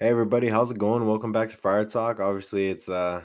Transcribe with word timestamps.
Hey 0.00 0.10
everybody, 0.10 0.46
how's 0.46 0.70
it 0.70 0.78
going? 0.78 1.04
Welcome 1.06 1.32
back 1.32 1.48
to 1.48 1.56
Friar 1.56 1.84
Talk. 1.84 2.20
Obviously, 2.20 2.68
it's 2.68 2.88
uh 2.88 3.20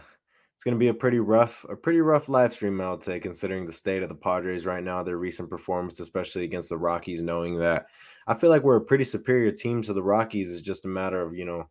it's 0.56 0.64
gonna 0.64 0.76
be 0.76 0.88
a 0.88 0.94
pretty 0.94 1.20
rough, 1.20 1.64
a 1.70 1.76
pretty 1.76 2.02
rough 2.02 2.30
live 2.30 2.52
stream, 2.52 2.82
I'll 2.82 3.00
say, 3.00 3.20
considering 3.20 3.68
the 3.68 3.72
state 3.72 4.02
of 4.02 4.10
the 4.10 4.16
Padres 4.16 4.66
right 4.66 4.84
now, 4.84 5.04
their 5.04 5.20
recent 5.20 5.52
performance, 5.52 6.00
especially 6.00 6.46
against 6.46 6.70
the 6.70 6.78
Rockies, 6.80 7.22
knowing 7.22 7.60
that 7.60 7.86
I 8.26 8.34
feel 8.34 8.50
like 8.50 8.64
we're 8.64 8.78
a 8.78 8.82
pretty 8.82 9.04
superior 9.04 9.52
team 9.52 9.84
to 9.84 9.94
the 9.94 10.02
Rockies. 10.02 10.52
It's 10.52 10.64
just 10.64 10.86
a 10.86 10.88
matter 10.88 11.22
of, 11.22 11.36
you 11.38 11.46
know, 11.46 11.70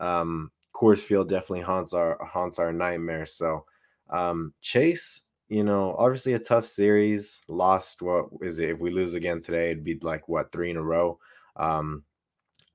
um 0.00 0.50
Coors 0.74 1.00
Field 1.00 1.30
definitely 1.30 1.62
haunts 1.62 1.94
our 1.94 2.22
haunts 2.22 2.58
our 2.58 2.74
nightmares. 2.74 3.32
So 3.32 3.64
um 4.10 4.52
Chase, 4.60 5.22
you 5.48 5.64
know, 5.64 5.96
obviously 5.98 6.34
a 6.34 6.38
tough 6.38 6.66
series. 6.66 7.40
Lost 7.48 8.02
what 8.02 8.26
is 8.42 8.58
it? 8.58 8.68
If 8.68 8.80
we 8.80 8.90
lose 8.90 9.14
again 9.14 9.40
today, 9.40 9.70
it'd 9.70 9.82
be 9.82 9.98
like 10.02 10.28
what 10.28 10.52
three 10.52 10.70
in 10.70 10.76
a 10.76 10.82
row. 10.82 11.18
Um 11.56 12.02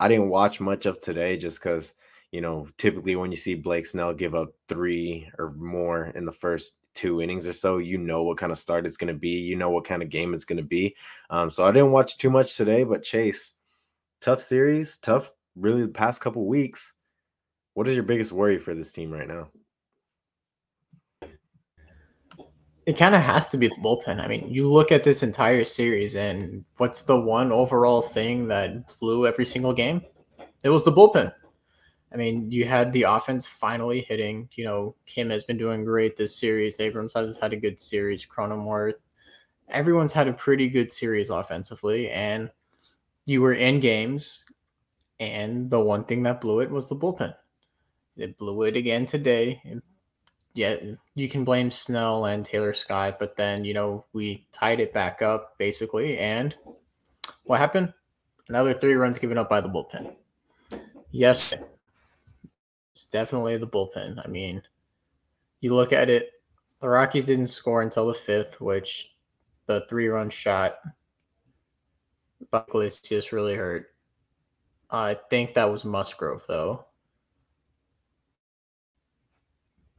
I 0.01 0.07
didn't 0.07 0.29
watch 0.29 0.59
much 0.59 0.87
of 0.87 0.99
today 0.99 1.37
just 1.37 1.61
because, 1.61 1.93
you 2.31 2.41
know, 2.41 2.67
typically 2.79 3.15
when 3.15 3.29
you 3.29 3.37
see 3.37 3.53
Blake 3.53 3.85
Snell 3.85 4.15
give 4.15 4.33
up 4.33 4.49
three 4.67 5.29
or 5.37 5.53
more 5.53 6.05
in 6.15 6.25
the 6.25 6.31
first 6.31 6.77
two 6.95 7.21
innings 7.21 7.45
or 7.45 7.53
so, 7.53 7.77
you 7.77 7.99
know 7.99 8.23
what 8.23 8.39
kind 8.39 8.51
of 8.51 8.57
start 8.57 8.87
it's 8.87 8.97
going 8.97 9.13
to 9.13 9.19
be. 9.19 9.29
You 9.29 9.55
know 9.55 9.69
what 9.69 9.85
kind 9.85 10.01
of 10.01 10.09
game 10.09 10.33
it's 10.33 10.43
going 10.43 10.57
to 10.57 10.63
be. 10.63 10.95
Um, 11.29 11.51
so 11.51 11.63
I 11.63 11.71
didn't 11.71 11.91
watch 11.91 12.17
too 12.17 12.31
much 12.31 12.57
today, 12.57 12.83
but 12.83 13.03
Chase, 13.03 13.53
tough 14.21 14.41
series, 14.41 14.97
tough, 14.97 15.31
really 15.55 15.83
the 15.83 15.89
past 15.89 16.19
couple 16.19 16.47
weeks. 16.47 16.93
What 17.75 17.87
is 17.87 17.93
your 17.93 18.03
biggest 18.03 18.31
worry 18.31 18.57
for 18.57 18.73
this 18.73 18.91
team 18.91 19.11
right 19.11 19.27
now? 19.27 19.49
It 22.85 22.97
kind 22.97 23.13
of 23.13 23.21
has 23.21 23.49
to 23.49 23.57
be 23.57 23.67
the 23.67 23.75
bullpen. 23.75 24.19
I 24.19 24.27
mean, 24.27 24.47
you 24.49 24.71
look 24.71 24.91
at 24.91 25.03
this 25.03 25.21
entire 25.21 25.63
series, 25.63 26.15
and 26.15 26.65
what's 26.77 27.03
the 27.03 27.19
one 27.19 27.51
overall 27.51 28.01
thing 28.01 28.47
that 28.47 28.97
blew 28.99 29.27
every 29.27 29.45
single 29.45 29.73
game? 29.73 30.01
It 30.63 30.69
was 30.69 30.83
the 30.83 30.91
bullpen. 30.91 31.31
I 32.13 32.17
mean, 32.17 32.51
you 32.51 32.65
had 32.65 32.91
the 32.91 33.03
offense 33.03 33.45
finally 33.45 34.01
hitting. 34.01 34.49
You 34.53 34.65
know, 34.65 34.95
Kim 35.05 35.29
has 35.29 35.43
been 35.43 35.57
doing 35.57 35.85
great 35.85 36.17
this 36.17 36.35
series. 36.35 36.79
Abrams 36.79 37.13
has 37.13 37.37
had 37.37 37.53
a 37.53 37.57
good 37.57 37.79
series. 37.79 38.25
Cronenworth, 38.25 38.95
everyone's 39.69 40.11
had 40.11 40.27
a 40.27 40.33
pretty 40.33 40.67
good 40.67 40.91
series 40.91 41.29
offensively, 41.29 42.09
and 42.09 42.49
you 43.25 43.41
were 43.41 43.53
in 43.53 43.79
games. 43.79 44.45
And 45.19 45.69
the 45.69 45.79
one 45.79 46.03
thing 46.03 46.23
that 46.23 46.41
blew 46.41 46.61
it 46.61 46.71
was 46.71 46.89
the 46.89 46.95
bullpen. 46.95 47.35
It 48.17 48.37
blew 48.39 48.63
it 48.63 48.75
again 48.75 49.05
today. 49.05 49.61
It 49.63 49.83
yeah, 50.53 50.75
you 51.15 51.29
can 51.29 51.43
blame 51.43 51.71
Snell 51.71 52.25
and 52.25 52.45
Tayler 52.45 52.75
Scott, 52.75 53.17
but 53.19 53.35
then 53.37 53.63
you 53.63 53.73
know 53.73 54.05
we 54.13 54.45
tied 54.51 54.79
it 54.79 54.93
back 54.93 55.21
up 55.21 55.57
basically, 55.57 56.17
and 56.17 56.55
what 57.43 57.59
happened? 57.59 57.93
Another 58.49 58.73
three 58.73 58.95
runs 58.95 59.17
given 59.17 59.37
up 59.37 59.49
by 59.49 59.61
the 59.61 59.69
bullpen. 59.69 60.15
Yes, 61.11 61.53
it's 62.91 63.05
definitely 63.05 63.57
the 63.57 63.67
bullpen. 63.67 64.21
I 64.23 64.27
mean, 64.27 64.61
you 65.61 65.73
look 65.73 65.93
at 65.93 66.09
it, 66.09 66.31
the 66.81 66.89
Rockies 66.89 67.27
didn't 67.27 67.47
score 67.47 67.81
until 67.81 68.07
the 68.07 68.13
fifth, 68.13 68.59
which 68.59 69.11
the 69.67 69.85
three 69.87 70.07
run 70.07 70.29
shot 70.29 70.75
Buckley 72.49 72.89
just 73.03 73.31
really 73.31 73.55
hurt. 73.55 73.87
I 74.89 75.17
think 75.29 75.53
that 75.53 75.71
was 75.71 75.85
Musgrove 75.85 76.43
though. 76.47 76.85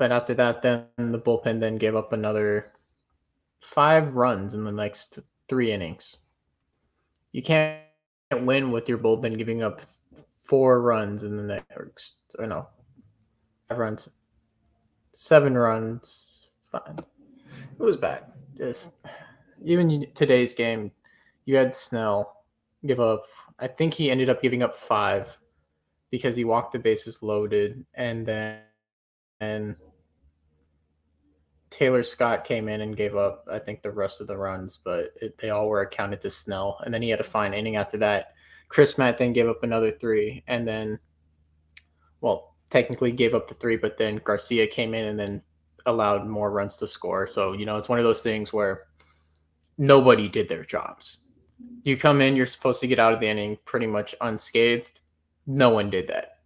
But 0.02 0.10
after 0.10 0.34
that, 0.34 0.62
then 0.62 0.88
the 0.96 1.20
bullpen 1.20 1.60
then 1.60 1.76
gave 1.76 1.94
up 1.94 2.12
another 2.12 2.72
five 3.60 4.14
runs 4.16 4.52
in 4.52 4.64
the 4.64 4.72
next 4.72 5.20
three 5.48 5.70
innings. 5.70 6.16
You 7.30 7.40
can't 7.40 7.84
win 8.32 8.72
with 8.72 8.88
your 8.88 8.98
bullpen 8.98 9.38
giving 9.38 9.62
up 9.62 9.82
four 10.42 10.82
runs 10.82 11.22
in 11.22 11.36
the 11.36 11.44
next, 11.44 12.16
or 12.36 12.48
no, 12.48 12.66
five 13.68 13.78
runs, 13.78 14.08
seven 15.12 15.56
runs. 15.56 16.48
Fine. 16.72 16.96
It 17.78 17.78
was 17.78 17.96
bad. 17.96 18.24
Just 18.58 18.90
even 19.64 20.08
today's 20.16 20.52
game, 20.52 20.90
you 21.44 21.54
had 21.54 21.76
Snell 21.76 22.42
give 22.84 22.98
up. 22.98 23.22
I 23.60 23.68
think 23.68 23.94
he 23.94 24.10
ended 24.10 24.30
up 24.30 24.42
giving 24.42 24.64
up 24.64 24.74
five 24.74 25.38
because 26.10 26.34
he 26.34 26.44
walked 26.44 26.72
the 26.72 26.80
bases 26.80 27.22
loaded, 27.22 27.86
and 27.94 28.26
then 28.26 28.62
and 29.38 29.76
Tayler 31.72 32.04
Scott 32.04 32.44
came 32.44 32.68
in 32.68 32.82
and 32.82 32.96
gave 32.96 33.16
up, 33.16 33.46
I 33.50 33.58
think, 33.58 33.82
the 33.82 33.90
rest 33.90 34.20
of 34.20 34.26
the 34.26 34.36
runs, 34.36 34.78
but 34.84 35.12
it, 35.22 35.38
they 35.38 35.50
all 35.50 35.68
were 35.68 35.80
accounted 35.80 36.20
to 36.20 36.30
Snell. 36.30 36.78
And 36.84 36.92
then 36.92 37.00
he 37.00 37.08
had 37.08 37.20
a 37.20 37.24
fine 37.24 37.54
inning 37.54 37.76
after 37.76 37.96
that. 37.98 38.34
Crismatt 38.68 39.16
then 39.16 39.32
gave 39.32 39.48
up 39.48 39.62
another 39.62 39.90
three, 39.90 40.44
and 40.46 40.68
then, 40.68 40.98
well, 42.20 42.56
technically 42.70 43.10
gave 43.10 43.34
up 43.34 43.48
the 43.48 43.54
three, 43.54 43.76
but 43.76 43.96
then 43.96 44.20
Garcia 44.22 44.66
came 44.66 44.92
in 44.92 45.08
and 45.08 45.18
then 45.18 45.42
allowed 45.86 46.26
more 46.26 46.50
runs 46.50 46.76
to 46.76 46.86
score. 46.86 47.26
So, 47.26 47.54
you 47.54 47.64
know, 47.64 47.76
it's 47.76 47.88
one 47.88 47.98
of 47.98 48.04
those 48.04 48.22
things 48.22 48.52
where 48.52 48.84
nobody 49.78 50.28
did 50.28 50.48
their 50.48 50.64
jobs. 50.64 51.18
You 51.84 51.96
come 51.96 52.20
in, 52.20 52.36
you're 52.36 52.46
supposed 52.46 52.80
to 52.80 52.86
get 52.86 52.98
out 52.98 53.14
of 53.14 53.20
the 53.20 53.28
inning 53.28 53.58
pretty 53.64 53.86
much 53.86 54.14
unscathed. 54.20 55.00
No 55.46 55.70
one 55.70 55.90
did 55.90 56.08
that. 56.08 56.38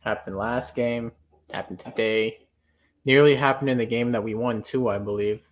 Happened 0.00 0.36
last 0.36 0.74
game, 0.74 1.12
happened 1.50 1.80
today 1.80 2.47
nearly 3.08 3.34
happened 3.34 3.70
in 3.70 3.78
the 3.78 3.86
game 3.86 4.10
that 4.10 4.22
we 4.22 4.34
won 4.34 4.60
too, 4.60 4.90
I 4.90 4.98
believe. 4.98 5.48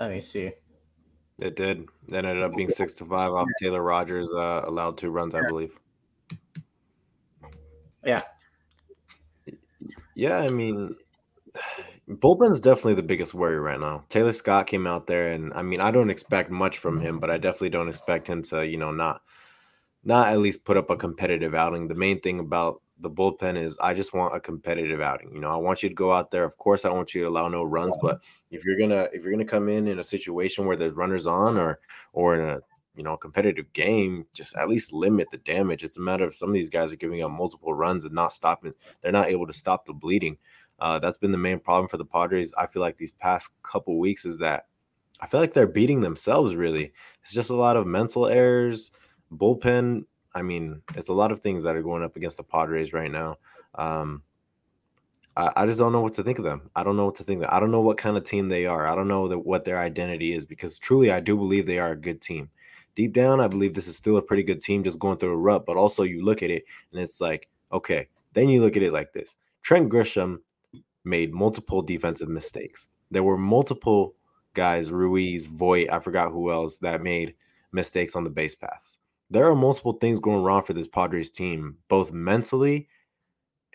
Let 0.00 0.10
me 0.10 0.20
see. 0.20 0.50
It 1.38 1.54
did. 1.54 1.86
That 2.08 2.24
ended 2.24 2.42
up 2.42 2.52
being 2.56 2.68
six 2.68 2.92
to 2.94 3.04
five 3.04 3.30
off 3.30 3.46
Taylor 3.62 3.80
Rogers. 3.80 4.32
Uh, 4.32 4.62
allowed 4.66 4.98
two 4.98 5.10
runs, 5.10 5.32
I 5.32 5.42
believe. 5.46 5.78
Yeah. 8.04 8.22
Yeah, 10.16 10.38
I 10.38 10.48
mean, 10.48 10.96
bullpen's 12.08 12.58
definitely 12.58 12.94
the 12.94 13.02
biggest 13.02 13.32
worry 13.32 13.58
right 13.58 13.78
now. 13.78 14.04
Tayler 14.08 14.34
Scott 14.34 14.66
came 14.66 14.88
out 14.88 15.06
there, 15.06 15.30
and 15.30 15.52
I 15.54 15.62
mean, 15.62 15.80
I 15.80 15.92
don't 15.92 16.10
expect 16.10 16.50
much 16.50 16.78
from 16.78 17.00
him, 17.00 17.20
but 17.20 17.30
I 17.30 17.38
definitely 17.38 17.70
don't 17.70 17.88
expect 17.88 18.26
him 18.26 18.42
to, 18.44 18.66
you 18.66 18.76
know, 18.76 18.90
not 18.90 19.22
not 20.02 20.28
at 20.28 20.40
least 20.40 20.64
put 20.64 20.76
up 20.76 20.90
a 20.90 20.96
competitive 20.96 21.54
outing. 21.54 21.86
The 21.86 21.94
main 21.94 22.20
thing 22.20 22.40
about 22.40 22.82
the 23.00 23.10
bullpen 23.10 23.56
is 23.56 23.76
I 23.78 23.94
just 23.94 24.14
want 24.14 24.36
a 24.36 24.40
competitive 24.40 25.00
outing. 25.00 25.32
You 25.34 25.40
know, 25.40 25.50
I 25.50 25.56
want 25.56 25.82
you 25.82 25.88
to 25.88 25.94
go 25.94 26.12
out 26.12 26.30
there. 26.30 26.44
Of 26.44 26.56
course, 26.58 26.84
I 26.84 26.90
want 26.90 27.14
you 27.14 27.22
to 27.22 27.28
allow 27.28 27.48
no 27.48 27.64
runs, 27.64 27.96
but 28.00 28.22
if 28.50 28.64
you're 28.64 28.78
gonna 28.78 29.08
if 29.12 29.22
you're 29.22 29.32
gonna 29.32 29.44
come 29.44 29.68
in 29.68 29.88
in 29.88 29.98
a 29.98 30.02
situation 30.02 30.66
where 30.66 30.76
there's 30.76 30.92
runners 30.92 31.26
on 31.26 31.56
or 31.56 31.80
or 32.12 32.36
in 32.36 32.48
a 32.48 32.60
you 32.94 33.02
know 33.02 33.16
competitive 33.16 33.72
game, 33.72 34.26
just 34.32 34.56
at 34.56 34.68
least 34.68 34.92
limit 34.92 35.28
the 35.30 35.38
damage. 35.38 35.82
It's 35.82 35.96
a 35.96 36.00
matter 36.00 36.24
of 36.24 36.34
some 36.34 36.50
of 36.50 36.54
these 36.54 36.70
guys 36.70 36.92
are 36.92 36.96
giving 36.96 37.22
up 37.22 37.30
multiple 37.30 37.74
runs 37.74 38.04
and 38.04 38.14
not 38.14 38.32
stopping. 38.32 38.72
They're 39.00 39.12
not 39.12 39.28
able 39.28 39.46
to 39.46 39.52
stop 39.52 39.86
the 39.86 39.92
bleeding. 39.92 40.38
Uh, 40.78 40.98
that's 40.98 41.18
been 41.18 41.32
the 41.32 41.38
main 41.38 41.60
problem 41.60 41.88
for 41.88 41.96
the 41.96 42.04
Padres. 42.04 42.54
I 42.56 42.66
feel 42.66 42.82
like 42.82 42.96
these 42.96 43.12
past 43.12 43.50
couple 43.62 43.98
weeks 43.98 44.24
is 44.24 44.38
that 44.38 44.66
I 45.20 45.26
feel 45.26 45.40
like 45.40 45.52
they're 45.52 45.66
beating 45.66 46.00
themselves. 46.00 46.54
Really, 46.54 46.92
it's 47.22 47.32
just 47.32 47.50
a 47.50 47.56
lot 47.56 47.76
of 47.76 47.86
mental 47.86 48.26
errors, 48.26 48.92
bullpen 49.32 50.04
I 50.34 50.42
mean, 50.42 50.82
it's 50.96 51.08
a 51.08 51.12
lot 51.12 51.30
of 51.30 51.40
things 51.40 51.62
that 51.62 51.76
are 51.76 51.82
going 51.82 52.02
up 52.02 52.16
against 52.16 52.36
the 52.36 52.42
Padres 52.42 52.92
right 52.92 53.10
now. 53.10 53.36
Um, 53.76 54.22
I, 55.36 55.52
I, 55.56 55.66
just 55.66 55.78
don't 55.78 55.92
know 55.92 56.00
what 56.00 56.14
to 56.14 56.22
think 56.22 56.38
of 56.38 56.44
them. 56.44 56.70
I 56.74 56.82
don't 56.82 56.96
know 56.96 57.06
what 57.06 57.14
to 57.16 57.24
think. 57.24 57.42
Of. 57.42 57.50
I 57.50 57.60
don't 57.60 57.70
know 57.70 57.80
what 57.80 57.96
kind 57.96 58.16
of 58.16 58.24
team 58.24 58.48
they 58.48 58.66
are. 58.66 58.86
I 58.86 58.94
don't 58.94 59.08
know 59.08 59.28
what 59.28 59.64
their 59.64 59.78
identity 59.78 60.32
is 60.32 60.46
because 60.46 60.78
truly, 60.78 61.10
I 61.10 61.20
do 61.20 61.36
believe 61.36 61.66
they 61.66 61.78
are 61.78 61.92
a 61.92 61.96
good 61.96 62.20
team. 62.20 62.50
Deep 62.94 63.12
down, 63.12 63.40
I 63.40 63.48
believe 63.48 63.74
this 63.74 63.88
is 63.88 63.96
still 63.96 64.16
a 64.16 64.22
pretty 64.22 64.44
good 64.44 64.60
team, 64.60 64.84
just 64.84 65.00
going 65.00 65.18
through 65.18 65.32
a 65.32 65.36
rut. 65.36 65.66
But 65.66 65.76
also, 65.76 66.02
you 66.04 66.24
look 66.24 66.42
at 66.42 66.50
it 66.50 66.64
and 66.92 67.00
it's 67.00 67.20
like, 67.20 67.48
okay. 67.72 68.08
Then 68.32 68.48
you 68.48 68.60
look 68.60 68.76
at 68.76 68.82
it 68.82 68.92
like 68.92 69.12
this: 69.12 69.36
Trent 69.62 69.88
Grisham 69.88 70.38
made 71.04 71.32
multiple 71.32 71.82
defensive 71.82 72.28
mistakes. 72.28 72.88
There 73.10 73.22
were 73.22 73.38
multiple 73.38 74.14
guys, 74.54 74.90
Ruiz, 74.90 75.46
Voit, 75.46 75.88
I 75.90 75.98
forgot 75.98 76.32
who 76.32 76.50
else, 76.50 76.76
that 76.78 77.02
made 77.02 77.34
mistakes 77.72 78.16
on 78.16 78.24
the 78.24 78.30
base 78.30 78.54
paths 78.54 78.98
there 79.34 79.50
are 79.50 79.56
multiple 79.56 79.94
things 79.94 80.20
going 80.20 80.44
wrong 80.44 80.62
for 80.62 80.74
this 80.74 80.86
Padres 80.86 81.28
team, 81.28 81.76
both 81.88 82.12
mentally 82.12 82.88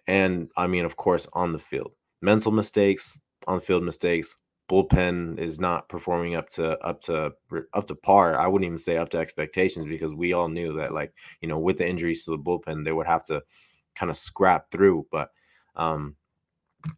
and, 0.07 0.50
I 0.56 0.68
mean, 0.68 0.86
of 0.86 0.95
course, 0.95 1.28
on 1.33 1.51
the 1.51 1.60
field. 1.60 1.92
Mental 2.22 2.51
mistakes, 2.51 3.19
on 3.45 3.60
field 3.60 3.83
mistakes. 3.83 4.38
Bullpen 4.72 5.38
is 5.38 5.60
not 5.60 5.89
performing 5.89 6.36
up 6.36 6.48
to 6.51 6.78
up 6.80 7.01
to 7.01 7.33
up 7.74 7.88
to 7.88 7.95
par. 7.95 8.38
I 8.38 8.48
wouldn't 8.48 8.68
even 8.68 8.78
say 8.78 8.98
up 8.98 9.10
to 9.10 9.18
expectations 9.18 9.86
because 9.86 10.13
we 10.13 10.31
all 10.31 10.48
knew 10.48 10.74
that, 10.78 10.94
like 10.94 11.12
you 11.42 11.50
know, 11.50 11.60
with 11.60 11.78
the 11.78 11.88
injuries 11.88 12.24
to 12.24 12.31
the 12.31 12.38
bullpen, 12.38 12.86
they 12.86 12.92
would 12.92 13.07
have 13.07 13.25
to 13.25 13.42
kind 13.95 14.10
of 14.10 14.16
scrap 14.18 14.69
through. 14.72 15.07
But 15.12 15.30
um, 15.75 16.16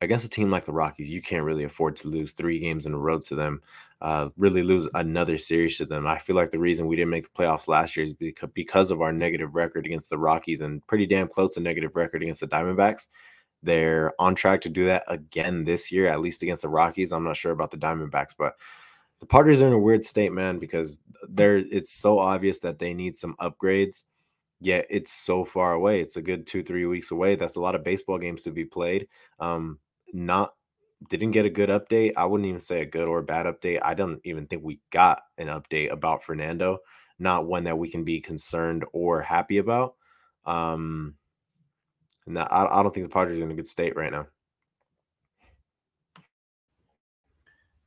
against 0.01 0.25
a 0.25 0.30
team 0.30 0.50
like 0.51 0.66
the 0.66 0.72
Rockies, 0.72 1.10
you 1.10 1.22
can't 1.22 1.45
really 1.45 1.63
afford 1.63 1.95
to 1.98 2.07
lose 2.07 2.31
three 2.31 2.60
games 2.60 2.86
in 2.86 2.94
a 2.94 2.98
row 2.98 3.19
to 3.19 3.36
them. 3.36 3.62
Uh, 4.01 4.30
really 4.38 4.63
lose 4.63 4.89
another 4.95 5.38
series 5.38 5.78
to 5.78 5.86
them. 5.86 6.07
I 6.07 6.18
feel 6.18 6.36
like 6.36 6.51
the 6.51 6.60
reason 6.60 6.88
we 6.88 6.95
didn't 6.95 7.12
make 7.12 7.24
the 7.24 7.44
playoffs 7.44 7.68
last 7.68 7.95
year 7.95 8.06
is 8.06 8.13
because 8.13 8.50
because 8.54 8.92
of 8.92 9.01
our 9.01 9.12
negative 9.12 9.54
record 9.54 9.86
against 9.86 10.10
the 10.10 10.18
Rockies 10.18 10.62
and 10.62 10.86
pretty 10.88 11.06
damn 11.06 11.28
close 11.28 11.54
to 11.56 11.60
negative 11.60 11.95
record 11.95 12.24
against 12.24 12.42
the 12.42 12.48
Diamondbacks. 12.48 13.07
They're 13.63 14.13
on 14.19 14.33
track 14.33 14.62
to 14.62 14.69
do 14.69 14.86
that 14.86 15.04
again 15.07 15.66
this 15.66 15.92
year, 15.92 16.07
at 16.07 16.19
least 16.19 16.42
against 16.42 16.63
the 16.63 16.69
Rockies. 16.69 17.12
I'm 17.12 17.24
not 17.24 17.38
sure 17.38 17.51
about 17.51 17.69
the 17.69 17.78
Diamondbacks, 17.78 18.33
but 18.36 18.56
the 19.19 19.28
Padres 19.28 19.62
are 19.62 19.68
in 19.68 19.74
a 19.74 19.80
weird 19.80 20.04
state, 20.04 20.31
man, 20.31 20.57
because 20.57 21.00
they're 21.30 21.57
it's 21.57 21.92
so 21.92 22.18
obvious 22.18 22.57
that 22.60 22.80
they 22.80 22.94
need 22.94 23.16
some 23.16 23.36
upgrades 23.39 24.04
yet 24.61 24.85
it's 24.89 25.11
so 25.11 25.43
far 25.43 25.73
away. 25.73 25.99
It's 25.99 26.15
a 26.15 26.21
good 26.21 26.47
two, 26.47 26.63
three 26.63 26.85
weeks 26.85 27.11
away. 27.11 27.35
That's 27.35 27.57
a 27.57 27.61
lot 27.61 27.75
of 27.75 27.83
baseball 27.83 28.19
games 28.19 28.43
to 28.43 28.51
be 28.51 28.63
played. 28.63 29.07
Um, 29.39 29.79
not 30.13 30.53
didn't 31.09 31.31
get 31.31 31.45
a 31.45 31.49
good 31.49 31.69
update. 31.69 32.13
I 32.15 32.25
wouldn't 32.25 32.47
even 32.47 32.61
say 32.61 32.81
a 32.81 32.85
good 32.85 33.07
or 33.07 33.23
bad 33.23 33.47
update. 33.47 33.79
I 33.81 33.95
don't 33.95 34.21
even 34.23 34.45
think 34.45 34.63
we 34.63 34.79
got 34.91 35.23
an 35.39 35.47
update 35.47 35.91
about 35.91 36.23
Fernando, 36.23 36.77
not 37.17 37.47
one 37.47 37.63
that 37.63 37.77
we 37.77 37.89
can 37.89 38.03
be 38.03 38.21
concerned 38.21 38.85
or 38.93 39.19
happy 39.19 39.57
about. 39.57 39.95
Um, 40.45 41.15
no, 42.27 42.41
I, 42.41 42.79
I 42.79 42.83
don't 42.83 42.93
think 42.93 43.07
the 43.07 43.13
Padres 43.13 43.39
are 43.39 43.43
in 43.43 43.51
a 43.51 43.55
good 43.55 43.67
state 43.67 43.95
right 43.95 44.11
now. 44.11 44.27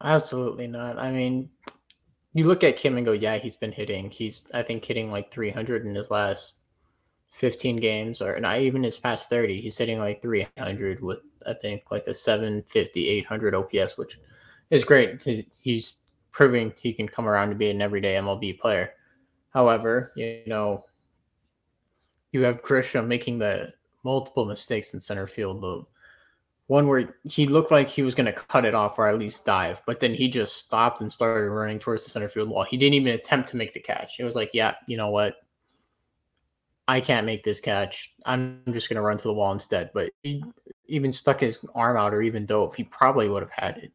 Absolutely 0.03 0.67
not. 0.67 0.99
I 0.99 1.13
mean, 1.13 1.51
you 2.33 2.49
look 2.49 2.65
at 2.65 2.77
Kim 2.77 2.97
and 2.97 3.07
go, 3.07 3.13
yeah, 3.13 3.39
he's 3.39 3.57
been 3.57 3.73
hitting. 3.73 4.11
He's, 4.11 4.43
I 4.53 4.63
think, 4.63 4.85
hitting 4.85 5.13
like 5.13 5.33
300 5.33 5.87
in 5.87 5.95
his 5.95 6.11
last 6.11 6.64
15 7.35 7.77
games, 7.77 8.23
or 8.23 8.39
not 8.39 8.61
even 8.61 8.83
his 8.85 8.97
past 8.97 9.29
30. 9.29 9.61
He's 9.61 9.77
hitting 9.77 9.99
like 9.99 10.23
300 10.23 11.03
with, 11.03 11.19
I 11.45 11.55
think, 11.55 11.83
like 11.91 12.07
a 12.07 12.15
750, 12.15 13.09
800 13.09 13.55
OPS, 13.57 13.99
which 13.99 14.21
is 14.71 14.85
great. 14.85 15.21
He's 15.61 15.95
proving 16.31 16.73
he 16.81 16.93
can 16.93 17.09
come 17.09 17.27
around 17.27 17.49
to 17.49 17.57
be 17.57 17.71
an 17.71 17.83
everyday 17.83 18.15
MLB 18.15 18.59
player. 18.59 18.95
However, 19.53 20.13
you 20.15 20.43
know, 20.47 20.85
you 22.31 22.43
have 22.43 22.63
Grisham 22.63 23.09
making 23.09 23.39
the 23.39 23.73
multiple 24.05 24.45
mistakes 24.45 24.95
in 24.95 25.01
center 25.01 25.27
field. 25.27 25.61
The 25.61 25.83
one 26.69 26.87
where 26.87 27.17
he 27.25 27.47
looked 27.47 27.71
like 27.73 27.89
he 27.89 28.03
was 28.03 28.15
going 28.15 28.27
to 28.27 28.33
cut 28.33 28.65
it 28.65 28.75
off 28.75 28.99
or 28.99 29.09
at 29.09 29.19
least 29.19 29.45
dive, 29.45 29.83
but 29.87 29.99
then 29.99 30.15
he 30.15 30.29
just 30.29 30.57
stopped 30.57 31.01
and 31.01 31.13
started 31.13 31.51
running 31.51 31.79
towards 31.81 32.05
the 32.05 32.11
center 32.11 32.29
field 32.29 32.49
wall. 32.49 32.65
He 32.65 32.77
didn't 32.77 32.95
even 32.95 33.13
attempt 33.13 33.49
to 33.51 33.57
make 33.57 33.75
the 33.75 33.81
catch. 33.81 34.21
It 34.21 34.25
was 34.25 34.37
like, 34.37 34.51
yeah, 34.53 34.75
you 34.87 34.97
know 34.97 35.11
what? 35.11 35.35
I 36.87 37.01
can't 37.01 37.27
make 37.27 37.45
this 37.45 37.61
catch. 37.61 38.13
I'm 38.27 38.63
just 38.73 38.89
going 38.89 38.97
to 38.97 39.03
run 39.03 39.17
to 39.17 39.29
the 39.29 39.33
wall 39.33 39.53
instead. 39.53 39.91
But 39.95 40.11
he 40.23 40.45
even 40.87 41.13
stuck 41.13 41.41
his 41.41 41.65
arm 41.75 41.97
out 41.97 42.13
or 42.13 42.23
even 42.23 42.47
dove, 42.47 42.75
he 42.75 42.85
probably 42.85 43.29
would 43.29 43.43
have 43.43 43.53
had 43.53 43.79
it. 43.79 43.93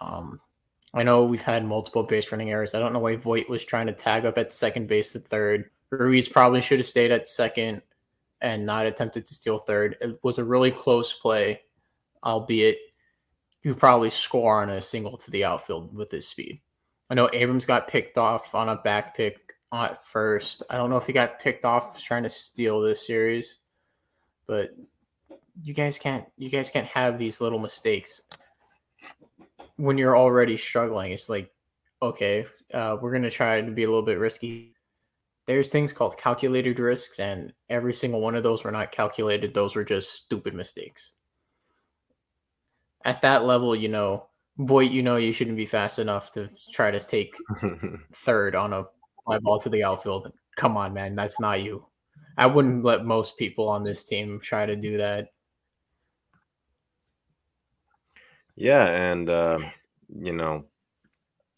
Um, 0.00 0.40
I 0.92 1.02
know 1.02 1.24
we've 1.24 1.40
had 1.40 1.64
multiple 1.64 2.04
base 2.04 2.30
running 2.30 2.50
errors. 2.50 2.74
I 2.74 2.78
don't 2.78 2.92
know 2.92 3.00
why 3.00 3.16
Voit 3.16 3.48
was 3.48 3.64
trying 3.64 3.86
to 3.86 3.92
tag 3.92 4.24
up 4.24 4.38
at 4.38 4.52
second 4.52 4.86
base 4.86 5.16
at 5.16 5.24
third. 5.24 5.70
Ruiz 5.90 6.28
probably 6.28 6.60
should 6.60 6.78
have 6.78 6.86
stayed 6.86 7.10
at 7.10 7.28
second 7.28 7.82
and 8.40 8.64
not 8.64 8.86
attempted 8.86 9.26
to 9.26 9.34
steal 9.34 9.58
third. 9.58 9.96
It 10.00 10.18
was 10.22 10.38
a 10.38 10.44
really 10.44 10.70
close 10.70 11.12
play, 11.14 11.62
albeit 12.22 12.78
you 13.62 13.74
probably 13.74 14.10
score 14.10 14.62
on 14.62 14.70
a 14.70 14.80
single 14.80 15.16
to 15.16 15.30
the 15.30 15.44
outfield 15.44 15.94
with 15.94 16.10
his 16.10 16.28
speed. 16.28 16.60
I 17.10 17.14
know 17.14 17.28
Abrams 17.32 17.64
got 17.64 17.88
picked 17.88 18.18
off 18.18 18.54
on 18.54 18.68
a 18.68 18.76
back 18.76 19.16
pick 19.16 19.43
at 19.82 20.06
first. 20.06 20.62
I 20.70 20.76
don't 20.76 20.90
know 20.90 20.96
if 20.96 21.06
he 21.06 21.12
got 21.12 21.40
picked 21.40 21.64
off 21.64 22.02
trying 22.02 22.22
to 22.22 22.30
steal 22.30 22.80
this 22.80 23.06
series, 23.06 23.56
but 24.46 24.70
you 25.62 25.74
guys 25.74 25.98
can't 25.98 26.24
you 26.36 26.50
guys 26.50 26.70
can't 26.70 26.86
have 26.86 27.18
these 27.18 27.40
little 27.40 27.58
mistakes 27.58 28.22
when 29.76 29.98
you're 29.98 30.16
already 30.16 30.56
struggling. 30.56 31.12
It's 31.12 31.28
like, 31.28 31.50
okay, 32.02 32.46
uh, 32.72 32.96
we're 33.00 33.12
gonna 33.12 33.30
try 33.30 33.60
to 33.60 33.70
be 33.70 33.84
a 33.84 33.88
little 33.88 34.02
bit 34.02 34.18
risky 34.18 34.74
there's 35.46 35.70
things 35.70 35.92
called 35.92 36.16
calculated 36.16 36.78
risks, 36.78 37.18
and 37.18 37.52
every 37.68 37.92
single 37.92 38.20
one 38.20 38.34
of 38.34 38.42
those 38.42 38.64
were 38.64 38.70
not 38.70 38.92
calculated. 38.92 39.52
Those 39.52 39.74
were 39.74 39.84
just 39.84 40.12
stupid 40.12 40.54
mistakes. 40.54 41.12
At 43.04 43.20
that 43.22 43.44
level, 43.44 43.76
you 43.76 43.88
know, 43.88 44.28
Voit, 44.56 44.90
you 44.90 45.02
know, 45.02 45.16
you 45.16 45.32
shouldn't 45.32 45.56
be 45.56 45.66
fast 45.66 45.98
enough 45.98 46.30
to 46.32 46.48
try 46.72 46.90
to 46.90 47.00
take 47.00 47.34
third 48.14 48.54
on 48.54 48.72
a 48.72 48.84
fly 49.24 49.38
ball 49.38 49.58
to 49.60 49.68
the 49.68 49.84
outfield. 49.84 50.32
Come 50.56 50.76
on, 50.76 50.92
man, 50.92 51.14
that's 51.14 51.40
not 51.40 51.62
you. 51.62 51.86
I 52.36 52.46
wouldn't 52.46 52.84
let 52.84 53.04
most 53.04 53.36
people 53.36 53.68
on 53.68 53.82
this 53.82 54.04
team 54.04 54.40
try 54.40 54.66
to 54.66 54.76
do 54.76 54.98
that. 54.98 55.28
Yeah, 58.56 58.86
and 58.86 59.28
uh, 59.28 59.58
you 60.16 60.32
know, 60.32 60.64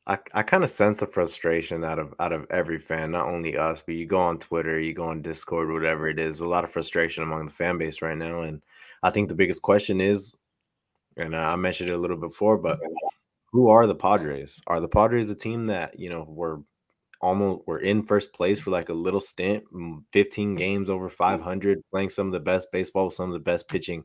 I, 0.06 0.18
I 0.32 0.42
kind 0.42 0.64
of 0.64 0.70
sense 0.70 1.00
the 1.00 1.06
frustration 1.06 1.84
out 1.84 1.98
of 1.98 2.14
out 2.20 2.32
of 2.32 2.46
every 2.50 2.78
fan, 2.78 3.10
not 3.10 3.26
only 3.26 3.56
us, 3.56 3.82
but 3.84 3.96
you 3.96 4.06
go 4.06 4.18
on 4.18 4.38
Twitter, 4.38 4.78
you 4.78 4.94
go 4.94 5.04
on 5.04 5.22
Discord, 5.22 5.70
whatever 5.70 6.08
it 6.08 6.18
is. 6.18 6.40
A 6.40 6.48
lot 6.48 6.64
of 6.64 6.70
frustration 6.70 7.22
among 7.22 7.46
the 7.46 7.52
fan 7.52 7.76
base 7.78 8.02
right 8.02 8.16
now, 8.16 8.42
and 8.42 8.62
I 9.02 9.10
think 9.10 9.28
the 9.28 9.34
biggest 9.34 9.62
question 9.62 10.00
is, 10.00 10.36
and 11.16 11.36
I 11.36 11.56
mentioned 11.56 11.90
it 11.90 11.94
a 11.94 11.98
little 11.98 12.16
before, 12.16 12.56
but 12.56 12.78
who 13.52 13.68
are 13.68 13.86
the 13.86 13.94
Padres? 13.94 14.60
Are 14.66 14.80
the 14.80 14.88
Padres 14.88 15.28
the 15.28 15.34
team 15.34 15.66
that 15.66 15.98
you 15.98 16.08
know 16.08 16.24
were 16.28 16.62
almost 17.26 17.66
were 17.66 17.80
in 17.80 18.02
first 18.02 18.32
place 18.32 18.60
for 18.60 18.70
like 18.70 18.88
a 18.88 18.94
little 18.94 19.20
stint, 19.20 19.64
mm, 19.72 20.02
15 20.12 20.54
mm. 20.54 20.58
games 20.58 20.90
over 20.90 21.08
mm. 21.08 21.12
500, 21.12 21.82
playing 21.90 22.10
some 22.10 22.26
of 22.26 22.32
the 22.32 22.40
best 22.40 22.70
baseball, 22.72 23.10
some 23.10 23.28
of 23.28 23.32
the 23.32 23.38
best 23.38 23.68
pitching, 23.68 24.04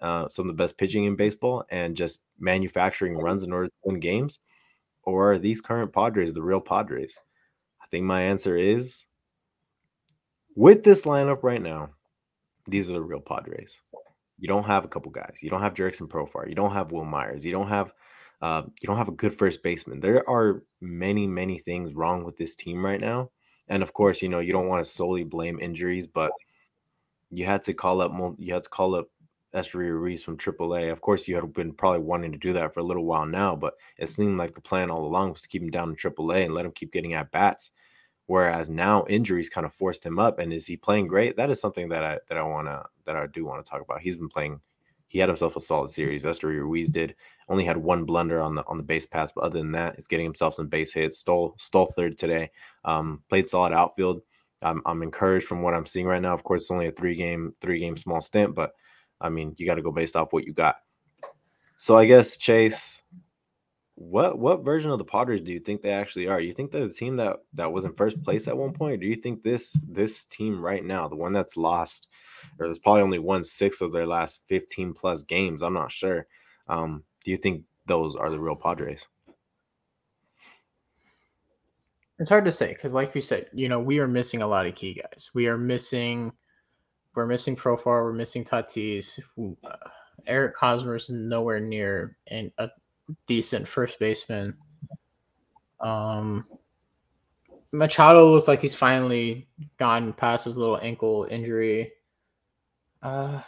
uh, 0.00 0.28
some 0.28 0.48
of 0.48 0.56
the 0.56 0.62
best 0.62 0.78
pitching 0.78 1.04
in 1.04 1.16
baseball, 1.16 1.64
and 1.70 1.96
just 1.96 2.24
manufacturing 2.38 3.16
runs 3.16 3.42
in 3.42 3.52
order 3.52 3.68
to 3.68 3.74
win 3.84 4.00
games? 4.00 4.38
or 5.04 5.32
are 5.32 5.38
these 5.38 5.60
current 5.60 5.92
Padres 5.92 6.32
the 6.32 6.42
real 6.42 6.60
Padres? 6.60 7.18
I 7.82 7.86
think 7.86 8.04
my 8.04 8.22
answer 8.22 8.56
is 8.56 9.06
with 10.54 10.84
this 10.84 11.04
lineup 11.04 11.42
right 11.42 11.62
now, 11.62 11.90
these 12.66 12.88
are 12.88 12.92
the 12.92 13.02
real 13.02 13.20
Padres. 13.20 13.80
You 14.38 14.48
don't 14.48 14.64
have 14.64 14.84
a 14.84 14.88
couple 14.88 15.10
guys. 15.12 15.38
You 15.40 15.50
don't 15.50 15.62
have 15.62 15.74
Jurickson 15.74 16.08
Profar. 16.08 16.48
You 16.48 16.54
don't 16.54 16.72
have 16.72 16.92
Wil 16.92 17.04
Myers. 17.04 17.44
You 17.44 17.52
don't 17.52 17.68
have 17.68 17.92
uh, 18.42 18.62
you 18.66 18.86
don't 18.88 18.98
have 18.98 19.08
a 19.08 19.12
good 19.12 19.32
first 19.32 19.62
baseman. 19.62 20.00
There 20.00 20.28
are 20.28 20.64
many, 20.80 21.26
many 21.28 21.58
things 21.58 21.94
wrong 21.94 22.24
with 22.24 22.36
this 22.36 22.56
team 22.56 22.84
right 22.84 23.00
now. 23.00 23.30
And 23.68 23.82
of 23.82 23.92
course, 23.94 24.20
you 24.20 24.28
know, 24.28 24.40
you 24.40 24.52
don't 24.52 24.66
want 24.66 24.84
to 24.84 24.90
solely 24.90 25.22
blame 25.22 25.60
injuries, 25.60 26.08
but 26.08 26.32
you 27.30 27.46
had 27.46 27.62
to 27.64 27.72
call 27.72 28.00
up 28.00 28.12
you 28.38 28.52
had 28.52 28.64
to 28.64 28.68
call 28.68 28.96
up 28.96 29.08
Esteury 29.54 29.92
Ruiz 29.92 30.22
from 30.22 30.36
AAA. 30.36 30.90
Of 30.90 31.00
course, 31.00 31.28
you 31.28 31.36
had 31.36 31.52
been 31.52 31.72
probably 31.72 32.00
wanting 32.00 32.32
to 32.32 32.38
do 32.38 32.52
that 32.54 32.74
for 32.74 32.80
a 32.80 32.84
little 32.84 33.04
while 33.04 33.26
now, 33.26 33.54
but 33.54 33.74
it 33.96 34.10
seemed 34.10 34.38
like 34.38 34.52
the 34.52 34.60
plan 34.60 34.90
all 34.90 35.04
along 35.04 35.30
was 35.30 35.42
to 35.42 35.48
keep 35.48 35.62
him 35.62 35.70
down 35.70 35.90
in 35.90 35.96
AAA 35.96 36.44
and 36.44 36.54
let 36.54 36.64
him 36.64 36.72
keep 36.72 36.92
getting 36.92 37.14
at 37.14 37.30
bats. 37.30 37.70
Whereas 38.26 38.68
now 38.68 39.04
injuries 39.08 39.50
kind 39.50 39.66
of 39.66 39.74
forced 39.74 40.04
him 40.04 40.18
up. 40.18 40.38
And 40.40 40.52
is 40.52 40.66
he 40.66 40.76
playing 40.76 41.06
great? 41.06 41.36
That 41.36 41.50
is 41.50 41.60
something 41.60 41.88
that 41.90 42.04
I 42.04 42.18
that 42.28 42.38
I 42.38 42.42
wanna 42.42 42.86
that 43.04 43.16
I 43.16 43.26
do 43.28 43.44
want 43.44 43.64
to 43.64 43.70
talk 43.70 43.82
about. 43.82 44.00
He's 44.00 44.16
been 44.16 44.28
playing. 44.28 44.60
He 45.12 45.18
had 45.18 45.28
himself 45.28 45.56
a 45.56 45.60
solid 45.60 45.90
series. 45.90 46.24
Esteury 46.24 46.56
Ruiz 46.56 46.90
did 46.90 47.14
only 47.50 47.66
had 47.66 47.76
one 47.76 48.04
blunder 48.04 48.40
on 48.40 48.54
the 48.54 48.64
on 48.66 48.78
the 48.78 48.82
base 48.82 49.04
pass, 49.04 49.30
but 49.30 49.44
other 49.44 49.58
than 49.58 49.72
that, 49.72 49.96
he's 49.96 50.06
getting 50.06 50.24
himself 50.24 50.54
some 50.54 50.68
base 50.68 50.90
hits. 50.90 51.18
Stole 51.18 51.54
stole 51.58 51.84
third 51.84 52.16
today. 52.16 52.50
Um, 52.86 53.22
played 53.28 53.46
solid 53.46 53.74
outfield. 53.74 54.22
I'm, 54.62 54.80
I'm 54.86 55.02
encouraged 55.02 55.46
from 55.46 55.60
what 55.60 55.74
I'm 55.74 55.84
seeing 55.84 56.06
right 56.06 56.22
now. 56.22 56.32
Of 56.32 56.44
course, 56.44 56.62
it's 56.62 56.70
only 56.70 56.86
a 56.86 56.92
three 56.92 57.14
game 57.14 57.54
three 57.60 57.78
game 57.78 57.98
small 57.98 58.22
stint, 58.22 58.54
but 58.54 58.72
I 59.20 59.28
mean, 59.28 59.54
you 59.58 59.66
got 59.66 59.74
to 59.74 59.82
go 59.82 59.92
based 59.92 60.16
off 60.16 60.32
what 60.32 60.46
you 60.46 60.54
got. 60.54 60.76
So 61.76 61.98
I 61.98 62.06
guess 62.06 62.38
Chase, 62.38 63.02
what 64.02 64.38
what 64.38 64.64
version 64.64 64.90
of 64.90 64.98
the 64.98 65.04
Padres 65.04 65.40
do 65.40 65.52
you 65.52 65.60
think 65.60 65.80
they 65.80 65.92
actually 65.92 66.26
are? 66.26 66.40
You 66.40 66.52
think 66.52 66.72
they're 66.72 66.88
the 66.88 66.92
team 66.92 67.16
that 67.16 67.36
that 67.54 67.72
was 67.72 67.84
in 67.84 67.92
first 67.92 68.20
place 68.22 68.48
at 68.48 68.56
one 68.56 68.72
point? 68.72 69.00
do 69.00 69.06
you 69.06 69.14
think 69.14 69.42
this 69.42 69.78
this 69.88 70.24
team 70.24 70.60
right 70.60 70.84
now, 70.84 71.06
the 71.06 71.16
one 71.16 71.32
that's 71.32 71.56
lost, 71.56 72.08
or 72.58 72.66
there's 72.66 72.80
probably 72.80 73.02
only 73.02 73.20
won 73.20 73.44
six 73.44 73.80
of 73.80 73.92
their 73.92 74.06
last 74.06 74.42
15 74.46 74.92
plus 74.92 75.22
games? 75.22 75.62
I'm 75.62 75.74
not 75.74 75.92
sure. 75.92 76.26
Um, 76.68 77.04
do 77.24 77.30
you 77.30 77.36
think 77.36 77.62
those 77.86 78.16
are 78.16 78.28
the 78.28 78.40
real 78.40 78.56
Padres? 78.56 79.06
It's 82.18 82.30
hard 82.30 82.44
to 82.44 82.52
say 82.52 82.68
because, 82.68 82.92
like 82.92 83.14
you 83.14 83.20
said, 83.20 83.46
you 83.52 83.68
know, 83.68 83.80
we 83.80 84.00
are 84.00 84.08
missing 84.08 84.42
a 84.42 84.48
lot 84.48 84.66
of 84.66 84.74
key 84.74 84.94
guys. 84.94 85.30
We 85.32 85.46
are 85.46 85.58
missing 85.58 86.32
we're 87.14 87.26
missing 87.26 87.56
Profar. 87.56 88.02
We're 88.02 88.12
missing 88.12 88.44
Tatis. 88.44 89.20
Uh, 89.38 89.76
Eric 90.26 90.54
is 90.62 91.10
nowhere 91.10 91.60
near 91.60 92.16
and 92.28 92.50
a 92.58 92.68
decent 93.26 93.68
first 93.68 93.98
baseman. 93.98 94.56
Um, 95.80 96.46
Machado 97.72 98.30
looks 98.30 98.48
like 98.48 98.60
he's 98.60 98.74
finally 98.74 99.48
gone 99.78 100.12
past 100.12 100.44
his 100.44 100.58
little 100.58 100.78
ankle 100.80 101.26
injury. 101.30 101.92
Uh, 103.02 103.40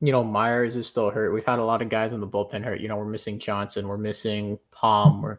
you 0.00 0.12
know, 0.12 0.24
Myers 0.24 0.76
is 0.76 0.86
still 0.86 1.10
hurt. 1.10 1.32
We've 1.32 1.44
had 1.44 1.58
a 1.58 1.64
lot 1.64 1.82
of 1.82 1.88
guys 1.88 2.12
in 2.12 2.20
the 2.20 2.26
bullpen 2.26 2.64
hurt. 2.64 2.80
You 2.80 2.88
know, 2.88 2.96
we're 2.96 3.04
missing 3.04 3.38
Johnson. 3.38 3.88
We're 3.88 3.98
missing 3.98 4.58
Palm. 4.70 5.22
We're 5.22 5.38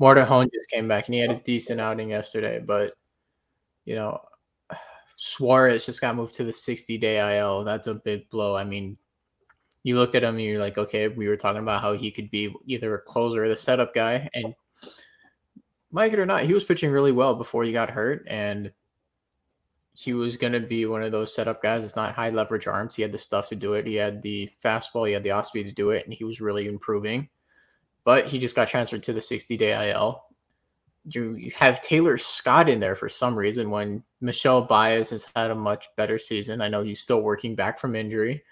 Morejon 0.00 0.50
just 0.52 0.68
came 0.68 0.88
back 0.88 1.06
and 1.06 1.14
he 1.14 1.20
had 1.20 1.30
a 1.30 1.40
decent 1.40 1.80
outing 1.80 2.10
yesterday, 2.10 2.58
but 2.58 2.94
you 3.84 3.94
know, 3.94 4.20
Suarez 5.16 5.86
just 5.86 6.00
got 6.00 6.16
moved 6.16 6.34
to 6.36 6.44
the 6.44 6.52
60 6.52 6.98
day 6.98 7.38
IL. 7.38 7.62
That's 7.62 7.86
a 7.86 7.94
big 7.94 8.28
blow. 8.30 8.56
I 8.56 8.64
mean, 8.64 8.96
you 9.84 9.96
look 9.96 10.14
at 10.14 10.22
him 10.22 10.36
and 10.36 10.44
you're 10.44 10.60
like, 10.60 10.78
okay, 10.78 11.08
we 11.08 11.28
were 11.28 11.36
talking 11.36 11.62
about 11.62 11.82
how 11.82 11.94
he 11.94 12.10
could 12.10 12.30
be 12.30 12.54
either 12.66 12.94
a 12.94 13.00
closer 13.00 13.44
or 13.44 13.48
the 13.48 13.56
setup 13.56 13.94
guy. 13.94 14.28
And 14.32 14.54
like 15.90 16.12
it 16.12 16.18
or 16.18 16.26
not, 16.26 16.44
he 16.44 16.54
was 16.54 16.64
pitching 16.64 16.90
really 16.90 17.12
well 17.12 17.34
before 17.34 17.64
he 17.64 17.72
got 17.72 17.90
hurt. 17.90 18.24
And 18.28 18.72
he 19.94 20.12
was 20.12 20.36
going 20.36 20.52
to 20.52 20.60
be 20.60 20.86
one 20.86 21.02
of 21.02 21.12
those 21.12 21.34
setup 21.34 21.62
guys. 21.62 21.84
It's 21.84 21.96
not 21.96 22.14
high 22.14 22.30
leverage 22.30 22.66
arms. 22.66 22.94
He 22.94 23.02
had 23.02 23.12
the 23.12 23.18
stuff 23.18 23.48
to 23.48 23.56
do 23.56 23.74
it. 23.74 23.86
He 23.86 23.96
had 23.96 24.22
the 24.22 24.48
fastball, 24.64 25.06
he 25.06 25.12
had 25.12 25.24
the 25.24 25.32
off 25.32 25.46
speed 25.46 25.64
to 25.64 25.72
do 25.72 25.90
it. 25.90 26.04
And 26.04 26.14
he 26.14 26.24
was 26.24 26.40
really 26.40 26.66
improving. 26.66 27.28
But 28.04 28.26
he 28.26 28.38
just 28.38 28.56
got 28.56 28.68
transferred 28.68 29.02
to 29.04 29.12
the 29.12 29.20
60 29.20 29.56
day 29.56 29.90
IL. 29.90 30.24
you, 31.04 31.34
you 31.34 31.52
have 31.56 31.80
Tayler 31.80 32.20
Scott 32.20 32.68
in 32.68 32.80
there 32.80 32.96
for 32.96 33.08
some 33.08 33.36
reason 33.36 33.70
when 33.70 34.02
Michel 34.20 34.62
Baez 34.62 35.10
has 35.10 35.26
had 35.34 35.50
a 35.50 35.54
much 35.54 35.88
better 35.96 36.18
season. 36.18 36.60
I 36.60 36.68
know 36.68 36.82
he's 36.82 37.00
still 37.00 37.20
working 37.20 37.54
back 37.56 37.78
from 37.78 37.96
injury. 37.96 38.42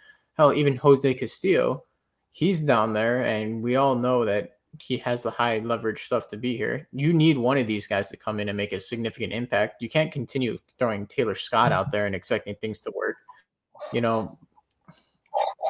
Hell, 0.40 0.54
even 0.54 0.74
Jose 0.74 1.12
Castillo, 1.12 1.84
he's 2.32 2.60
down 2.60 2.94
there, 2.94 3.26
and 3.26 3.62
we 3.62 3.76
all 3.76 3.94
know 3.94 4.24
that 4.24 4.52
he 4.78 4.96
has 4.96 5.22
the 5.22 5.30
high 5.30 5.58
leverage 5.58 6.04
stuff 6.04 6.28
to 6.28 6.38
be 6.38 6.56
here. 6.56 6.88
You 6.94 7.12
need 7.12 7.36
one 7.36 7.58
of 7.58 7.66
these 7.66 7.86
guys 7.86 8.08
to 8.08 8.16
come 8.16 8.40
in 8.40 8.48
and 8.48 8.56
make 8.56 8.72
a 8.72 8.80
significant 8.80 9.34
impact. 9.34 9.82
You 9.82 9.90
can't 9.90 10.10
continue 10.10 10.56
throwing 10.78 11.06
Tayler 11.06 11.36
Scott 11.36 11.72
out 11.72 11.92
there 11.92 12.06
and 12.06 12.14
expecting 12.14 12.54
things 12.54 12.80
to 12.80 12.92
work. 12.96 13.16
You 13.92 14.00
know, 14.00 14.38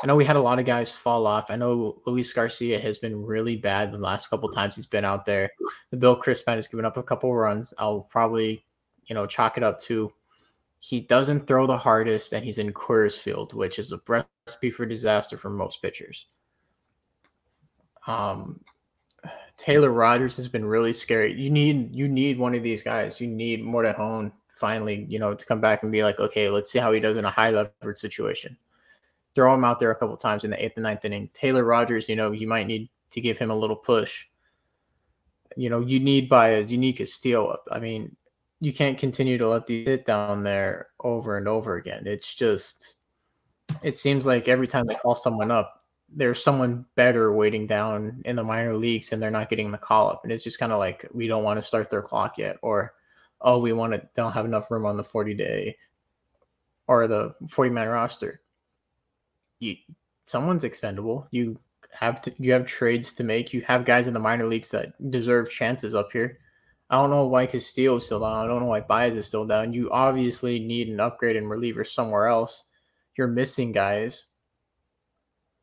I 0.04 0.06
know 0.06 0.14
we 0.14 0.24
had 0.24 0.36
a 0.36 0.40
lot 0.40 0.60
of 0.60 0.66
guys 0.66 0.94
fall 0.94 1.26
off. 1.26 1.50
I 1.50 1.56
know 1.56 2.00
Luis 2.06 2.32
Garcia 2.32 2.78
has 2.78 2.96
been 2.96 3.26
really 3.26 3.56
bad 3.56 3.90
the 3.90 3.98
last 3.98 4.30
couple 4.30 4.48
times 4.50 4.76
he's 4.76 4.86
been 4.86 5.04
out 5.04 5.26
there. 5.26 5.50
Nabil 5.92 6.22
Crismatt 6.22 6.54
has 6.54 6.68
given 6.68 6.84
up 6.84 6.96
a 6.96 7.02
couple 7.02 7.34
runs. 7.34 7.74
I'll 7.76 8.02
probably, 8.02 8.64
you 9.06 9.16
know, 9.16 9.26
chalk 9.26 9.56
it 9.56 9.64
up 9.64 9.80
to 9.80 10.12
he 10.78 11.00
doesn't 11.00 11.46
throw 11.46 11.66
the 11.66 11.76
hardest 11.76 12.32
and 12.32 12.44
he's 12.44 12.58
in 12.58 12.72
Coors 12.72 13.18
Field, 13.18 13.52
which 13.52 13.78
is 13.80 13.92
a 13.92 13.98
recipe 14.50 14.70
for 14.70 14.86
disaster 14.86 15.36
for 15.36 15.50
most 15.50 15.80
pitchers. 15.80 16.26
Um, 18.06 18.60
Taylor 19.56 19.90
Rogers 19.90 20.36
has 20.36 20.48
been 20.48 20.64
really 20.64 20.92
scary. 20.92 21.32
You 21.34 21.50
need 21.50 21.94
you 21.94 22.08
need 22.08 22.38
one 22.38 22.54
of 22.54 22.62
these 22.62 22.82
guys. 22.82 23.20
You 23.20 23.28
need 23.28 23.62
Morejon 23.62 24.32
finally, 24.48 25.06
you 25.08 25.18
know, 25.18 25.34
to 25.34 25.46
come 25.46 25.60
back 25.60 25.82
and 25.82 25.92
be 25.92 26.02
like, 26.02 26.18
okay, 26.18 26.48
let's 26.48 26.70
see 26.70 26.78
how 26.78 26.92
he 26.92 27.00
does 27.00 27.16
in 27.16 27.24
a 27.24 27.30
high 27.30 27.50
leverage 27.50 27.98
situation. 27.98 28.56
Throw 29.34 29.54
him 29.54 29.64
out 29.64 29.78
there 29.78 29.90
a 29.90 29.94
couple 29.94 30.16
times 30.16 30.44
in 30.44 30.50
the 30.50 30.62
eighth 30.62 30.76
and 30.76 30.82
ninth 30.82 31.04
inning. 31.04 31.30
Taylor 31.32 31.64
Rogers, 31.64 32.08
you 32.08 32.16
know, 32.16 32.32
you 32.32 32.48
might 32.48 32.66
need 32.66 32.88
to 33.10 33.20
give 33.20 33.38
him 33.38 33.50
a 33.50 33.56
little 33.56 33.76
push. 33.76 34.26
You 35.56 35.70
know, 35.70 35.80
you 35.80 36.00
need 36.00 36.28
Baez, 36.28 36.70
unique 36.70 37.00
as 37.00 37.12
steel 37.12 37.48
up. 37.48 37.68
I 37.70 37.78
mean, 37.80 38.16
you 38.60 38.72
can't 38.72 38.98
continue 38.98 39.38
to 39.38 39.48
let 39.48 39.66
these 39.66 39.86
sit 39.86 40.04
down 40.04 40.42
there 40.42 40.88
over 41.00 41.36
and 41.36 41.48
over 41.48 41.76
again. 41.76 42.06
It's 42.06 42.34
just 42.34 42.96
it 43.82 43.96
seems 43.96 44.26
like 44.26 44.48
every 44.48 44.66
time 44.66 44.86
they 44.86 44.94
call 44.94 45.14
someone 45.14 45.50
up, 45.50 45.82
there's 46.12 46.42
someone 46.42 46.84
better 46.96 47.32
waiting 47.32 47.66
down 47.66 48.20
in 48.24 48.36
the 48.36 48.42
minor 48.42 48.74
leagues 48.74 49.12
and 49.12 49.22
they're 49.22 49.30
not 49.30 49.48
getting 49.48 49.70
the 49.70 49.78
call 49.78 50.08
up. 50.08 50.22
And 50.24 50.32
it's 50.32 50.44
just 50.44 50.58
kind 50.58 50.72
of 50.72 50.78
like, 50.78 51.08
we 51.12 51.28
don't 51.28 51.44
want 51.44 51.58
to 51.58 51.66
start 51.66 51.90
their 51.90 52.02
clock 52.02 52.36
yet. 52.38 52.56
Or, 52.62 52.94
oh, 53.40 53.58
we 53.58 53.72
want 53.72 53.92
to, 53.92 54.08
don't 54.16 54.32
have 54.32 54.44
enough 54.44 54.70
room 54.70 54.86
on 54.86 54.96
the 54.96 55.04
40 55.04 55.34
day 55.34 55.76
or 56.88 57.06
the 57.06 57.34
40 57.48 57.70
man 57.70 57.88
roster. 57.88 58.40
You, 59.60 59.76
someone's 60.26 60.64
expendable. 60.64 61.28
You 61.30 61.60
have 61.92 62.20
to, 62.22 62.32
you 62.38 62.52
have 62.52 62.66
trades 62.66 63.12
to 63.12 63.24
make. 63.24 63.52
You 63.52 63.62
have 63.62 63.84
guys 63.84 64.08
in 64.08 64.14
the 64.14 64.20
minor 64.20 64.46
leagues 64.46 64.70
that 64.70 65.10
deserve 65.10 65.50
chances 65.50 65.94
up 65.94 66.10
here. 66.12 66.38
I 66.90 66.96
don't 66.96 67.10
know 67.10 67.26
why 67.26 67.46
Castillo 67.46 67.96
is 67.96 68.06
still 68.06 68.18
down. 68.18 68.44
I 68.44 68.48
don't 68.48 68.60
know 68.60 68.66
why 68.66 68.80
Baez 68.80 69.14
is 69.14 69.28
still 69.28 69.46
down. 69.46 69.72
You 69.72 69.92
obviously 69.92 70.58
need 70.58 70.88
an 70.88 70.98
upgrade 70.98 71.36
in 71.36 71.46
reliever 71.46 71.84
somewhere 71.84 72.26
else. 72.26 72.64
You're 73.16 73.28
missing 73.28 73.72
guys 73.72 74.26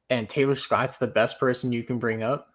and 0.09 0.27
Tayler 0.27 0.57
Scott's 0.57 0.97
the 0.97 1.07
best 1.07 1.39
person 1.39 1.71
you 1.71 1.83
can 1.83 1.99
bring 1.99 2.23
up, 2.23 2.53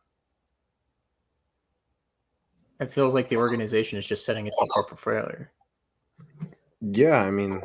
it 2.81 2.93
feels 2.93 3.15
like 3.15 3.29
the 3.29 3.37
organization 3.37 3.99
is 3.99 4.07
just 4.07 4.25
setting 4.25 4.47
itself 4.47 4.71
up 4.77 4.89
for 4.89 4.97
failure. 4.97 5.53
Yeah, 6.81 7.19
I 7.19 7.31
mean, 7.31 7.63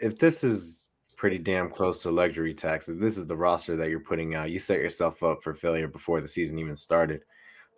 if 0.00 0.18
this 0.18 0.42
is 0.42 0.88
pretty 1.16 1.38
damn 1.38 1.70
close 1.70 2.02
to 2.02 2.10
luxury 2.10 2.54
taxes, 2.54 2.96
this 2.96 3.16
is 3.16 3.26
the 3.26 3.36
roster 3.36 3.76
that 3.76 3.90
you're 3.90 4.00
putting 4.00 4.34
out. 4.34 4.50
You 4.50 4.58
set 4.58 4.80
yourself 4.80 5.22
up 5.22 5.42
for 5.42 5.54
failure 5.54 5.86
before 5.86 6.20
the 6.20 6.28
season 6.28 6.58
even 6.58 6.74
started. 6.74 7.22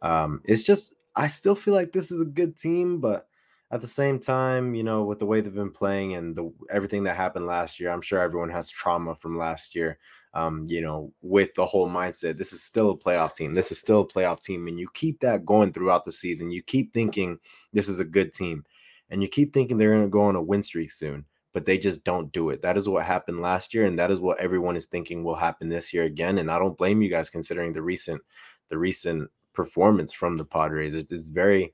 Um, 0.01 0.41
it's 0.45 0.63
just, 0.63 0.95
I 1.17 1.27
still 1.27 1.55
feel 1.55 1.75
like 1.75 1.93
this 1.93 2.11
is 2.11 2.21
a 2.21 2.27
good 2.27 2.57
team, 2.57 3.01
but 3.01 3.29
at 3.75 3.83
the 3.83 3.89
same 3.89 4.19
time, 4.19 4.75
you 4.75 4.85
know, 4.85 5.05
with 5.05 5.19
the 5.19 5.27
way 5.27 5.41
they've 5.41 5.53
been 5.53 5.71
playing 5.71 6.15
and 6.15 6.35
the 6.35 6.51
everything 6.71 7.05
that 7.05 7.17
happened 7.17 7.47
last 7.47 7.79
year, 7.79 7.91
I'm 7.91 8.01
sure 8.01 8.21
everyone 8.21 8.51
has 8.51 8.71
trauma 8.71 9.15
from 9.15 9.37
last 9.37 9.75
year 9.75 9.99
um, 10.35 10.67
you 10.69 10.81
know, 10.81 11.13
with 11.23 11.55
the 11.55 11.65
whole 11.65 11.89
mindset, 11.89 12.37
this 12.37 12.53
is 12.53 12.63
still 12.63 12.91
a 12.91 12.99
playoff 12.99 13.35
team. 13.35 13.55
This 13.55 13.71
is 13.71 13.79
still 13.79 14.01
a 14.01 14.07
playoff 14.07 14.43
team. 14.43 14.67
And 14.67 14.79
you 14.79 14.89
keep 14.93 15.21
that 15.21 15.47
going 15.47 15.73
throughout 15.73 16.05
the 16.05 16.13
season. 16.13 16.51
You 16.51 16.63
keep 16.63 16.93
thinking 16.93 17.39
this 17.73 17.89
is 17.89 18.01
a 18.01 18.05
good 18.05 18.33
team. 18.33 18.65
And 19.11 19.23
you 19.23 19.29
keep 19.29 19.53
thinking 19.53 19.77
they're 19.77 19.95
going 19.95 20.03
to 20.03 20.09
go 20.09 20.23
on 20.23 20.35
a 20.35 20.43
win 20.43 20.65
streak 20.65 20.91
soon, 20.91 21.25
but 21.53 21.67
they 21.67 21.79
just 21.79 22.03
don't 22.03 22.33
do 22.33 22.51
it. 22.51 22.63
That 22.63 22.77
is 22.77 22.89
what 22.89 23.05
happened 23.05 23.43
last 23.43 23.75
year. 23.75 23.85
And 23.85 23.97
that 24.01 24.11
is 24.11 24.19
what 24.19 24.41
everyone 24.41 24.77
is 24.77 24.87
thinking 24.87 25.23
will 25.23 25.37
happen 25.37 25.69
this 25.69 25.95
year 25.95 26.03
again. 26.03 26.39
And 26.39 26.51
I 26.51 26.59
don't 26.59 26.77
blame 26.77 27.01
you 27.01 27.11
guys 27.11 27.31
considering 27.31 27.73
the 27.73 27.83
recent, 27.83 28.21
the 28.69 28.79
recent 28.79 29.31
performance 29.53 30.13
from 30.13 30.37
the 30.37 30.45
Padres. 30.45 30.97
It's 30.97 31.27
very, 31.27 31.73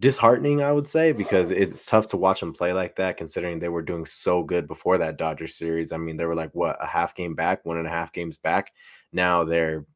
disheartening, 0.00 0.62
I 0.62 0.72
would 0.72 0.86
say, 0.86 1.12
because 1.12 1.50
it's 1.50 1.86
tough 1.86 2.08
to 2.08 2.16
watch 2.16 2.40
them 2.40 2.52
play 2.52 2.72
like 2.72 2.96
that, 2.96 3.16
considering 3.16 3.58
they 3.58 3.68
were 3.68 3.82
doing 3.82 4.04
so 4.04 4.42
good 4.42 4.66
before 4.66 4.98
that 4.98 5.18
Dodgers 5.18 5.56
series. 5.56 5.92
I 5.92 5.96
mean, 5.96 6.16
they 6.16 6.26
were 6.26 6.34
like 6.34 6.54
what 6.54 6.76
a 6.82 6.86
half 6.86 7.14
game 7.14 7.34
back, 7.34 7.64
one 7.64 7.78
and 7.78 7.86
a 7.86 7.90
half 7.90 8.12
games 8.12 8.38
back. 8.38 8.72
Now 9.12 9.44
they're 9.44 9.86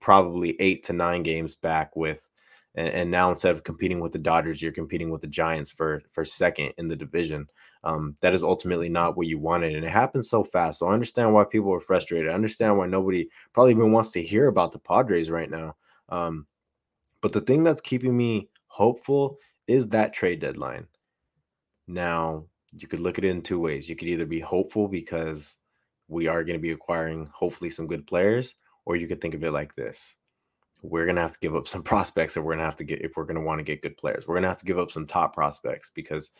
probably 0.00 0.56
eight 0.60 0.84
to 0.84 0.92
nine 0.92 1.22
games 1.22 1.54
back 1.54 1.96
with 1.96 2.28
and, 2.74 2.88
and 2.88 3.10
now 3.10 3.30
instead 3.30 3.52
of 3.52 3.64
competing 3.64 4.00
with 4.00 4.12
the 4.12 4.18
Dodgers, 4.18 4.60
you're 4.60 4.72
competing 4.72 5.10
with 5.10 5.20
the 5.20 5.26
Giants 5.26 5.70
for 5.70 6.02
for 6.10 6.24
second 6.24 6.72
in 6.78 6.88
the 6.88 6.96
division. 6.96 7.48
Um, 7.84 8.16
that 8.22 8.34
is 8.34 8.42
ultimately 8.42 8.88
not 8.88 9.16
what 9.16 9.26
you 9.26 9.38
wanted, 9.38 9.74
and 9.74 9.84
it 9.84 9.90
happened 9.90 10.24
so 10.26 10.42
fast. 10.42 10.78
So 10.78 10.88
I 10.88 10.94
understand 10.94 11.32
why 11.32 11.44
people 11.44 11.72
are 11.72 11.80
frustrated. 11.80 12.30
I 12.30 12.34
understand 12.34 12.76
why 12.76 12.86
nobody 12.86 13.28
probably 13.52 13.72
even 13.72 13.92
wants 13.92 14.12
to 14.12 14.22
hear 14.22 14.48
about 14.48 14.72
the 14.72 14.78
Padres 14.78 15.30
right 15.30 15.50
now. 15.50 15.76
Um, 16.08 16.46
but 17.20 17.32
the 17.32 17.40
thing 17.40 17.62
that's 17.62 17.80
keeping 17.80 18.16
me 18.16 18.48
hopeful 18.74 19.38
is 19.68 19.88
that 19.88 20.12
trade 20.12 20.40
deadline. 20.40 20.88
Now, 21.86 22.46
you 22.76 22.88
could 22.88 22.98
look 22.98 23.18
at 23.18 23.24
it 23.24 23.30
in 23.30 23.40
two 23.40 23.60
ways. 23.60 23.88
You 23.88 23.94
could 23.94 24.08
either 24.08 24.26
be 24.26 24.40
hopeful 24.40 24.88
because 24.88 25.58
we 26.08 26.26
are 26.26 26.42
going 26.42 26.58
to 26.58 26.62
be 26.62 26.72
acquiring 26.72 27.30
hopefully 27.32 27.70
some 27.70 27.86
good 27.86 28.04
players, 28.04 28.56
or 28.84 28.96
you 28.96 29.06
could 29.06 29.20
think 29.20 29.34
of 29.34 29.44
it 29.44 29.52
like 29.52 29.76
this. 29.76 30.16
We're 30.82 31.04
going 31.04 31.14
to 31.14 31.22
have 31.22 31.34
to 31.34 31.38
give 31.38 31.54
up 31.54 31.68
some 31.68 31.82
prospects 31.92 32.36
and 32.36 32.44
we're 32.44 32.54
going 32.54 32.58
to 32.58 32.64
have 32.64 32.76
to 32.76 32.84
get 32.84 33.02
if 33.02 33.16
we're 33.16 33.26
going 33.26 33.36
to 33.36 33.46
want 33.46 33.60
to 33.60 33.64
get 33.64 33.80
good 33.80 33.96
players. 33.96 34.26
We're 34.26 34.34
going 34.34 34.42
to 34.42 34.48
have 34.48 34.58
to 34.58 34.66
give 34.66 34.80
up 34.80 34.90
some 34.90 35.06
top 35.06 35.34
prospects 35.34 35.92
because 35.94 36.30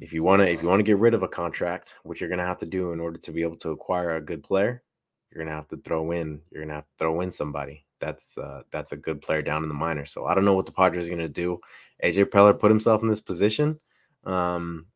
if 0.00 0.12
you 0.12 0.22
want 0.22 0.42
to 0.42 0.48
if 0.48 0.62
you 0.62 0.68
want 0.68 0.78
to 0.78 0.84
get 0.84 0.98
rid 0.98 1.14
of 1.14 1.24
a 1.24 1.28
contract, 1.28 1.96
which 2.04 2.20
you're 2.20 2.30
going 2.30 2.38
to 2.38 2.44
have 2.44 2.58
to 2.58 2.66
do 2.66 2.92
in 2.92 3.00
order 3.00 3.18
to 3.18 3.32
be 3.32 3.42
able 3.42 3.56
to 3.58 3.70
acquire 3.70 4.14
a 4.14 4.24
good 4.24 4.44
player, 4.44 4.84
you're 5.30 5.42
going 5.42 5.50
to 5.50 5.56
have 5.56 5.68
to 5.68 5.76
throw 5.78 6.12
in 6.12 6.40
you're 6.52 6.62
going 6.62 6.68
to 6.68 6.76
have 6.76 6.86
to 6.86 6.98
throw 6.98 7.20
in 7.20 7.32
somebody 7.32 7.84
that's 8.00 8.36
uh, 8.38 8.62
that's 8.70 8.92
a 8.92 8.96
good 8.96 9.20
player 9.20 9.42
down 9.42 9.62
in 9.62 9.68
the 9.68 9.74
minor. 9.74 10.04
So 10.04 10.26
I 10.26 10.34
don't 10.34 10.44
know 10.44 10.54
what 10.54 10.66
the 10.66 10.72
Padres 10.72 11.06
are 11.06 11.10
going 11.10 11.20
to 11.20 11.28
do. 11.28 11.60
AJ 12.02 12.26
Preller 12.26 12.58
put 12.58 12.70
himself 12.70 13.02
in 13.02 13.08
this 13.08 13.20
position. 13.20 13.78
Um, 14.24 14.86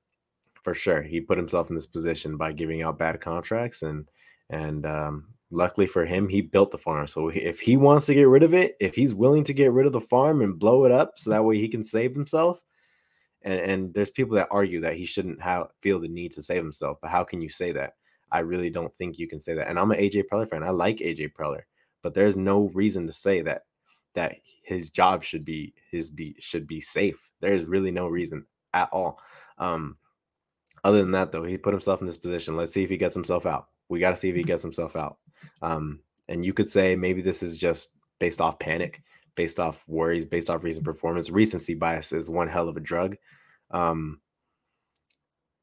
for 0.62 0.74
sure, 0.74 1.02
he 1.02 1.20
put 1.20 1.38
himself 1.38 1.68
in 1.68 1.76
this 1.76 1.86
position 1.86 2.36
by 2.36 2.52
giving 2.52 2.82
out 2.82 2.98
bad 2.98 3.20
contracts, 3.20 3.82
and 3.82 4.08
and 4.50 4.86
um, 4.86 5.26
luckily 5.50 5.86
for 5.86 6.04
him, 6.04 6.28
he 6.28 6.40
built 6.40 6.70
the 6.70 6.78
farm. 6.78 7.06
So 7.06 7.28
if 7.28 7.60
he 7.60 7.76
wants 7.76 8.06
to 8.06 8.14
get 8.14 8.28
rid 8.28 8.42
of 8.42 8.54
it, 8.54 8.76
if 8.80 8.94
he's 8.94 9.14
willing 9.14 9.44
to 9.44 9.52
get 9.52 9.72
rid 9.72 9.86
of 9.86 9.92
the 9.92 10.00
farm 10.00 10.42
and 10.42 10.58
blow 10.58 10.84
it 10.84 10.92
up, 10.92 11.12
so 11.16 11.30
that 11.30 11.44
way 11.44 11.58
he 11.58 11.68
can 11.68 11.84
save 11.84 12.14
himself. 12.14 12.62
And, 13.42 13.60
and 13.60 13.94
there's 13.94 14.10
people 14.10 14.36
that 14.36 14.48
argue 14.50 14.80
that 14.80 14.96
he 14.96 15.04
shouldn't 15.04 15.40
have 15.42 15.68
feel 15.82 16.00
the 16.00 16.08
need 16.08 16.32
to 16.32 16.42
save 16.42 16.62
himself, 16.62 16.98
but 17.02 17.10
how 17.10 17.24
can 17.24 17.42
you 17.42 17.50
say 17.50 17.72
that? 17.72 17.92
I 18.32 18.40
really 18.40 18.70
don't 18.70 18.92
think 18.94 19.18
you 19.18 19.28
can 19.28 19.38
say 19.38 19.54
that. 19.54 19.68
And 19.68 19.78
I'm 19.78 19.90
an 19.90 20.00
AJ 20.00 20.24
Preller 20.32 20.48
fan. 20.48 20.62
I 20.62 20.70
like 20.70 20.96
AJ 20.96 21.34
Preller 21.34 21.60
but 22.04 22.14
there's 22.14 22.36
no 22.36 22.68
reason 22.74 23.06
to 23.06 23.12
say 23.12 23.40
that 23.40 23.62
that 24.14 24.36
his 24.62 24.90
job 24.90 25.24
should 25.24 25.44
be 25.44 25.74
his 25.90 26.10
be 26.10 26.36
should 26.38 26.66
be 26.66 26.80
safe. 26.80 27.32
There's 27.40 27.64
really 27.64 27.90
no 27.90 28.06
reason 28.06 28.46
at 28.72 28.90
all. 28.92 29.20
Um, 29.58 29.96
other 30.84 30.98
than 30.98 31.12
that, 31.12 31.32
though, 31.32 31.44
he 31.44 31.56
put 31.56 31.72
himself 31.72 32.00
in 32.00 32.06
this 32.06 32.18
position. 32.18 32.56
Let's 32.56 32.72
see 32.74 32.84
if 32.84 32.90
he 32.90 32.98
gets 32.98 33.14
himself 33.14 33.46
out. 33.46 33.68
We 33.88 33.98
got 33.98 34.10
to 34.10 34.16
see 34.16 34.28
if 34.28 34.36
he 34.36 34.42
gets 34.42 34.62
himself 34.62 34.96
out. 34.96 35.16
Um, 35.62 36.00
and 36.28 36.44
you 36.44 36.52
could 36.52 36.68
say 36.68 36.94
maybe 36.94 37.22
this 37.22 37.42
is 37.42 37.56
just 37.56 37.96
based 38.18 38.40
off 38.40 38.58
panic, 38.58 39.02
based 39.34 39.58
off 39.58 39.82
worries, 39.88 40.26
based 40.26 40.50
off 40.50 40.62
recent 40.62 40.84
performance. 40.84 41.30
Recency 41.30 41.74
bias 41.74 42.12
is 42.12 42.28
one 42.28 42.48
hell 42.48 42.68
of 42.68 42.76
a 42.76 42.80
drug. 42.80 43.16
Um, 43.70 44.20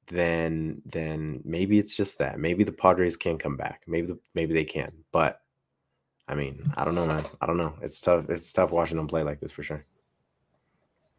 then 0.07 0.81
then 0.85 1.41
maybe 1.45 1.77
it's 1.77 1.95
just 1.95 2.17
that. 2.17 2.39
Maybe 2.39 2.63
the 2.63 2.71
Padres 2.71 3.15
can 3.15 3.37
come 3.37 3.57
back. 3.57 3.83
Maybe 3.87 4.07
the, 4.07 4.19
maybe 4.33 4.55
they 4.55 4.65
can. 4.65 4.91
But 5.11 5.39
I 6.31 6.35
mean, 6.35 6.71
I 6.77 6.85
don't 6.85 6.95
know, 6.95 7.05
man. 7.05 7.23
I 7.41 7.45
don't 7.45 7.57
know. 7.57 7.75
It's 7.81 7.99
tough. 7.99 8.29
It's 8.29 8.51
tough 8.53 8.71
watching 8.71 8.97
them 8.97 9.07
play 9.07 9.21
like 9.21 9.41
this 9.41 9.51
for 9.51 9.63
sure. 9.63 9.85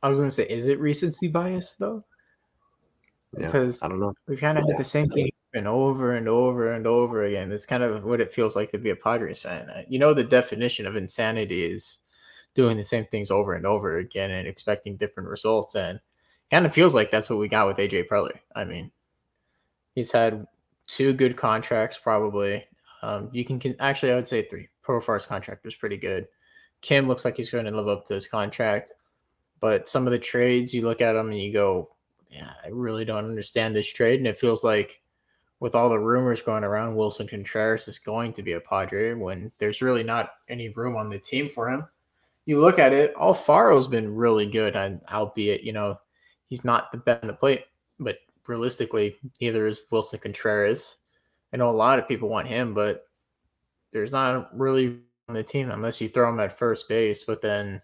I 0.03 0.09
was 0.09 0.19
gonna 0.19 0.31
say, 0.31 0.45
is 0.49 0.67
it 0.67 0.81
recency 0.81 1.29
bias 1.29 1.77
though? 1.79 2.03
Yeah, 3.39 3.47
because 3.47 3.83
I 3.83 3.89
don't 3.89 4.01
know. 4.01 4.15
We 4.27 4.37
kind 4.37 4.59
of 4.59 4.65
had 4.67 4.79
the 4.79 4.85
same 4.85 5.09
thing 5.11 5.31
and 5.55 5.69
over 5.69 6.17
and 6.17 6.29
over 6.29 6.73
and 6.73 6.87
over 6.87 7.25
again. 7.25 7.53
It's 7.53 7.67
kind 7.67 7.83
of 7.83 8.05
what 8.05 8.21
it 8.21 8.33
feels 8.33 8.57
like 8.57 8.73
to 8.73 8.79
be 8.79 8.91
a 8.91 8.97
Padres 8.97 9.43
fan. 9.43 9.69
Uh, 9.69 9.83
you 9.87 9.99
know, 9.99 10.15
the 10.15 10.25
definition 10.25 10.87
of 10.87 10.97
insanity 10.97 11.65
is 11.65 11.99
doing 12.55 12.77
the 12.77 12.85
same 12.85 13.05
things 13.05 13.31
over 13.31 13.55
and 13.55 13.67
over 13.67 13.99
again 13.99 14.31
and 14.31 14.49
expecting 14.49 14.97
different 14.97 15.29
results. 15.29 15.75
And 15.75 16.01
kind 16.51 16.67
of 16.67 16.73
feels 16.73 16.95
like 16.95 17.11
that's 17.11 17.29
what 17.29 17.39
we 17.39 17.49
got 17.49 17.67
with 17.67 17.77
AJ 17.77 18.09
Preller. 18.09 18.39
I 18.55 18.65
mean, 18.65 18.91
he's 19.95 20.11
had 20.11 20.47
two 20.87 21.13
good 21.13 21.37
contracts, 21.37 21.99
probably. 21.99 22.65
Um, 23.03 23.29
you 23.33 23.45
can, 23.45 23.59
can 23.59 23.75
actually, 23.81 24.13
I 24.13 24.17
would 24.17 24.29
say 24.29 24.43
three. 24.43 24.69
Profar's 24.87 25.27
contract 25.27 25.65
was 25.65 25.75
pretty 25.75 25.97
good. 25.97 26.29
Kim 26.81 27.09
looks 27.09 27.25
like 27.25 27.37
he's 27.37 27.51
going 27.51 27.65
to 27.65 27.71
live 27.71 27.89
up 27.89 28.07
to 28.07 28.15
his 28.15 28.27
contract. 28.27 28.93
But 29.61 29.89
some 29.89 30.07
of 30.07 30.13
the 30.13 30.19
trades, 30.19 30.75
you 30.75 30.83
look 30.83 31.01
at 31.01 31.13
them 31.13 31.29
and 31.29 31.39
you 31.39 31.53
go, 31.53 31.91
yeah, 32.31 32.53
I 32.65 32.69
really 32.69 33.05
don't 33.05 33.25
understand 33.25 33.77
this 33.77 33.93
trade. 33.93 34.19
And 34.19 34.27
it 34.27 34.39
feels 34.39 34.65
like 34.65 35.01
with 35.61 35.77
all 35.77 35.89
the 35.89 35.99
rumors 35.99 36.43
going 36.43 36.65
around, 36.65 36.97
Wilson 36.97 37.29
Contreras 37.29 37.87
is 37.87 38.01
going 38.01 38.33
to 38.33 38.43
be 38.43 38.55
a 38.55 38.61
Padre 38.61 39.15
when 39.15 39.53
there's 39.59 39.83
really 39.83 40.03
not 40.03 40.31
any 40.49 40.71
room 40.71 40.97
on 40.97 41.09
the 41.09 41.19
team 41.19 41.49
for 41.49 41.71
him. 41.71 41.87
You 42.47 42.61
look 42.61 42.81
at 42.81 42.93
it, 42.93 43.15
Alfaro's 43.15 43.87
been 43.87 44.13
really 44.13 44.47
good, 44.47 44.75
and 44.75 45.01
albeit, 45.13 45.63
you 45.63 45.73
know, 45.73 46.01
he's 46.49 46.65
not 46.65 46.91
the 46.91 46.99
best 46.99 47.23
in 47.23 47.29
the 47.29 47.35
plate, 47.35 47.67
but 48.01 48.19
realistically, 48.49 49.17
neither 49.41 49.69
is 49.69 49.83
Wilson 49.93 50.19
Contreras. 50.19 50.97
I 51.53 51.57
know 51.57 51.71
a 51.71 51.73
lot 51.73 51.99
of 51.99 52.09
people 52.09 52.29
want 52.29 52.49
him, 52.49 52.75
but 52.75 53.07
there's 53.93 54.13
not 54.13 54.57
really 54.59 55.01
on 55.29 55.35
the 55.35 55.43
team 55.43 55.71
unless 55.71 56.01
you 56.01 56.09
throw 56.09 56.29
him 56.29 56.41
at 56.41 56.59
first 56.59 56.89
base. 56.89 57.25
But 57.25 57.43
then 57.43 57.83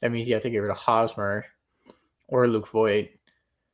that 0.00 0.10
means 0.10 0.28
you 0.28 0.34
have 0.34 0.42
to 0.42 0.50
get 0.50 0.58
rid 0.58 0.70
of 0.70 0.78
Hosmer 0.78 1.44
or 2.28 2.46
Luke 2.46 2.68
Voit 2.68 3.10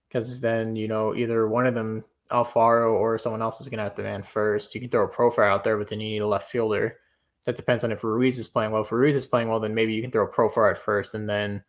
because 0.08 0.40
then 0.40 0.76
you 0.76 0.88
know 0.88 1.14
either 1.14 1.48
one 1.48 1.66
of 1.66 1.74
them, 1.74 2.04
Alfaro 2.30 2.92
or 2.92 3.18
someone 3.18 3.42
else, 3.42 3.60
is 3.60 3.68
going 3.68 3.78
to 3.78 3.84
have 3.84 3.94
to 3.96 4.02
man 4.02 4.22
first. 4.22 4.74
You 4.74 4.80
can 4.80 4.90
throw 4.90 5.04
a 5.04 5.08
profile 5.08 5.52
out 5.52 5.64
there, 5.64 5.76
but 5.76 5.88
then 5.88 6.00
you 6.00 6.08
need 6.08 6.22
a 6.22 6.26
left 6.26 6.50
fielder. 6.50 6.98
That 7.46 7.56
depends 7.56 7.84
on 7.84 7.92
if 7.92 8.02
Ruiz 8.02 8.38
is 8.38 8.48
playing 8.48 8.70
well. 8.70 8.82
If 8.82 8.92
Ruiz 8.92 9.14
is 9.14 9.26
playing 9.26 9.48
well, 9.48 9.60
then 9.60 9.74
maybe 9.74 9.92
you 9.92 10.00
can 10.00 10.10
throw 10.10 10.24
a 10.24 10.28
profile 10.28 10.70
at 10.70 10.78
first 10.78 11.14
and 11.14 11.28
then 11.28 11.62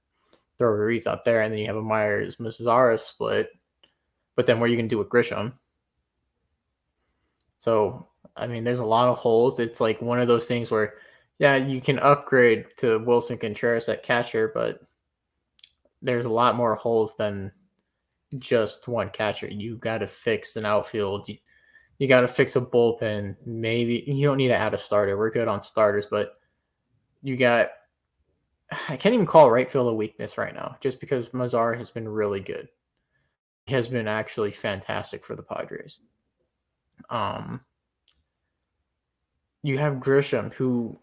throw 0.57 0.69
Ruiz 0.69 1.05
out 1.05 1.25
there, 1.25 1.41
and 1.41 1.51
then 1.51 1.59
you 1.59 1.67
have 1.67 1.75
a 1.75 1.81
Myers 1.81 2.37
Mazara 2.37 2.97
split. 2.97 3.49
But 4.35 4.45
then 4.45 4.59
what 4.59 4.67
are 4.67 4.69
you 4.69 4.77
going 4.77 4.87
to 4.87 4.93
do 4.93 4.99
with 4.99 5.09
Grisham? 5.09 5.53
So 7.57 8.07
I 8.35 8.47
mean, 8.47 8.63
there's 8.63 8.79
a 8.79 8.85
lot 8.85 9.07
of 9.07 9.17
holes. 9.17 9.59
It's 9.59 9.79
like 9.79 10.01
one 10.01 10.19
of 10.19 10.27
those 10.27 10.47
things 10.47 10.71
where 10.71 10.95
yeah, 11.37 11.55
you 11.57 11.81
can 11.81 11.99
upgrade 11.99 12.65
to 12.77 12.99
Wilson 12.99 13.37
Contreras 13.37 13.89
at 13.89 14.03
catcher, 14.03 14.51
but 14.53 14.79
there's 16.01 16.25
a 16.25 16.29
lot 16.29 16.55
more 16.55 16.75
holes 16.75 17.15
than 17.17 17.51
just 18.39 18.87
one 18.87 19.09
catcher. 19.09 19.47
You 19.47 19.77
got 19.77 19.99
to 19.99 20.07
fix 20.07 20.55
an 20.55 20.65
outfield. 20.65 21.27
You, 21.27 21.37
you 21.97 22.07
got 22.07 22.21
to 22.21 22.27
fix 22.27 22.55
a 22.55 22.61
bullpen. 22.61 23.35
Maybe 23.45 24.03
you 24.07 24.25
don't 24.25 24.37
need 24.37 24.49
to 24.49 24.55
add 24.55 24.73
a 24.73 24.77
starter. 24.77 25.17
We're 25.17 25.29
good 25.29 25.47
on 25.47 25.63
starters, 25.63 26.07
but 26.09 26.33
you 27.21 27.37
got. 27.37 27.69
I 28.89 28.97
can't 28.97 29.13
even 29.13 29.27
call 29.27 29.51
right 29.51 29.69
field 29.69 29.87
a 29.87 29.93
weakness 29.93 30.37
right 30.37 30.53
now, 30.53 30.75
just 30.81 30.99
because 30.99 31.29
Mazar 31.29 31.77
has 31.77 31.91
been 31.91 32.07
really 32.07 32.39
good. 32.39 32.67
He 33.67 33.73
has 33.75 33.87
been 33.87 34.07
actually 34.07 34.51
fantastic 34.51 35.23
for 35.23 35.35
the 35.35 35.43
Padres. 35.43 35.99
Um, 37.09 37.61
you 39.63 39.77
have 39.77 39.95
Grisham, 39.95 40.53
who 40.53 40.99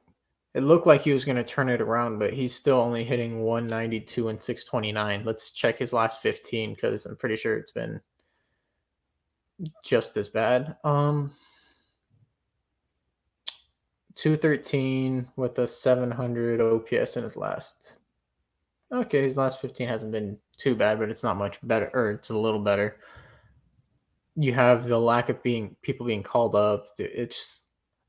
it 0.54 0.62
looked 0.62 0.87
like 0.87 1.00
he 1.00 1.12
was 1.12 1.25
going 1.25 1.37
to 1.37 1.44
turn 1.44 1.68
it 1.68 1.80
around, 1.80 2.18
but 2.18 2.32
he's 2.32 2.54
still 2.54 2.78
only 2.78 3.04
hitting 3.04 3.40
192 3.40 4.28
and 4.28 4.42
629. 4.42 5.25
Let's 5.25 5.50
check 5.50 5.78
his 5.78 5.92
last 5.92 6.20
15 6.20 6.75
because 6.75 7.06
I'm 7.06 7.16
pretty 7.16 7.37
sure 7.37 7.56
it's 7.56 7.72
been 7.72 8.00
just 9.82 10.16
as 10.16 10.28
bad. 10.28 10.76
Um, 10.84 11.32
213 14.14 15.26
with 15.37 15.58
a 15.58 15.66
700 15.66 16.61
OPS 16.61 17.16
in 17.16 17.25
his 17.25 17.37
last. 17.37 17.99
Okay, 18.92 19.22
his 19.22 19.38
last 19.38 19.61
15 19.62 19.88
hasn't 19.88 20.12
been 20.12 20.37
too 20.58 20.75
bad, 20.75 20.99
but 20.99 21.08
it's 21.08 21.25
not 21.25 21.38
much 21.38 21.58
better, 21.62 21.90
or 21.94 22.11
it's 22.11 22.28
a 22.28 22.37
little 22.37 22.61
better. 22.61 22.99
You 24.36 24.54
have 24.54 24.88
the 24.88 24.98
lack 24.98 25.28
of 25.28 25.42
being 25.42 25.76
people 25.82 26.06
being 26.06 26.22
called 26.22 26.54
up. 26.54 26.86
It's 26.98 27.62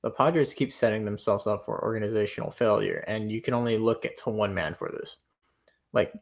the 0.04 0.10
Padres 0.10 0.54
keep 0.54 0.72
setting 0.72 1.06
themselves 1.06 1.48
up 1.48 1.66
for 1.66 1.84
organizational 1.84 2.52
failure, 2.52 3.04
and 3.08 3.32
you 3.32 3.42
can 3.42 3.54
only 3.54 3.78
look 3.78 4.06
at 4.06 4.18
to 4.18 4.30
one 4.30 4.54
man 4.54 4.76
for 4.76 4.90
this. 4.90 5.18
Like, 5.94 6.14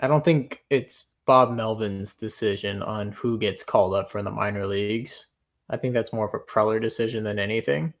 I 0.00 0.06
don't 0.08 0.24
think 0.24 0.64
it's 0.70 1.12
Bob 1.26 1.54
Melvin's 1.54 2.14
decision 2.14 2.82
on 2.82 3.12
who 3.12 3.38
gets 3.38 3.62
called 3.62 3.94
up 3.94 4.10
for 4.10 4.22
the 4.22 4.30
minor 4.30 4.66
leagues. 4.66 5.26
I 5.70 5.76
think 5.76 5.94
that's 5.94 6.12
more 6.12 6.26
of 6.26 6.34
a 6.34 6.50
Preller 6.50 6.80
decision 6.80 7.24
than 7.24 7.38
anything. 7.38 7.94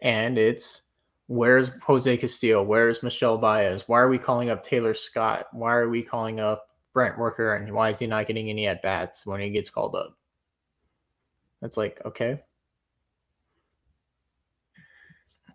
And 0.00 0.38
it's 0.38 0.82
where's 1.26 1.70
Jose 1.82 2.16
Castillo? 2.16 2.62
Where's 2.62 3.02
Michel 3.02 3.38
Baez? 3.38 3.84
Why 3.86 4.00
are 4.00 4.08
we 4.08 4.18
calling 4.18 4.50
up 4.50 4.64
Tayler 4.64 4.96
Scott? 4.96 5.46
Why 5.52 5.74
are 5.74 5.88
we 5.88 6.02
calling 6.02 6.40
up 6.40 6.68
Brent 6.92 7.16
Rooker? 7.16 7.60
And 7.60 7.72
why 7.72 7.90
is 7.90 7.98
he 7.98 8.06
not 8.06 8.26
getting 8.26 8.50
any 8.50 8.66
at 8.66 8.82
bats 8.82 9.26
when 9.26 9.40
he 9.40 9.50
gets 9.50 9.70
called 9.70 9.94
up? 9.94 10.16
It's 11.62 11.76
like, 11.76 12.00
okay, 12.04 12.40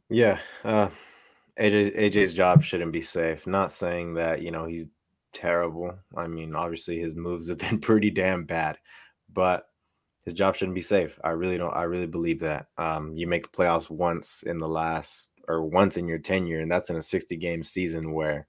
Yeah, 0.09 0.39
uh, 0.63 0.89
AJ, 1.59 1.97
AJ's 1.97 2.33
job 2.33 2.63
shouldn't 2.63 2.91
be 2.91 3.01
safe. 3.01 3.47
Not 3.47 3.71
saying 3.71 4.13
that 4.15 4.41
you 4.41 4.51
know 4.51 4.65
he's 4.65 4.85
terrible. 5.33 5.97
I 6.15 6.27
mean, 6.27 6.55
obviously 6.55 6.99
his 6.99 7.15
moves 7.15 7.49
have 7.49 7.57
been 7.69 7.79
pretty 7.79 8.11
damn 8.11 8.45
bad, 8.45 8.77
but 9.33 9.65
his 10.23 10.33
job 10.33 10.55
shouldn't 10.55 10.75
be 10.75 10.81
safe. 10.81 11.19
I 11.23 11.29
really 11.31 11.57
don't. 11.57 11.75
I 11.75 11.83
really 11.83 12.07
believe 12.07 12.39
that. 12.41 12.67
Um, 12.77 13.13
you 13.15 13.27
make 13.27 13.43
the 13.43 13.57
playoffs 13.57 13.89
once 13.89 14.43
in 14.43 14.57
the 14.57 14.67
last 14.67 15.31
or 15.47 15.63
once 15.63 15.97
in 15.97 16.07
your 16.07 16.19
tenure, 16.19 16.59
and 16.59 16.71
that's 16.71 16.89
in 16.89 16.97
a 16.97 17.01
60 17.01 17.35
game 17.37 17.63
season 17.63 18.13
where 18.13 18.47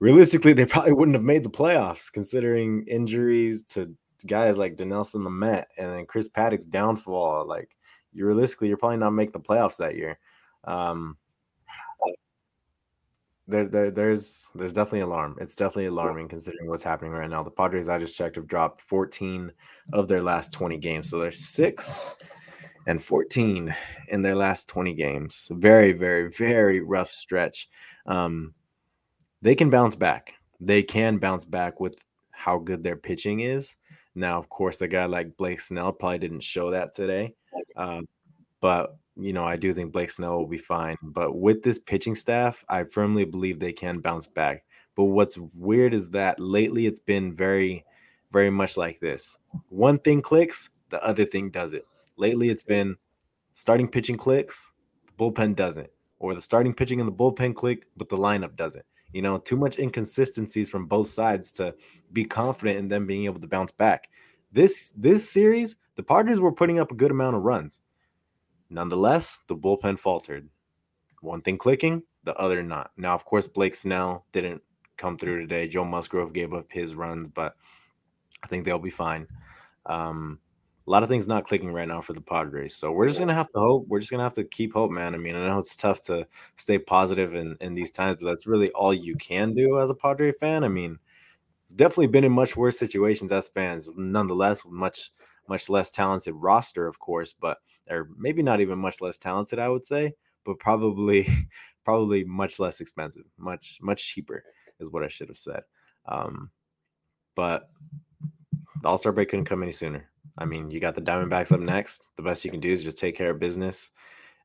realistically 0.00 0.52
they 0.52 0.66
probably 0.66 0.92
wouldn't 0.92 1.16
have 1.16 1.24
made 1.24 1.42
the 1.42 1.50
playoffs 1.50 2.12
considering 2.12 2.84
injuries 2.86 3.64
to 3.64 3.92
guys 4.24 4.58
like 4.58 4.76
Dinelson 4.76 5.26
Lamet 5.26 5.64
and 5.78 5.90
then 5.90 6.06
Chris 6.06 6.28
Paddack's 6.28 6.64
downfall. 6.64 7.46
Like 7.46 7.76
you 8.12 8.26
realistically, 8.26 8.68
you're 8.68 8.76
probably 8.76 8.98
not 8.98 9.10
make 9.10 9.32
the 9.32 9.40
playoffs 9.40 9.76
that 9.78 9.96
year. 9.96 10.18
Um, 10.64 11.16
there, 13.48 13.68
there, 13.68 13.90
there's, 13.90 14.50
there's 14.54 14.72
definitely 14.72 15.00
alarm. 15.00 15.36
It's 15.40 15.54
definitely 15.54 15.86
alarming 15.86 16.28
considering 16.28 16.68
what's 16.68 16.82
happening 16.82 17.12
right 17.12 17.30
now. 17.30 17.44
The 17.44 17.50
Padres, 17.50 17.88
I 17.88 17.98
just 17.98 18.16
checked, 18.16 18.36
have 18.36 18.48
dropped 18.48 18.80
14 18.82 19.52
of 19.92 20.08
their 20.08 20.20
last 20.20 20.52
20 20.52 20.78
games, 20.78 21.10
so 21.10 21.18
they're 21.18 21.30
six 21.30 22.10
and 22.86 23.02
14 23.02 23.74
in 24.08 24.22
their 24.22 24.34
last 24.34 24.68
20 24.68 24.94
games. 24.94 25.48
Very, 25.52 25.92
very, 25.92 26.30
very 26.30 26.80
rough 26.80 27.10
stretch. 27.10 27.68
Um, 28.06 28.54
they 29.42 29.54
can 29.54 29.70
bounce 29.70 29.94
back. 29.94 30.32
They 30.60 30.82
can 30.82 31.18
bounce 31.18 31.44
back 31.44 31.78
with 31.78 31.96
how 32.30 32.58
good 32.58 32.82
their 32.82 32.96
pitching 32.96 33.40
is. 33.40 33.76
Now, 34.16 34.38
of 34.38 34.48
course, 34.48 34.80
a 34.80 34.88
guy 34.88 35.04
like 35.04 35.36
Blake 35.36 35.60
Snell 35.60 35.92
probably 35.92 36.18
didn't 36.18 36.40
show 36.40 36.70
that 36.70 36.94
today, 36.94 37.34
uh, 37.76 38.00
but 38.60 38.96
you 39.16 39.32
know, 39.32 39.44
I 39.44 39.56
do 39.56 39.72
think 39.72 39.92
Blake 39.92 40.10
Snell 40.10 40.38
will 40.38 40.46
be 40.46 40.58
fine. 40.58 40.96
But 41.02 41.36
with 41.36 41.62
this 41.62 41.78
pitching 41.78 42.14
staff, 42.14 42.64
I 42.68 42.84
firmly 42.84 43.24
believe 43.24 43.58
they 43.58 43.72
can 43.72 44.00
bounce 44.00 44.26
back. 44.26 44.64
But 44.94 45.04
what's 45.04 45.38
weird 45.38 45.94
is 45.94 46.10
that 46.10 46.40
lately 46.40 46.86
it's 46.86 47.00
been 47.00 47.32
very, 47.32 47.84
very 48.30 48.50
much 48.50 48.76
like 48.76 49.00
this. 49.00 49.36
One 49.68 49.98
thing 49.98 50.22
clicks, 50.22 50.70
the 50.90 51.02
other 51.04 51.24
thing 51.24 51.50
does 51.50 51.72
it. 51.72 51.86
Lately 52.16 52.48
it's 52.48 52.62
been 52.62 52.96
starting 53.52 53.88
pitching 53.88 54.16
clicks, 54.16 54.72
the 55.06 55.12
bullpen 55.12 55.56
doesn't. 55.56 55.90
Or 56.18 56.34
the 56.34 56.42
starting 56.42 56.72
pitching 56.72 57.00
and 57.00 57.08
the 57.08 57.12
bullpen 57.12 57.54
click, 57.54 57.86
but 57.96 58.08
the 58.08 58.16
lineup 58.16 58.56
doesn't. 58.56 58.84
You 59.12 59.22
know, 59.22 59.38
too 59.38 59.56
much 59.56 59.78
inconsistencies 59.78 60.68
from 60.68 60.86
both 60.86 61.08
sides 61.08 61.52
to 61.52 61.74
be 62.12 62.24
confident 62.24 62.78
in 62.78 62.88
them 62.88 63.06
being 63.06 63.24
able 63.24 63.40
to 63.40 63.46
bounce 63.46 63.72
back. 63.72 64.08
This 64.52 64.90
this 64.96 65.28
series, 65.28 65.76
the 65.94 66.02
Padres 66.02 66.40
were 66.40 66.52
putting 66.52 66.78
up 66.78 66.92
a 66.92 66.96
good 66.96 67.10
amount 67.10 67.36
of 67.36 67.42
runs 67.42 67.80
Nonetheless, 68.70 69.38
the 69.46 69.56
bullpen 69.56 69.98
faltered. 69.98 70.48
One 71.20 71.40
thing 71.40 71.58
clicking, 71.58 72.02
the 72.24 72.34
other 72.34 72.62
not. 72.62 72.90
Now, 72.96 73.14
of 73.14 73.24
course, 73.24 73.46
Blake 73.46 73.74
Snell 73.74 74.26
didn't 74.32 74.62
come 74.96 75.18
through 75.18 75.40
today. 75.40 75.68
Joe 75.68 75.84
Musgrove 75.84 76.32
gave 76.32 76.52
up 76.52 76.66
his 76.70 76.94
runs, 76.94 77.28
but 77.28 77.56
I 78.42 78.46
think 78.48 78.64
they'll 78.64 78.78
be 78.78 78.90
fine. 78.90 79.26
Um, 79.86 80.40
a 80.86 80.90
lot 80.90 81.02
of 81.02 81.08
things 81.08 81.26
not 81.26 81.44
clicking 81.44 81.72
right 81.72 81.88
now 81.88 82.00
for 82.00 82.12
the 82.12 82.20
Padres. 82.20 82.76
So 82.76 82.92
we're 82.92 83.08
just 83.08 83.18
gonna 83.18 83.34
have 83.34 83.50
to 83.50 83.58
hope. 83.58 83.86
We're 83.88 83.98
just 83.98 84.10
gonna 84.10 84.22
have 84.22 84.34
to 84.34 84.44
keep 84.44 84.72
hope, 84.72 84.90
man. 84.90 85.14
I 85.14 85.18
mean, 85.18 85.34
I 85.34 85.46
know 85.46 85.58
it's 85.58 85.76
tough 85.76 86.00
to 86.02 86.26
stay 86.56 86.78
positive 86.78 87.34
in, 87.34 87.56
in 87.60 87.74
these 87.74 87.90
times, 87.90 88.18
but 88.20 88.26
that's 88.26 88.46
really 88.46 88.70
all 88.70 88.94
you 88.94 89.16
can 89.16 89.52
do 89.52 89.80
as 89.80 89.90
a 89.90 89.94
Padre 89.94 90.32
fan. 90.32 90.62
I 90.62 90.68
mean, 90.68 90.98
definitely 91.74 92.06
been 92.06 92.24
in 92.24 92.32
much 92.32 92.56
worse 92.56 92.78
situations 92.78 93.32
as 93.32 93.48
fans. 93.48 93.88
Nonetheless, 93.96 94.62
much 94.68 95.10
much 95.48 95.68
less 95.68 95.90
talented 95.90 96.34
roster, 96.36 96.86
of 96.86 96.98
course, 96.98 97.32
but 97.32 97.58
or 97.90 98.08
maybe 98.16 98.42
not 98.42 98.60
even 98.60 98.78
much 98.78 99.00
less 99.00 99.18
talented, 99.18 99.58
I 99.58 99.68
would 99.68 99.86
say, 99.86 100.14
but 100.44 100.58
probably 100.58 101.26
probably 101.84 102.24
much 102.24 102.60
less 102.60 102.80
expensive, 102.80 103.24
much 103.38 103.78
much 103.82 104.06
cheaper 104.06 104.44
is 104.78 104.90
what 104.90 105.02
I 105.02 105.08
should 105.08 105.28
have 105.28 105.38
said. 105.38 105.62
Um, 106.06 106.50
but 107.34 107.70
the 108.82 108.88
All 108.88 108.98
Star 108.98 109.12
break 109.12 109.30
couldn't 109.30 109.46
come 109.46 109.62
any 109.62 109.72
sooner. 109.72 110.08
I 110.38 110.44
mean, 110.44 110.70
you 110.70 110.80
got 110.80 110.94
the 110.94 111.02
Diamondbacks 111.02 111.52
up 111.52 111.60
next. 111.60 112.10
The 112.16 112.22
best 112.22 112.44
you 112.44 112.50
can 112.50 112.60
do 112.60 112.70
is 112.70 112.84
just 112.84 112.98
take 112.98 113.16
care 113.16 113.30
of 113.30 113.38
business 113.38 113.90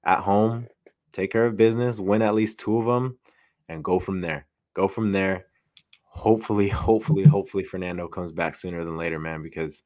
at 0.03 0.19
home, 0.19 0.67
take 1.11 1.31
care 1.31 1.45
of 1.45 1.57
business, 1.57 1.99
win 1.99 2.21
at 2.21 2.35
least 2.35 2.59
two 2.59 2.77
of 2.77 2.85
them, 2.85 3.17
and 3.67 3.83
go 3.83 3.99
from 3.99 4.21
there. 4.21 4.47
Go 4.73 4.87
from 4.87 5.11
there. 5.11 5.47
Hopefully, 6.03 6.67
hopefully, 6.69 7.23
hopefully, 7.23 7.63
Fernando 7.63 8.07
comes 8.07 8.31
back 8.31 8.55
sooner 8.55 8.83
than 8.85 8.97
later, 8.97 9.19
man, 9.19 9.41
because 9.41 9.83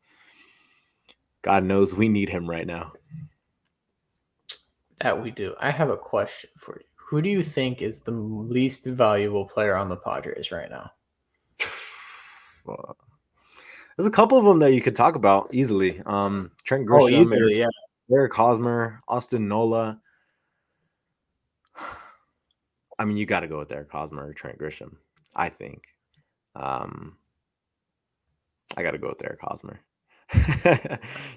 God 1.41 1.63
knows 1.63 1.93
we 1.93 2.07
need 2.07 2.29
him 2.29 2.49
right 2.49 2.67
now. 2.67 2.93
That 5.01 5.21
we 5.21 5.31
do. 5.31 5.55
I 5.59 5.71
have 5.71 5.89
a 5.89 5.97
question 5.97 6.49
for 6.57 6.79
you. 6.79 6.85
Who 6.95 7.21
do 7.21 7.29
you 7.29 7.43
think 7.43 7.81
is 7.81 8.01
the 8.01 8.11
least 8.11 8.85
valuable 8.85 9.45
player 9.45 9.75
on 9.75 9.89
the 9.89 9.97
Padres 9.97 10.51
right 10.51 10.69
now? 10.69 10.91
fuck. 11.59 13.04
There's 13.97 14.07
a 14.07 14.11
couple 14.11 14.37
of 14.37 14.43
them 14.43 14.59
that 14.59 14.73
you 14.73 14.81
could 14.81 14.95
talk 14.95 15.15
about 15.15 15.49
easily. 15.53 16.01
Um, 16.05 16.51
Trent 16.63 16.85
Grisham, 16.87 17.01
oh, 17.01 17.21
easily, 17.21 17.55
Eric, 17.55 17.57
yeah. 17.57 18.15
Eric 18.15 18.33
Hosmer, 18.33 19.01
Austin 19.07 19.47
Nola. 19.47 19.99
I 22.99 23.05
mean, 23.05 23.17
you 23.17 23.25
got 23.25 23.41
to 23.41 23.47
go 23.47 23.59
with 23.59 23.71
Eric 23.71 23.91
Hosmer 23.91 24.27
or 24.27 24.33
Trent 24.33 24.59
Grisham. 24.59 24.95
I 25.35 25.49
think. 25.49 25.83
Um, 26.55 27.17
I 28.77 28.83
got 28.83 28.91
to 28.91 28.97
go 28.97 29.09
with 29.09 29.23
Eric 29.23 29.39
Hosmer. 29.41 29.79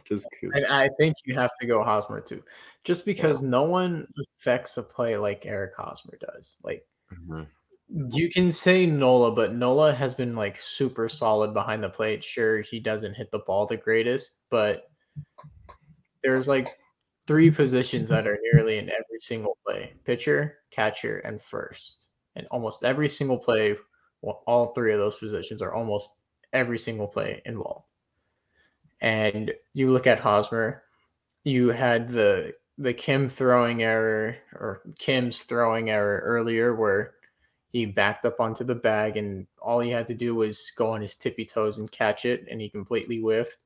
just 0.05 0.27
I, 0.55 0.85
I, 0.85 0.89
think 0.99 1.17
you 1.27 1.35
have 1.35 1.51
to 1.61 1.67
go 1.67 1.85
Hosmer 1.85 2.23
too, 2.23 2.43
just 2.85 3.05
because 3.05 3.43
yeah. 3.43 3.51
no 3.51 3.65
one 3.65 4.07
affects 4.39 4.79
a 4.79 4.83
play 4.83 5.19
like 5.19 5.45
Eric 5.45 5.73
Hosmer 5.77 6.17
does. 6.19 6.57
Like 6.65 6.87
mm-hmm. 7.13 7.43
You 7.89 8.29
can 8.29 8.53
say 8.53 8.87
Nola, 8.87 9.33
but 9.33 9.55
Nola 9.55 9.95
has 9.95 10.15
been 10.15 10.37
like 10.37 10.61
super 10.61 11.09
solid 11.09 11.55
behind 11.55 11.83
the 11.83 11.89
plate. 11.89 12.23
Sure, 12.23 12.61
he 12.61 12.81
doesn't 12.81 13.15
hit 13.15 13.31
the 13.31 13.39
ball 13.41 13.67
the 13.67 13.77
greatest, 13.77 14.33
but 14.51 14.91
there's 16.23 16.49
like 16.49 16.69
three 17.27 17.51
positions 17.51 18.09
that 18.09 18.27
are 18.27 18.39
nearly 18.53 18.79
in 18.79 18.91
every 18.91 19.19
single 19.19 19.57
play: 19.67 19.95
pitcher, 20.05 20.59
catcher, 20.71 21.19
and 21.19 21.41
first. 21.41 22.09
And 22.37 22.47
almost 22.51 22.85
every 22.85 23.09
single 23.09 23.39
play, 23.39 23.77
well, 24.23 24.43
all 24.47 24.73
three 24.75 24.93
of 24.93 24.99
those 24.99 25.17
positions 25.17 25.63
are 25.63 25.75
almost 25.75 26.15
every 26.53 26.79
single 26.79 27.09
play 27.09 27.43
involved. 27.47 27.87
And 29.01 29.53
you 29.73 29.93
look 29.93 30.07
at 30.07 30.21
Hosmer, 30.21 30.83
you 31.45 31.69
had 31.69 32.11
the 32.11 32.53
the 32.77 32.93
Kim 32.93 33.29
throwing 33.29 33.83
error 33.83 34.37
or 34.53 34.83
Kim's 34.99 35.43
throwing 35.45 35.91
error 35.91 36.23
earlier 36.25 36.75
where 36.75 37.15
he 37.79 37.87
backed 37.87 38.25
up 38.25 38.41
onto 38.41 38.65
the 38.65 38.75
bag 38.75 39.17
and 39.17 39.47
all 39.63 39.79
he 39.79 39.91
had 39.91 40.07
to 40.07 40.15
do 40.15 40.35
was 40.35 40.73
go 40.77 40.91
on 40.91 41.01
his 41.01 41.15
tippy 41.15 41.45
toes 41.45 41.79
and 41.79 41.93
catch 41.93 42.25
it 42.25 42.45
and 42.51 42.61
he 42.61 42.69
completely 42.69 43.19
whiffed. 43.19 43.59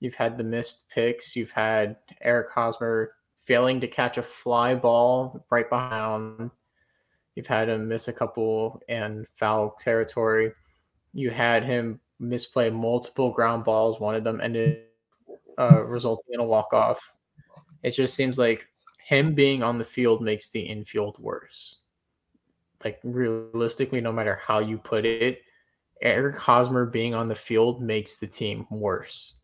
You've 0.00 0.16
had 0.16 0.36
the 0.36 0.42
missed 0.42 0.86
picks, 0.90 1.36
you've 1.36 1.52
had 1.52 1.96
Eric 2.20 2.50
Hosmer 2.50 3.12
failing 3.38 3.80
to 3.80 3.86
catch 3.86 4.18
a 4.18 4.22
fly 4.22 4.74
ball 4.74 5.46
right 5.48 5.68
behind. 5.68 6.50
You've 7.36 7.46
had 7.46 7.68
him 7.68 7.86
miss 7.86 8.08
a 8.08 8.12
couple 8.12 8.82
and 8.88 9.26
foul 9.34 9.76
territory. 9.78 10.52
You 11.14 11.30
had 11.30 11.64
him 11.64 12.00
misplay 12.18 12.68
multiple 12.68 13.30
ground 13.30 13.64
balls. 13.64 14.00
One 14.00 14.16
of 14.16 14.24
them 14.24 14.40
ended 14.40 14.82
uh, 15.56 15.84
resulting 15.84 16.34
in 16.34 16.40
a 16.40 16.44
walk 16.44 16.72
off. 16.72 16.98
It 17.84 17.92
just 17.92 18.14
seems 18.14 18.38
like 18.38 18.66
him 19.04 19.34
being 19.34 19.62
on 19.62 19.78
the 19.78 19.84
field 19.84 20.20
makes 20.20 20.50
the 20.50 20.62
infield 20.62 21.18
worse. 21.20 21.81
Like 22.84 23.00
realistically, 23.04 24.00
no 24.00 24.12
matter 24.12 24.40
how 24.44 24.58
you 24.58 24.78
put 24.78 25.04
it, 25.04 25.42
Eric 26.00 26.36
Hosmer 26.36 26.86
being 26.86 27.14
on 27.14 27.28
the 27.28 27.34
field 27.34 27.80
makes 27.80 28.16
the 28.16 28.26
team 28.26 28.66
worse. 28.70 29.36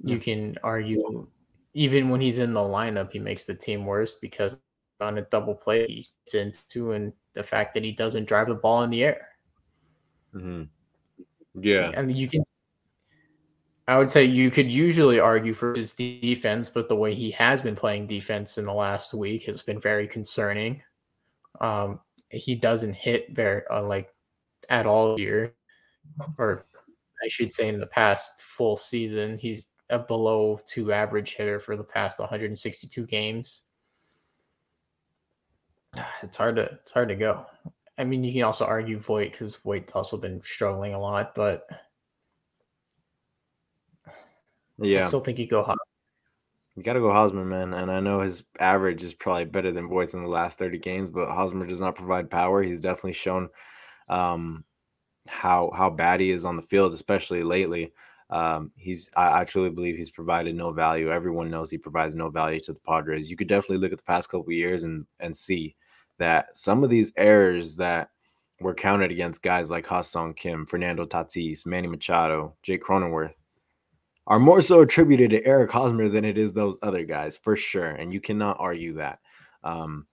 You 0.00 0.18
can 0.18 0.56
argue 0.62 1.26
even 1.74 2.08
when 2.08 2.20
he's 2.20 2.38
in 2.38 2.52
the 2.52 2.60
lineup, 2.60 3.12
he 3.12 3.18
makes 3.18 3.44
the 3.44 3.54
team 3.54 3.84
worse 3.84 4.14
because 4.14 4.58
on 5.00 5.18
a 5.18 5.22
double 5.22 5.54
play 5.54 5.86
he's 5.86 6.12
into 6.34 6.92
and 6.92 7.12
the 7.34 7.42
fact 7.42 7.74
that 7.74 7.84
he 7.84 7.92
doesn't 7.92 8.26
drive 8.26 8.48
the 8.48 8.54
ball 8.54 8.82
in 8.82 8.90
the 8.90 9.04
air. 9.04 9.28
Mm-hmm. 10.34 10.64
Yeah. 11.60 11.92
I 11.96 12.02
mean, 12.02 12.16
you 12.16 12.28
can. 12.28 12.44
I 13.86 13.96
would 13.96 14.10
say 14.10 14.24
you 14.24 14.50
could 14.50 14.70
usually 14.70 15.18
argue 15.18 15.54
for 15.54 15.74
his 15.74 15.94
defense, 15.94 16.68
but 16.68 16.88
the 16.88 16.96
way 16.96 17.14
he 17.14 17.30
has 17.30 17.62
been 17.62 17.74
playing 17.74 18.06
defense 18.06 18.58
in 18.58 18.64
the 18.64 18.72
last 18.72 19.14
week 19.14 19.44
has 19.44 19.62
been 19.62 19.80
very 19.80 20.06
concerning. 20.06 20.82
Um, 21.60 22.00
he 22.30 22.54
doesn't 22.54 22.94
hit 22.94 23.34
very 23.34 23.62
uh, 23.70 23.82
like 23.82 24.12
at 24.68 24.86
all 24.86 25.16
here, 25.16 25.54
or 26.36 26.64
I 27.24 27.28
should 27.28 27.52
say, 27.52 27.68
in 27.68 27.80
the 27.80 27.86
past 27.86 28.42
full 28.42 28.76
season, 28.76 29.38
he's 29.38 29.66
a 29.90 29.98
below 29.98 30.60
two 30.66 30.92
average 30.92 31.34
hitter 31.34 31.58
for 31.58 31.76
the 31.76 31.84
past 31.84 32.18
162 32.18 33.06
games. 33.06 33.62
It's 36.22 36.36
hard 36.36 36.56
to 36.56 36.64
it's 36.64 36.92
hard 36.92 37.08
to 37.08 37.16
go. 37.16 37.46
I 37.96 38.04
mean, 38.04 38.22
you 38.22 38.32
can 38.32 38.42
also 38.42 38.64
argue 38.64 38.98
Voit 38.98 39.32
because 39.32 39.56
Voit's 39.56 39.94
also 39.94 40.16
been 40.16 40.40
struggling 40.44 40.94
a 40.94 41.00
lot, 41.00 41.34
but 41.34 41.66
yeah, 44.78 45.00
I 45.00 45.02
still 45.08 45.20
think 45.20 45.38
you 45.38 45.48
go 45.48 45.64
hot. 45.64 45.78
You 46.78 46.84
got 46.84 46.92
to 46.92 47.00
go 47.00 47.10
Hosmer, 47.10 47.44
man. 47.44 47.74
And 47.74 47.90
I 47.90 47.98
know 47.98 48.20
his 48.20 48.44
average 48.60 49.02
is 49.02 49.12
probably 49.12 49.46
better 49.46 49.72
than 49.72 49.88
Voit's 49.88 50.14
in 50.14 50.22
the 50.22 50.28
last 50.28 50.60
30 50.60 50.78
games, 50.78 51.10
but 51.10 51.28
Hosmer 51.28 51.66
does 51.66 51.80
not 51.80 51.96
provide 51.96 52.30
power. 52.30 52.62
He's 52.62 52.78
definitely 52.78 53.14
shown 53.14 53.48
um, 54.08 54.64
how 55.26 55.72
how 55.74 55.90
bad 55.90 56.20
he 56.20 56.30
is 56.30 56.44
on 56.44 56.54
the 56.54 56.62
field, 56.62 56.92
especially 56.94 57.42
lately. 57.42 57.92
Um, 58.30 58.70
he's 58.76 59.10
I, 59.16 59.40
I, 59.40 59.44
truly 59.44 59.70
believe 59.70 59.96
he's 59.96 60.10
provided 60.10 60.54
no 60.54 60.70
value. 60.70 61.10
Everyone 61.10 61.50
knows 61.50 61.68
he 61.68 61.78
provides 61.78 62.14
no 62.14 62.30
value 62.30 62.60
to 62.60 62.74
the 62.74 62.80
Padres. 62.86 63.28
You 63.28 63.36
could 63.36 63.48
definitely 63.48 63.78
look 63.78 63.90
at 63.90 63.98
the 63.98 64.04
past 64.04 64.28
couple 64.28 64.52
years 64.52 64.84
and 64.84 65.04
and 65.18 65.36
see 65.36 65.74
that 66.18 66.56
some 66.56 66.84
of 66.84 66.90
these 66.90 67.12
errors 67.16 67.74
that 67.76 68.10
were 68.60 68.74
counted 68.74 69.10
against 69.10 69.42
guys 69.42 69.68
like 69.68 69.86
Ha-Seong 69.86 70.36
Kim, 70.36 70.64
Fernando 70.64 71.06
Tatis, 71.06 71.66
Manny 71.66 71.88
Machado, 71.88 72.54
Jake 72.62 72.82
Cronenworth 72.82 73.34
are 74.28 74.38
more 74.38 74.60
so 74.60 74.82
attributed 74.82 75.30
to 75.30 75.44
Eric 75.44 75.72
Hosmer 75.72 76.08
than 76.08 76.24
it 76.24 76.38
is 76.38 76.52
those 76.52 76.78
other 76.82 77.02
guys, 77.02 77.36
for 77.36 77.56
sure. 77.56 77.92
And 77.92 78.12
you 78.12 78.20
cannot 78.20 78.58
argue 78.60 78.92
that. 78.92 79.18
Um, 79.64 80.06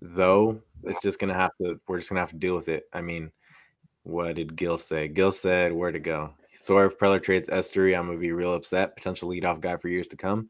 though 0.00 0.60
it's 0.82 1.00
just 1.00 1.18
gonna 1.18 1.34
have 1.34 1.52
to 1.60 1.80
we're 1.86 1.98
just 1.98 2.08
gonna 2.08 2.20
have 2.20 2.30
to 2.30 2.36
deal 2.36 2.54
with 2.54 2.68
it. 2.68 2.84
I 2.92 3.02
mean, 3.02 3.30
what 4.02 4.34
did 4.34 4.56
Gil 4.56 4.78
say? 4.78 5.08
Gil 5.08 5.30
said 5.30 5.72
where 5.72 5.92
to 5.92 5.98
go. 5.98 6.32
So 6.56 6.78
if 6.78 6.98
Preller 6.98 7.22
trades 7.22 7.48
Esteury, 7.48 7.96
I'm 7.96 8.06
gonna 8.06 8.18
be 8.18 8.32
real 8.32 8.54
upset. 8.54 8.96
Potential 8.96 9.28
leadoff 9.28 9.60
guy 9.60 9.76
for 9.76 9.88
years 9.88 10.08
to 10.08 10.16
come. 10.16 10.48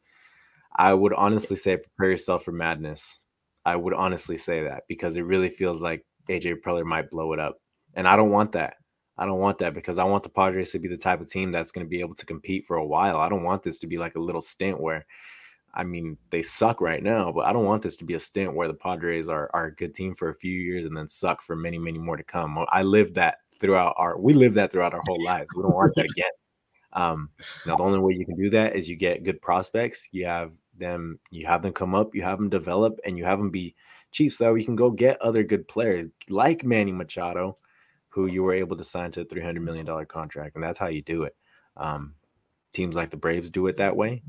I 0.77 0.95
would 0.95 1.15
honestly 1.15 1.57
say 1.57 1.79
prepare 1.79 2.11
yourself 2.11 2.45
for 2.45 2.53
madness. 2.53 3.21
I 3.65 3.75
would 3.77 3.95
honestly 3.95 4.37
say 4.37 4.63
that 4.65 4.85
because 4.89 5.17
it 5.17 5.23
really 5.23 5.49
feels 5.49 5.83
like 5.83 6.05
AJ 6.29 6.61
Preller 6.65 6.85
might 6.85 7.11
blow 7.11 7.33
it 7.33 7.41
up. 7.41 7.57
And 7.95 8.07
I 8.07 8.17
don't 8.17 8.31
want 8.31 8.53
that. 8.53 8.75
I 9.19 9.25
don't 9.25 9.39
want 9.39 9.59
that 9.59 9.75
because 9.75 9.99
I 9.99 10.05
want 10.05 10.23
the 10.23 10.29
Padres 10.29 10.73
to 10.73 10.79
be 10.79 10.89
the 10.89 10.97
type 10.97 11.21
of 11.21 11.31
team 11.31 11.51
that's 11.51 11.73
going 11.73 11.87
to 11.87 11.91
be 11.91 12.01
able 12.01 12.15
to 12.15 12.27
compete 12.27 12.67
for 12.67 12.77
a 12.77 12.87
while. 12.87 13.19
I 13.19 13.29
don't 13.29 13.45
want 13.45 13.63
this 13.63 13.79
to 13.79 13.87
be 13.87 13.97
like 13.97 14.15
a 14.15 14.21
little 14.21 14.41
stint 14.41 14.81
where, 14.81 15.07
I 15.73 15.85
mean, 15.85 16.19
they 16.31 16.43
suck 16.43 16.81
right 16.81 17.03
now, 17.03 17.33
but 17.33 17.47
I 17.47 17.53
don't 17.53 17.65
want 17.65 17.83
this 17.83 17.97
to 17.99 18.05
be 18.05 18.15
a 18.15 18.21
stint 18.21 18.55
where 18.55 18.69
the 18.69 18.75
Padres 18.75 19.29
are, 19.29 19.51
are 19.55 19.67
a 19.67 19.75
good 19.75 19.95
team 19.95 20.15
for 20.15 20.29
a 20.29 20.35
few 20.35 20.53
years 20.53 20.87
and 20.87 20.97
then 20.97 21.09
suck 21.09 21.43
for 21.43 21.57
many, 21.57 21.79
many 21.79 21.99
more 21.99 22.17
to 22.17 22.23
come. 22.23 22.59
I 22.69 22.83
lived 22.83 23.15
that 23.15 23.39
throughout 23.59 23.95
our, 23.97 24.19
we 24.19 24.35
lived 24.35 24.55
that 24.57 24.71
throughout 24.71 24.95
our 24.95 25.03
whole 25.07 25.25
lives. 25.25 25.49
We 25.57 25.63
don't 25.63 25.75
want 25.75 25.95
that 25.97 26.05
again. 26.05 26.31
Um, 26.93 27.31
now 27.67 27.77
the 27.77 27.83
only 27.83 27.99
way 27.99 28.15
you 28.15 28.25
can 28.25 28.37
do 28.37 28.51
that 28.51 28.75
is 28.75 28.89
you 28.89 28.97
get 28.97 29.25
good 29.25 29.41
prospects. 29.43 30.09
You 30.13 30.27
have 30.27 30.53
them, 30.77 31.19
you 31.31 31.47
have 31.47 31.63
them 31.63 31.73
come 31.73 31.95
up, 31.95 32.15
you 32.15 32.23
have 32.23 32.39
them 32.39 32.49
develop, 32.49 32.99
and 33.05 33.19
you 33.19 33.25
have 33.25 33.39
them 33.39 33.51
be 33.51 33.75
cheap, 34.13 34.33
so 34.33 34.45
that 34.45 34.53
we 34.53 34.65
can 34.65 34.77
go 34.77 34.91
get 34.91 35.21
other 35.21 35.43
good 35.43 35.69
players 35.69 36.07
like 36.31 36.65
Manny 36.65 36.93
Machado, 36.93 37.59
who 38.17 38.27
you 38.27 38.43
were 38.43 38.55
able 38.55 38.79
to 38.79 38.83
sign 38.83 39.11
to 39.11 39.21
a 39.21 39.25
three 39.27 39.43
hundred 39.43 39.63
million 39.63 39.85
dollar 39.85 40.07
contract, 40.07 40.55
and 40.55 40.65
that's 40.65 40.79
how 40.79 40.89
you 40.89 41.03
do 41.03 41.25
it. 41.25 41.37
Um, 41.77 42.15
teams 42.73 42.97
like 42.97 43.11
the 43.11 43.17
Braves 43.19 43.51
do 43.51 43.67
it 43.67 43.77
that 43.77 43.95
way. 43.95 44.23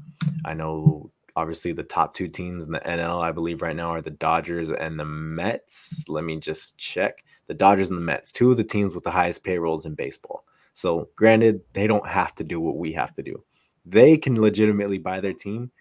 I 0.44 0.54
know 0.54 1.10
obviously 1.38 1.72
the 1.72 1.84
top 1.84 2.14
two 2.14 2.28
teams 2.28 2.66
in 2.66 2.74
the 2.74 2.82
NL, 2.82 3.24
I 3.24 3.32
believe 3.32 3.62
right 3.62 3.76
now 3.76 3.92
are 3.92 4.02
the 4.02 4.10
Dodgers 4.10 4.72
and 4.72 5.00
the 5.00 5.06
Mets. 5.06 6.04
Let 6.10 6.26
me 6.26 6.38
just 6.38 6.78
check. 6.78 7.24
The 7.48 7.54
Dodgers 7.54 7.90
and 7.90 7.98
the 7.98 8.04
Mets, 8.04 8.34
two 8.34 8.52
of 8.52 8.58
the 8.58 8.64
teams 8.66 8.94
with 8.94 9.06
the 9.06 9.12
highest 9.12 9.46
payrolls 9.46 9.86
in 9.86 9.96
baseball. 9.96 10.44
So, 10.74 11.08
granted, 11.16 11.62
they 11.72 11.88
don't 11.88 12.06
have 12.06 12.36
to 12.36 12.44
do 12.44 12.60
what 12.60 12.76
we 12.76 12.92
have 12.92 13.14
to 13.14 13.24
do. 13.24 13.42
They 13.86 14.18
can 14.18 14.42
legitimately 14.42 14.98
buy 14.98 15.22
their 15.22 15.34
team. 15.34 15.72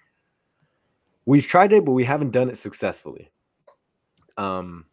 We've 1.25 1.47
tried 1.47 1.73
it, 1.73 1.85
but 1.85 1.91
we 1.91 2.05
haven't 2.05 2.31
done 2.31 2.51
it 2.51 2.57
successfully. 2.57 3.33
Um, 4.37 4.87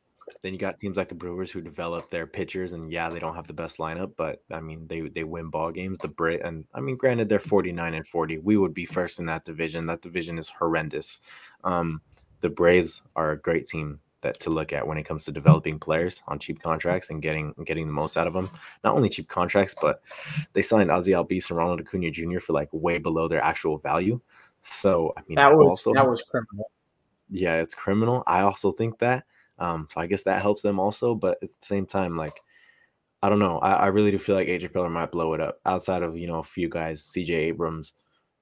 then 0.44 0.52
you 0.52 0.60
got 0.60 0.78
teams 0.78 0.98
like 0.98 1.08
the 1.08 1.16
Brewers 1.16 1.52
who 1.52 1.62
develop 1.62 2.10
their 2.10 2.28
pitchers, 2.28 2.74
and 2.74 2.92
yeah, 2.92 3.10
they 3.10 3.18
don't 3.18 3.36
have 3.36 3.48
the 3.48 3.54
best 3.54 3.78
lineup, 3.78 4.12
but 4.18 4.44
I 4.52 4.60
mean 4.60 4.86
they 4.88 5.02
they 5.02 5.24
win 5.24 5.50
ball 5.50 5.72
games. 5.72 5.98
The 6.00 6.10
Brit 6.10 6.42
and 6.44 6.66
I 6.74 6.82
mean, 6.82 6.98
granted, 6.98 7.30
they're 7.30 7.40
forty 7.40 7.72
nine 7.72 7.94
and 7.94 8.06
forty. 8.06 8.38
We 8.38 8.58
would 8.58 8.74
be 8.74 8.86
first 8.86 9.20
in 9.20 9.26
that 9.28 9.46
division. 9.46 9.86
That 9.86 10.02
division 10.02 10.38
is 10.38 10.50
horrendous. 10.50 11.22
Um, 11.64 12.02
the 12.42 12.50
Braves 12.50 13.02
are 13.16 13.32
a 13.32 13.40
great 13.40 13.68
team 13.68 14.02
that 14.20 14.42
to 14.42 14.50
look 14.50 14.74
at 14.74 14.86
when 14.86 14.98
it 14.98 15.04
comes 15.04 15.24
to 15.26 15.32
developing 15.32 15.80
players 15.80 16.22
on 16.28 16.40
cheap 16.40 16.62
contracts 16.62 17.10
and 17.10 17.22
getting 17.22 17.54
getting 17.66 17.88
the 17.88 17.94
most 17.94 18.18
out 18.18 18.28
of 18.28 18.34
them. 18.34 18.50
Not 18.84 18.96
only 18.96 19.08
cheap 19.08 19.30
contracts, 19.30 19.74
but 19.82 20.02
they 20.52 20.62
signed 20.62 20.92
Ozzie 20.92 21.14
Albies 21.14 21.50
and 21.50 21.58
Ronald 21.58 21.80
Acuna 21.80 22.12
Jr. 22.12 22.40
for 22.40 22.52
like 22.52 22.68
way 22.74 22.98
below 22.98 23.30
their 23.30 23.44
actual 23.44 23.78
value. 23.78 24.20
So 24.60 25.14
I 25.18 25.22
mean, 25.26 25.38
that 25.38 25.56
was 25.56 25.68
also, 25.68 25.94
that 25.94 26.10
was 26.10 26.22
criminal. 26.22 26.70
Yeah, 27.30 27.62
it's 27.62 27.76
criminal. 27.76 28.24
I 28.28 28.42
also 28.42 28.74
think 28.74 29.00
that. 29.00 29.24
Um, 29.60 29.88
so 29.92 30.02
I 30.02 30.08
guess 30.08 30.24
that 30.24 30.42
helps 30.42 30.62
them 30.62 30.80
also. 30.80 31.16
But 31.16 31.38
at 31.44 31.52
the 31.52 31.66
same 31.66 31.86
time, 31.86 32.16
like 32.16 32.42
I 33.22 33.30
don't 33.30 33.40
know, 33.40 33.60
I, 33.60 33.74
I 33.74 33.88
really 33.88 34.12
do 34.12 34.20
feel 34.20 34.36
like 34.36 34.48
AJ 34.48 34.72
Preller 34.72 34.92
might 34.92 35.12
blow 35.12 35.34
it 35.34 35.42
up. 35.42 35.60
Outside 35.66 36.04
of 36.04 36.18
you 36.18 36.28
know 36.28 36.40
a 36.40 36.44
few 36.44 36.70
guys, 36.70 37.04
CJ 37.16 37.30
Abrams, 37.30 37.94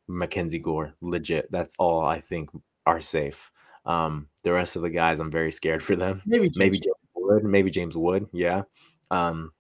Mackenzie 0.08 0.60
Gore, 0.60 0.94
legit. 1.02 1.52
That's 1.52 1.76
all 1.78 2.02
I 2.04 2.20
think 2.20 2.50
are 2.86 3.02
safe. 3.02 3.52
Um, 3.86 4.28
the 4.44 4.54
rest 4.54 4.76
of 4.76 4.82
the 4.82 4.90
guys, 4.90 5.20
I'm 5.20 5.32
very 5.32 5.52
scared 5.52 5.84
for 5.84 5.96
them. 5.96 6.22
Maybe 6.26 6.46
James, 6.46 6.58
maybe 6.58 6.80
James 6.80 6.96
Wood, 7.16 7.44
maybe 7.44 7.72
James 7.72 7.98
Wood, 7.98 8.28
yeah. 8.32 8.64
Um, 9.10 9.52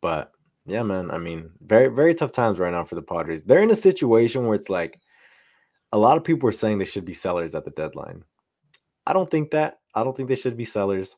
but 0.00 0.32
Yeah, 0.66 0.82
man. 0.82 1.10
I 1.10 1.18
mean, 1.18 1.50
very, 1.60 1.88
very 1.88 2.14
tough 2.14 2.32
times 2.32 2.58
right 2.58 2.72
now 2.72 2.84
for 2.84 2.94
the 2.94 3.02
Padres. 3.02 3.44
They're 3.44 3.62
in 3.62 3.70
a 3.70 3.76
situation 3.76 4.46
where 4.46 4.54
it's 4.54 4.70
like 4.70 5.00
a 5.92 5.98
lot 5.98 6.16
of 6.16 6.24
people 6.24 6.48
are 6.48 6.52
saying 6.52 6.78
they 6.78 6.84
should 6.84 7.04
be 7.04 7.12
sellers 7.12 7.54
at 7.54 7.64
the 7.64 7.70
deadline. 7.70 8.24
I 9.06 9.12
don't 9.12 9.30
think 9.30 9.50
that. 9.50 9.80
I 9.94 10.04
don't 10.04 10.16
think 10.16 10.28
they 10.28 10.36
should 10.36 10.56
be 10.56 10.64
sellers. 10.64 11.16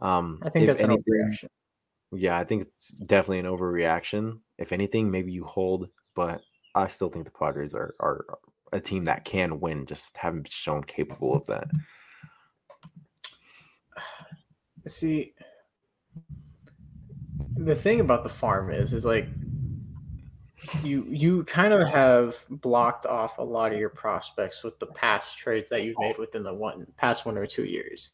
Um, 0.00 0.40
I 0.42 0.50
think 0.50 0.66
that's 0.66 0.80
anything, 0.80 1.02
an 1.06 1.30
overreaction. 1.30 1.48
Yeah, 2.12 2.38
I 2.38 2.44
think 2.44 2.62
it's 2.62 2.88
definitely 2.88 3.40
an 3.40 3.46
overreaction. 3.46 4.40
If 4.58 4.72
anything, 4.72 5.10
maybe 5.10 5.32
you 5.32 5.44
hold, 5.44 5.88
but 6.14 6.42
I 6.74 6.88
still 6.88 7.08
think 7.08 7.24
the 7.24 7.30
Padres 7.30 7.74
are 7.74 7.94
are 8.00 8.24
a 8.72 8.80
team 8.80 9.04
that 9.04 9.24
can 9.24 9.60
win, 9.60 9.86
just 9.86 10.16
haven't 10.16 10.50
shown 10.50 10.84
capable 10.84 11.34
of 11.34 11.46
that. 11.46 11.68
See, 14.86 15.32
the 17.56 17.74
thing 17.74 18.00
about 18.00 18.22
the 18.22 18.28
farm 18.28 18.70
is, 18.70 18.92
is 18.92 19.04
like 19.04 19.28
you 20.82 21.06
you 21.08 21.44
kind 21.44 21.72
of 21.72 21.88
have 21.88 22.44
blocked 22.48 23.06
off 23.06 23.38
a 23.38 23.42
lot 23.42 23.72
of 23.72 23.78
your 23.78 23.90
prospects 23.90 24.62
with 24.62 24.78
the 24.78 24.86
past 24.86 25.36
trades 25.38 25.70
that 25.70 25.84
you've 25.84 25.98
made 25.98 26.18
within 26.18 26.42
the 26.42 26.54
one 26.54 26.86
past 26.96 27.26
one 27.26 27.36
or 27.36 27.46
two 27.46 27.64
years. 27.64 28.12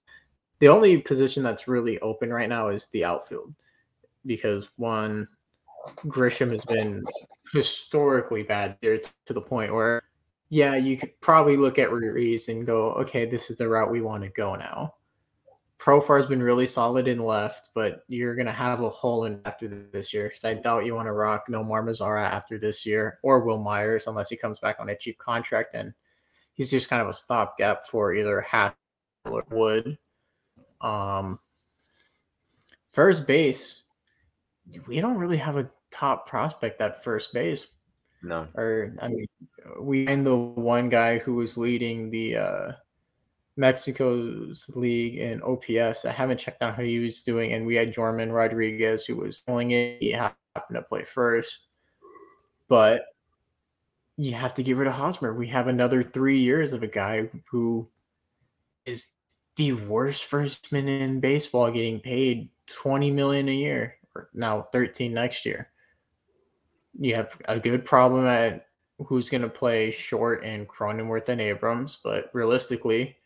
The 0.58 0.68
only 0.68 0.98
position 0.98 1.42
that's 1.42 1.68
really 1.68 1.98
open 2.00 2.32
right 2.32 2.48
now 2.48 2.68
is 2.68 2.86
the 2.86 3.04
outfield 3.04 3.54
because 4.26 4.68
one 4.76 5.26
Grisham 5.98 6.50
has 6.52 6.64
been 6.64 7.02
historically 7.52 8.42
bad 8.42 8.76
there 8.82 9.00
to 9.26 9.32
the 9.32 9.40
point 9.40 9.72
where 9.72 10.02
yeah, 10.50 10.74
you 10.74 10.96
could 10.96 11.18
probably 11.20 11.56
look 11.56 11.78
at 11.78 11.92
Ruiz 11.92 12.48
and 12.48 12.66
go, 12.66 12.92
okay, 12.94 13.24
this 13.24 13.50
is 13.50 13.56
the 13.56 13.68
route 13.68 13.90
we 13.90 14.02
want 14.02 14.24
to 14.24 14.30
go 14.30 14.56
now. 14.56 14.94
Profar 15.80 16.18
has 16.18 16.26
been 16.26 16.42
really 16.42 16.66
solid 16.66 17.08
in 17.08 17.18
left, 17.18 17.70
but 17.74 18.04
you're 18.06 18.34
going 18.34 18.46
to 18.46 18.52
have 18.52 18.82
a 18.82 18.90
hole 18.90 19.24
in 19.24 19.40
after 19.46 19.66
this 19.66 20.12
year 20.12 20.28
because 20.28 20.44
I 20.44 20.54
doubt 20.54 20.84
you 20.84 20.94
want 20.94 21.06
to 21.06 21.12
rock 21.12 21.46
Nomar 21.48 21.82
Mazara 21.82 22.22
after 22.22 22.58
this 22.58 22.84
year 22.84 23.18
or 23.22 23.40
Wil 23.40 23.62
Myers 23.62 24.06
unless 24.06 24.28
he 24.28 24.36
comes 24.36 24.58
back 24.58 24.76
on 24.78 24.90
a 24.90 24.96
cheap 24.96 25.16
contract 25.18 25.74
and 25.74 25.94
he's 26.52 26.70
just 26.70 26.90
kind 26.90 27.00
of 27.00 27.08
a 27.08 27.14
stopgap 27.14 27.86
for 27.86 28.12
either 28.12 28.44
Hassell 28.46 28.74
or 29.24 29.44
Wood. 29.50 29.96
Um, 30.82 31.38
first 32.92 33.26
base, 33.26 33.84
we 34.86 35.00
don't 35.00 35.16
really 35.16 35.38
have 35.38 35.56
a 35.56 35.70
top 35.90 36.28
prospect 36.28 36.82
at 36.82 37.02
first 37.02 37.32
base. 37.32 37.66
No. 38.22 38.46
Or 38.54 38.94
I 39.00 39.08
mean, 39.08 39.26
we 39.80 40.04
find 40.04 40.26
the 40.26 40.36
one 40.36 40.90
guy 40.90 41.18
who 41.18 41.36
was 41.36 41.56
leading 41.56 42.10
the 42.10 42.36
uh, 42.36 42.72
Mexico's 43.60 44.70
league 44.74 45.18
in 45.18 45.42
OPS. 45.42 46.06
I 46.06 46.12
haven't 46.12 46.38
checked 46.38 46.62
out 46.62 46.76
how 46.76 46.82
he 46.82 46.98
was 46.98 47.20
doing, 47.20 47.52
and 47.52 47.66
we 47.66 47.74
had 47.74 47.92
Jorman 47.92 48.32
Rodriguez 48.32 49.04
who 49.04 49.16
was 49.16 49.40
pulling 49.40 49.72
it. 49.72 49.98
He 50.00 50.12
happened 50.12 50.34
to 50.72 50.82
play 50.82 51.04
first, 51.04 51.66
but 52.68 53.04
you 54.16 54.32
have 54.32 54.54
to 54.54 54.62
get 54.62 54.76
rid 54.76 54.88
of 54.88 54.94
Hosmer. 54.94 55.34
We 55.34 55.46
have 55.48 55.68
another 55.68 56.02
three 56.02 56.38
years 56.38 56.72
of 56.72 56.82
a 56.82 56.88
guy 56.88 57.28
who 57.50 57.86
is 58.86 59.08
the 59.56 59.72
worst 59.74 60.28
firstman 60.28 60.88
in 60.88 61.20
baseball, 61.20 61.70
getting 61.70 62.00
paid 62.00 62.48
twenty 62.66 63.10
million 63.10 63.46
a 63.50 63.54
year, 63.54 63.96
or 64.14 64.30
now 64.32 64.68
thirteen 64.72 65.12
next 65.12 65.44
year. 65.44 65.68
You 66.98 67.14
have 67.14 67.36
a 67.46 67.60
good 67.60 67.84
problem 67.84 68.26
at 68.26 68.68
who's 69.06 69.28
going 69.28 69.42
to 69.42 69.48
play 69.50 69.90
short 69.90 70.44
and 70.44 70.66
Cronenworth 70.66 71.28
and 71.28 71.42
Abrams, 71.42 71.98
but 72.02 72.30
realistically, 72.32 73.16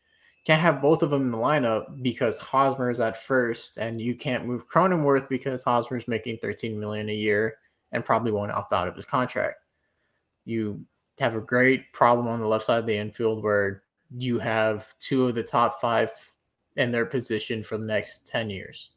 can't 0.44 0.60
have 0.60 0.82
both 0.82 1.02
of 1.02 1.10
them 1.10 1.22
in 1.22 1.30
the 1.30 1.38
lineup 1.38 2.02
because 2.02 2.38
Hosmer 2.38 2.90
is 2.90 3.00
at 3.00 3.22
first, 3.22 3.78
and 3.78 4.00
you 4.00 4.14
can't 4.14 4.46
move 4.46 4.68
Cronenworth 4.68 5.28
because 5.28 5.62
Hosmer 5.62 5.96
is 5.96 6.06
making 6.06 6.38
13 6.42 6.78
million 6.78 7.08
a 7.08 7.14
year 7.14 7.56
and 7.92 8.04
probably 8.04 8.30
won't 8.30 8.52
opt 8.52 8.72
out 8.72 8.88
of 8.88 8.94
his 8.94 9.06
contract. 9.06 9.66
You 10.44 10.84
have 11.18 11.34
a 11.34 11.40
great 11.40 11.92
problem 11.92 12.28
on 12.28 12.40
the 12.40 12.46
left 12.46 12.66
side 12.66 12.80
of 12.80 12.86
the 12.86 12.96
infield 12.96 13.42
where 13.42 13.84
you 14.10 14.38
have 14.38 14.94
two 14.98 15.28
of 15.28 15.34
the 15.34 15.42
top 15.42 15.80
five 15.80 16.10
in 16.76 16.92
their 16.92 17.06
position 17.06 17.62
for 17.62 17.78
the 17.78 17.86
next 17.86 18.26
10 18.26 18.50
years. 18.50 18.90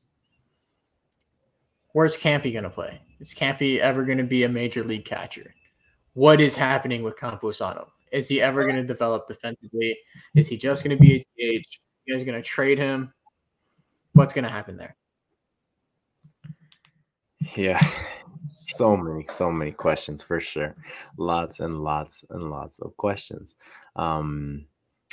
Where's 1.94 2.18
Campy 2.18 2.52
going 2.52 2.64
to 2.64 2.70
play? 2.70 3.02
Is 3.20 3.34
Campy 3.34 3.80
ever 3.80 4.04
going 4.04 4.18
to 4.18 4.24
be 4.24 4.44
a 4.44 4.50
major 4.50 4.84
league 4.84 5.06
catcher? 5.06 5.54
What 6.14 6.42
is 6.42 6.56
happening 6.56 7.04
with 7.04 7.18
Campusano? 7.18 7.88
Is 8.12 8.28
he 8.28 8.42
ever 8.42 8.64
going 8.64 8.76
to 8.76 8.84
develop 8.84 9.28
defensively? 9.28 9.98
Is 10.36 10.48
he 10.48 10.58
just 10.58 10.84
going 10.84 10.98
to 10.98 11.02
be 11.02 11.16
a 11.16 11.20
DH? 11.20 11.80
You 12.06 12.16
guys 12.16 12.24
going 12.24 12.42
to 12.42 12.48
trade 12.48 12.78
him? 12.78 13.14
What's 14.14 14.34
going 14.34 14.46
to 14.46 14.52
happen 14.52 14.78
there? 14.78 14.96
Yeah, 17.56 17.82
so 18.64 18.98
many, 18.98 19.26
so 19.30 19.52
many 19.52 19.72
questions 19.72 20.22
for 20.22 20.40
sure. 20.40 20.76
Lots 21.18 21.60
and 21.60 21.84
lots 21.84 22.26
and 22.30 22.50
lots 22.50 22.80
of 22.80 22.96
questions. 22.98 23.56
Um, 23.96 24.66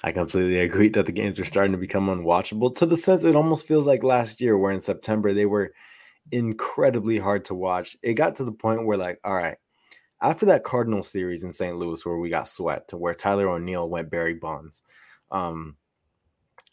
I 0.02 0.12
completely 0.12 0.60
agree 0.60 0.88
that 0.90 1.06
the 1.06 1.12
games 1.12 1.38
are 1.38 1.44
starting 1.44 1.72
to 1.72 1.78
become 1.78 2.08
unwatchable 2.08 2.74
to 2.76 2.86
the 2.86 2.96
sense 2.96 3.24
it 3.24 3.36
almost 3.36 3.66
feels 3.66 3.86
like 3.86 4.02
last 4.02 4.40
year, 4.40 4.58
where 4.58 4.72
in 4.72 4.80
September 4.80 5.32
they 5.32 5.46
were 5.46 5.72
incredibly 6.32 7.18
hard 7.18 7.44
to 7.46 7.54
watch. 7.54 7.96
It 8.02 8.14
got 8.14 8.36
to 8.36 8.44
the 8.44 8.52
point 8.52 8.84
where, 8.84 8.98
like, 8.98 9.20
all 9.24 9.34
right, 9.34 9.56
after 10.24 10.46
that 10.46 10.64
Cardinals 10.64 11.10
series 11.10 11.44
in 11.44 11.52
St. 11.52 11.76
Louis 11.76 12.04
where 12.04 12.16
we 12.16 12.30
got 12.30 12.48
swept, 12.48 12.90
to 12.90 12.96
where 12.96 13.14
Tyler 13.14 13.48
O'Neill 13.48 13.88
went 13.88 14.10
Barry 14.10 14.34
Bonds, 14.34 14.82
um, 15.30 15.76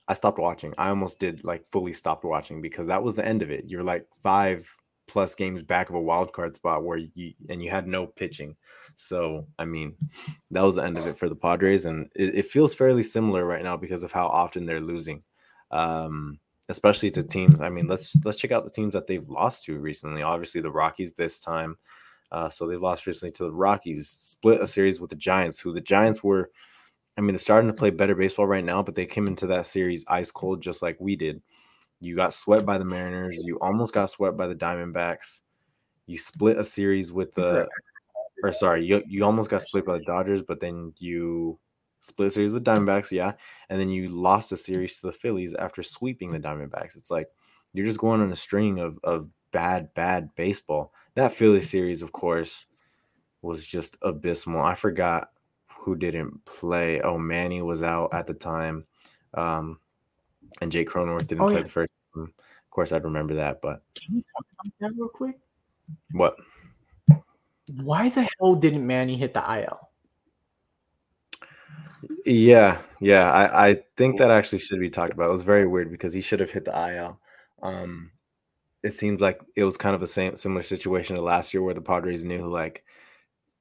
I 0.07 0.13
stopped 0.13 0.39
watching. 0.39 0.73
I 0.77 0.89
almost 0.89 1.19
did 1.19 1.43
like 1.43 1.65
fully 1.71 1.93
stopped 1.93 2.23
watching 2.23 2.61
because 2.61 2.87
that 2.87 3.03
was 3.03 3.15
the 3.15 3.25
end 3.25 3.41
of 3.41 3.51
it. 3.51 3.65
You're 3.67 3.83
like 3.83 4.07
five 4.23 4.73
plus 5.07 5.35
games 5.35 5.63
back 5.63 5.89
of 5.89 5.95
a 5.95 6.01
wild 6.01 6.31
card 6.31 6.55
spot 6.55 6.83
where 6.83 6.97
you 6.97 7.33
and 7.49 7.61
you 7.61 7.69
had 7.69 7.87
no 7.87 8.07
pitching. 8.07 8.55
So 8.95 9.47
I 9.59 9.65
mean, 9.65 9.95
that 10.51 10.63
was 10.63 10.75
the 10.75 10.83
end 10.83 10.97
of 10.97 11.07
it 11.07 11.17
for 11.17 11.29
the 11.29 11.35
Padres, 11.35 11.85
and 11.85 12.09
it, 12.15 12.35
it 12.35 12.45
feels 12.45 12.73
fairly 12.73 13.03
similar 13.03 13.45
right 13.45 13.63
now 13.63 13.77
because 13.77 14.03
of 14.03 14.11
how 14.11 14.27
often 14.27 14.65
they're 14.65 14.79
losing. 14.79 15.23
Um, 15.71 16.39
especially 16.69 17.11
to 17.11 17.23
teams. 17.23 17.61
I 17.61 17.69
mean, 17.69 17.87
let's 17.87 18.19
let's 18.25 18.37
check 18.37 18.51
out 18.51 18.63
the 18.63 18.71
teams 18.71 18.93
that 18.93 19.07
they've 19.07 19.27
lost 19.29 19.65
to 19.65 19.77
recently. 19.77 20.23
Obviously, 20.23 20.61
the 20.61 20.71
Rockies 20.71 21.13
this 21.13 21.39
time. 21.39 21.77
Uh, 22.31 22.49
so 22.49 22.65
they've 22.65 22.81
lost 22.81 23.05
recently 23.05 23.31
to 23.33 23.43
the 23.43 23.51
Rockies, 23.51 24.09
split 24.09 24.61
a 24.61 24.67
series 24.67 24.99
with 24.99 25.09
the 25.09 25.15
Giants, 25.15 25.59
who 25.59 25.73
the 25.73 25.81
Giants 25.81 26.23
were, 26.23 26.49
I 27.17 27.21
mean, 27.21 27.33
they're 27.33 27.39
starting 27.39 27.69
to 27.69 27.75
play 27.75 27.89
better 27.89 28.15
baseball 28.15 28.47
right 28.47 28.63
now, 28.63 28.81
but 28.81 28.95
they 28.95 29.05
came 29.05 29.27
into 29.27 29.47
that 29.47 29.65
series 29.65 30.05
ice 30.07 30.31
cold 30.31 30.61
just 30.61 30.81
like 30.81 30.97
we 30.99 31.15
did. 31.15 31.41
You 31.99 32.15
got 32.15 32.33
swept 32.33 32.65
by 32.65 32.77
the 32.77 32.85
Mariners. 32.85 33.37
You 33.43 33.59
almost 33.59 33.93
got 33.93 34.09
swept 34.09 34.37
by 34.37 34.47
the 34.47 34.55
Diamondbacks. 34.55 35.41
You 36.07 36.17
split 36.17 36.57
a 36.57 36.63
series 36.63 37.11
with 37.11 37.33
the, 37.35 37.67
or 38.43 38.51
sorry, 38.53 38.85
you, 38.85 39.03
you 39.07 39.23
almost 39.23 39.49
got 39.49 39.61
split 39.61 39.85
by 39.85 39.97
the 39.97 40.05
Dodgers, 40.05 40.41
but 40.41 40.59
then 40.59 40.93
you 40.97 41.59
split 41.99 42.29
a 42.29 42.31
series 42.31 42.53
with 42.53 42.63
Diamondbacks, 42.63 43.11
yeah. 43.11 43.33
And 43.69 43.79
then 43.79 43.89
you 43.89 44.07
lost 44.09 44.51
a 44.51 44.57
series 44.57 44.95
to 44.97 45.07
the 45.07 45.13
Phillies 45.13 45.53
after 45.53 45.83
sweeping 45.83 46.31
the 46.31 46.39
Diamondbacks. 46.39 46.95
It's 46.95 47.11
like 47.11 47.27
you're 47.73 47.85
just 47.85 47.99
going 47.99 48.21
on 48.21 48.31
a 48.31 48.37
string 48.37 48.79
of, 48.79 48.97
of 49.03 49.27
bad, 49.51 49.93
bad 49.93 50.33
baseball 50.35 50.93
that 51.15 51.33
Philly 51.33 51.61
series, 51.61 52.01
of 52.01 52.11
course, 52.11 52.65
was 53.41 53.65
just 53.65 53.97
abysmal. 54.01 54.61
I 54.61 54.75
forgot 54.75 55.29
who 55.67 55.95
didn't 55.95 56.43
play. 56.45 57.01
Oh, 57.01 57.17
Manny 57.17 57.61
was 57.61 57.81
out 57.81 58.13
at 58.13 58.27
the 58.27 58.33
time, 58.33 58.85
um, 59.33 59.79
and 60.61 60.71
Jake 60.71 60.89
Cronenworth 60.89 61.27
didn't 61.27 61.41
oh, 61.41 61.47
play 61.47 61.57
yeah. 61.57 61.63
the 61.63 61.69
first. 61.69 61.93
Of 62.15 62.29
course, 62.69 62.91
I'd 62.91 63.03
remember 63.03 63.33
that. 63.35 63.61
But 63.61 63.81
can 63.95 64.15
we 64.15 64.23
talk 64.35 64.45
about 64.53 64.73
that 64.79 64.91
real 64.97 65.09
quick? 65.09 65.39
What? 66.11 66.35
Why 67.81 68.09
the 68.09 68.27
hell 68.39 68.55
didn't 68.55 68.85
Manny 68.85 69.17
hit 69.17 69.33
the 69.33 69.63
IL? 69.63 69.89
Yeah, 72.25 72.79
yeah. 72.99 73.31
I, 73.31 73.69
I 73.69 73.83
think 73.97 74.17
that 74.17 74.31
actually 74.31 74.59
should 74.59 74.79
be 74.79 74.89
talked 74.89 75.13
about. 75.13 75.29
It 75.29 75.33
was 75.33 75.43
very 75.43 75.67
weird 75.67 75.91
because 75.91 76.13
he 76.13 76.21
should 76.21 76.39
have 76.39 76.51
hit 76.51 76.65
the 76.65 76.95
IL. 76.95 77.19
Um, 77.61 78.11
it 78.83 78.95
seems 78.95 79.21
like 79.21 79.39
it 79.55 79.63
was 79.63 79.77
kind 79.77 79.95
of 79.95 80.01
a 80.01 80.07
same 80.07 80.35
similar 80.35 80.63
situation 80.63 81.15
to 81.15 81.21
last 81.21 81.53
year 81.53 81.61
where 81.61 81.73
the 81.73 81.81
Padres 81.81 82.25
knew 82.25 82.47
like, 82.47 82.83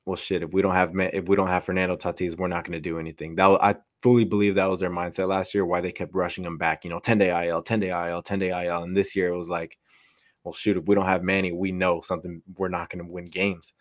well, 0.06 0.16
shit, 0.16 0.42
if 0.42 0.52
we 0.52 0.62
don't 0.62 0.74
have 0.74 0.92
if 0.96 1.28
we 1.28 1.36
don't 1.36 1.48
have 1.48 1.64
Fernando 1.64 1.96
Tatis, 1.96 2.36
we're 2.36 2.48
not 2.48 2.64
going 2.64 2.72
to 2.72 2.80
do 2.80 2.98
anything. 2.98 3.34
That 3.34 3.58
I 3.60 3.76
fully 4.00 4.24
believe 4.24 4.54
that 4.54 4.70
was 4.70 4.80
their 4.80 4.90
mindset 4.90 5.28
last 5.28 5.54
year. 5.54 5.66
Why 5.66 5.80
they 5.80 5.92
kept 5.92 6.14
rushing 6.14 6.44
him 6.44 6.56
back, 6.56 6.84
you 6.84 6.90
know, 6.90 6.98
ten 6.98 7.18
day 7.18 7.48
IL, 7.48 7.62
ten 7.62 7.80
day 7.80 7.90
IL, 7.90 8.22
ten 8.22 8.38
day 8.38 8.66
IL, 8.66 8.82
and 8.82 8.96
this 8.96 9.14
year 9.14 9.28
it 9.28 9.36
was 9.36 9.50
like, 9.50 9.78
well, 10.42 10.54
shoot, 10.54 10.78
if 10.78 10.86
we 10.86 10.94
don't 10.94 11.04
have 11.04 11.22
Manny, 11.22 11.52
we 11.52 11.70
know 11.70 12.00
something. 12.00 12.42
We're 12.56 12.68
not 12.68 12.88
going 12.88 13.04
to 13.04 13.10
win 13.10 13.26
games, 13.26 13.74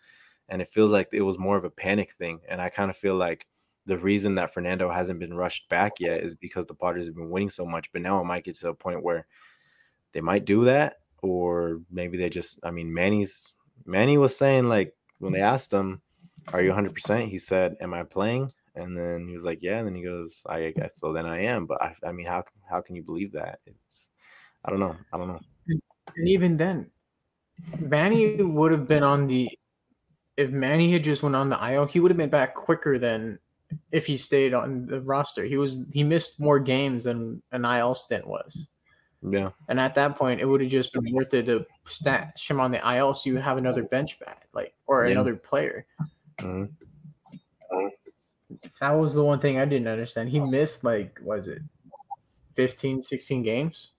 and 0.50 0.60
it 0.60 0.68
feels 0.68 0.92
like 0.92 1.08
it 1.12 1.22
was 1.22 1.38
more 1.38 1.56
of 1.56 1.64
a 1.64 1.70
panic 1.70 2.12
thing. 2.12 2.40
And 2.48 2.60
I 2.60 2.68
kind 2.68 2.90
of 2.90 2.96
feel 2.98 3.16
like 3.16 3.46
the 3.86 3.98
reason 3.98 4.34
that 4.34 4.52
Fernando 4.52 4.90
hasn't 4.90 5.20
been 5.20 5.34
rushed 5.34 5.70
back 5.70 6.00
yet 6.00 6.20
is 6.22 6.34
because 6.34 6.66
the 6.66 6.74
Padres 6.74 7.06
have 7.06 7.16
been 7.16 7.30
winning 7.30 7.50
so 7.50 7.64
much. 7.64 7.90
But 7.92 8.02
now 8.02 8.20
it 8.20 8.26
might 8.26 8.44
get 8.44 8.56
to 8.56 8.68
a 8.68 8.74
point 8.74 9.02
where 9.02 9.26
they 10.12 10.20
might 10.20 10.44
do 10.44 10.64
that 10.64 10.99
or 11.22 11.80
maybe 11.90 12.16
they 12.16 12.28
just 12.28 12.58
I 12.62 12.70
mean 12.70 12.92
Manny's 12.92 13.52
Manny 13.86 14.18
was 14.18 14.36
saying 14.36 14.68
like 14.68 14.94
when 15.18 15.32
they 15.32 15.40
asked 15.40 15.72
him, 15.72 16.00
"Are 16.52 16.62
you 16.62 16.70
100%?" 16.70 17.28
He 17.28 17.38
said, 17.38 17.76
"Am 17.80 17.94
I 17.94 18.02
playing?" 18.02 18.52
And 18.74 18.96
then 18.96 19.26
he 19.26 19.34
was 19.34 19.44
like, 19.44 19.58
"Yeah." 19.62 19.78
And 19.78 19.86
then 19.86 19.94
he 19.94 20.02
goes, 20.02 20.42
"I 20.46 20.70
guess 20.70 20.98
so." 20.98 21.12
Then 21.12 21.26
I 21.26 21.40
am. 21.40 21.66
But 21.66 21.82
I, 21.82 21.94
I 22.04 22.12
mean, 22.12 22.26
how 22.26 22.44
how 22.68 22.80
can 22.80 22.96
you 22.96 23.02
believe 23.02 23.32
that? 23.32 23.60
It's 23.66 24.10
I 24.64 24.70
don't 24.70 24.80
know. 24.80 24.96
I 25.12 25.18
don't 25.18 25.28
know. 25.28 25.40
And 26.16 26.28
even 26.28 26.56
then, 26.56 26.90
Manny 27.78 28.42
would 28.42 28.72
have 28.72 28.88
been 28.88 29.02
on 29.02 29.26
the 29.26 29.48
if 30.36 30.50
Manny 30.50 30.90
had 30.90 31.04
just 31.04 31.22
went 31.22 31.36
on 31.36 31.50
the 31.50 31.72
IL, 31.72 31.86
he 31.86 32.00
would 32.00 32.10
have 32.10 32.18
been 32.18 32.30
back 32.30 32.54
quicker 32.54 32.98
than 32.98 33.38
if 33.92 34.06
he 34.06 34.16
stayed 34.16 34.54
on 34.54 34.86
the 34.86 35.00
roster. 35.02 35.44
He 35.44 35.56
was 35.56 35.84
he 35.92 36.02
missed 36.02 36.40
more 36.40 36.58
games 36.58 37.04
than 37.04 37.42
an 37.52 37.64
IL 37.64 37.94
stint 37.94 38.26
was. 38.26 38.66
Yeah. 39.22 39.50
And 39.68 39.78
at 39.78 39.94
that 39.96 40.16
point, 40.16 40.40
it 40.40 40.46
would 40.46 40.60
have 40.62 40.70
just 40.70 40.92
been 40.92 41.12
worth 41.12 41.34
it 41.34 41.46
to 41.46 41.66
stash 41.86 42.50
him 42.50 42.58
on 42.60 42.70
the 42.70 42.96
IL 42.96 43.12
so 43.14 43.28
you 43.28 43.36
have 43.36 43.58
another 43.58 43.84
bench 43.84 44.18
bat, 44.18 44.44
like 44.54 44.74
or 44.86 45.04
Yeah. 45.04 45.12
another 45.12 45.36
player. 45.36 45.86
Mhm. 46.38 46.70
That 48.80 48.90
was 48.92 49.14
the 49.14 49.24
one 49.24 49.38
thing 49.40 49.58
I 49.58 49.64
didn't 49.64 49.88
understand. 49.88 50.28
He 50.30 50.40
missed 50.40 50.84
like 50.84 51.18
was 51.22 51.48
it 51.48 51.62
15, 52.54 53.02
16 53.02 53.42
games? 53.42 53.90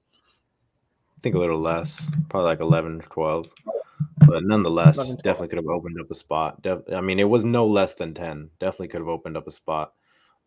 I 1.18 1.22
think 1.22 1.36
a 1.36 1.40
little 1.40 1.60
less, 1.60 2.10
probably 2.30 2.48
like 2.48 2.60
11 2.60 3.00
or 3.00 3.04
12. 3.04 3.48
But 4.28 4.44
nonetheless, 4.44 4.98
11, 4.98 5.16
definitely 5.18 5.48
could 5.50 5.58
have 5.60 5.68
opened 5.68 6.00
up 6.00 6.10
a 6.10 6.16
spot. 6.16 6.62
Def- 6.64 6.84
I 6.92 7.02
mean, 7.02 7.20
it 7.20 7.30
was 7.30 7.44
no 7.44 7.66
less 7.68 7.94
than 7.94 8.14
10. 8.14 8.50
Definitely 8.60 8.88
could 8.90 9.02
have 9.02 9.08
opened 9.08 9.38
up 9.38 9.48
a 9.48 9.52
spot. 9.52 9.94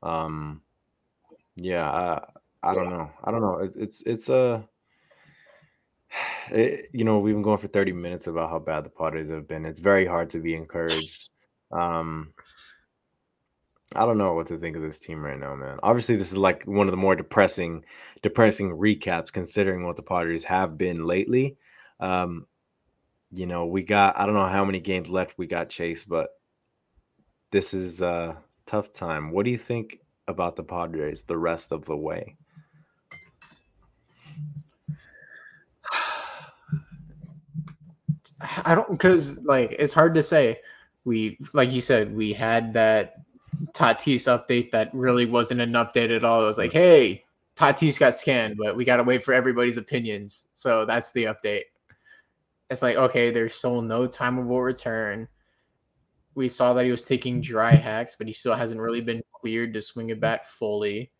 Um, 0.03 0.63
yeah, 1.57 1.89
I, 1.91 2.27
I 2.64 2.74
don't 2.74 2.90
know. 2.90 3.11
I 3.22 3.31
don't 3.31 3.40
know. 3.42 3.59
It, 3.59 3.72
it's 3.77 4.03
it's 4.07 4.29
a, 4.29 4.66
it, 6.50 6.88
you 6.92 7.05
know, 7.05 7.18
we've 7.18 7.35
been 7.35 7.42
going 7.42 7.59
for 7.59 7.68
30 7.68 7.92
minutes 7.92 8.27
about 8.27 8.50
how 8.50 8.59
bad 8.59 8.85
the 8.85 8.90
Padres 8.90 9.31
have 9.31 9.46
been. 9.48 9.64
It's 9.64 9.81
very 9.81 10.07
hard 10.07 10.31
to 10.31 10.40
be 10.40 10.55
encouraged. 10.55 11.29
Um, 11.70 12.33
I 13.94 14.05
don't 14.07 14.18
know 14.18 14.33
what 14.33 14.46
to 14.48 14.59
think 14.59 14.77
of 14.77 14.83
this 14.83 14.98
team 14.98 15.22
right 15.22 15.38
now, 15.38 15.55
man. 15.55 15.79
Obviously, 15.83 16.16
this 16.16 16.33
is 16.33 16.38
like 16.38 16.64
one 16.64 16.87
of 16.87 16.90
the 16.90 16.96
more 16.96 17.14
depressing, 17.14 17.85
depressing 18.22 18.70
recaps 18.70 19.33
considering 19.33 19.85
what 19.85 19.96
the 19.96 20.03
Padres 20.03 20.44
have 20.44 20.77
been 20.79 21.07
lately. 21.07 21.57
Um, 22.00 22.46
you 23.31 23.46
know, 23.46 23.66
we 23.66 23.83
got 23.83 24.18
I 24.18 24.27
don't 24.27 24.35
know 24.35 24.46
how 24.46 24.64
many 24.64 24.81
games 24.81 25.11
left 25.11 25.38
we 25.38 25.46
got 25.46 25.68
Chase, 25.68 26.05
but 26.05 26.31
this 27.50 27.74
is 27.74 28.00
a 28.00 28.37
tough 28.66 28.92
time. 28.92 29.31
What 29.31 29.44
do 29.44 29.50
you 29.50 29.59
think 29.59 30.00
about 30.27 30.57
the 30.57 30.64
Padres 30.64 31.24
the 31.24 31.38
rest 31.38 31.70
of 31.72 31.85
the 31.85 31.96
way? 31.96 32.37
I 38.40 38.75
don't 38.75 38.90
because 38.90 39.40
like 39.44 39.77
it's 39.79 39.92
hard 39.92 40.14
to 40.14 40.23
say. 40.23 40.61
We 41.05 41.38
like 41.53 41.70
you 41.73 41.81
said, 41.81 42.14
we 42.14 42.33
had 42.33 42.73
that 42.75 43.16
Tatis 43.73 44.27
update 44.27 44.70
that 44.73 44.90
really 44.94 45.27
wasn't 45.27 45.61
an 45.61 45.73
update 45.73 46.14
at 46.14 46.25
all. 46.25 46.42
It 46.42 46.47
was 46.47 46.59
like, 46.59 46.73
hey, 46.73 47.25
Tatis 47.57 47.99
got 47.99 48.16
scanned, 48.16 48.57
but 48.57 48.77
we 48.77 48.85
gotta 48.85 49.05
wait 49.05 49.23
for 49.23 49.35
everybody's 49.35 49.77
opinions. 49.77 50.47
So 50.55 50.85
that's 50.85 51.12
the 51.12 51.25
update. 51.25 51.64
It's 52.70 52.83
like, 52.83 52.97
okay, 52.97 53.31
there's 53.31 53.55
still 53.55 53.83
no 53.83 54.07
time 54.07 54.38
of 54.38 54.47
return. 54.47 55.29
We 56.35 56.49
saw 56.49 56.75
that 56.75 56.85
he 56.85 56.90
was 56.90 57.03
taking 57.03 57.40
dry 57.40 57.75
hacks, 57.75 58.16
but 58.16 58.27
he 58.27 58.33
still 58.33 58.55
hasn't 58.55 58.81
really 58.81 59.01
been 59.01 59.23
cleared 59.40 59.75
to 59.75 59.83
swing 59.83 60.11
a 60.11 60.16
bat 60.16 60.47
fully. 60.49 61.12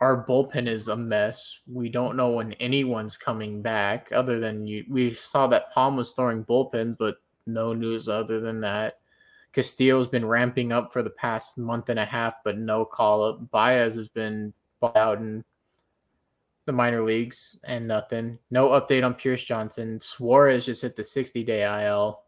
Our 0.00 0.24
bullpen 0.24 0.68
is 0.68 0.88
a 0.88 0.96
mess. 0.96 1.58
We 1.66 1.88
don't 1.88 2.16
know 2.16 2.30
when 2.30 2.52
anyone's 2.54 3.16
coming 3.16 3.62
back, 3.62 4.10
other 4.12 4.38
than 4.38 4.66
you. 4.66 4.84
We 4.88 5.10
saw 5.12 5.48
that 5.48 5.72
Palm 5.72 5.96
was 5.96 6.12
throwing 6.12 6.44
bullpens, 6.44 6.96
but 6.98 7.16
no 7.46 7.72
news 7.72 8.08
other 8.08 8.38
than 8.38 8.60
that. 8.60 9.00
Castillo's 9.52 10.08
been 10.08 10.26
ramping 10.26 10.70
up 10.70 10.92
for 10.92 11.02
the 11.02 11.10
past 11.10 11.58
month 11.58 11.88
and 11.88 11.98
a 11.98 12.04
half, 12.04 12.34
but 12.44 12.58
no 12.58 12.84
call 12.84 13.24
up. 13.24 13.50
Baez 13.50 13.96
has 13.96 14.08
been 14.08 14.52
bought 14.80 14.96
out 14.96 15.18
in 15.18 15.44
the 16.66 16.72
minor 16.72 17.02
leagues 17.02 17.56
and 17.64 17.88
nothing. 17.88 18.38
No 18.50 18.68
update 18.68 19.04
on 19.04 19.14
Pierce 19.14 19.42
Johnson. 19.42 20.00
Suarez 20.00 20.66
just 20.66 20.82
hit 20.82 20.96
the 20.96 21.02
60 21.02 21.42
day 21.42 21.64
IL. 21.86 22.20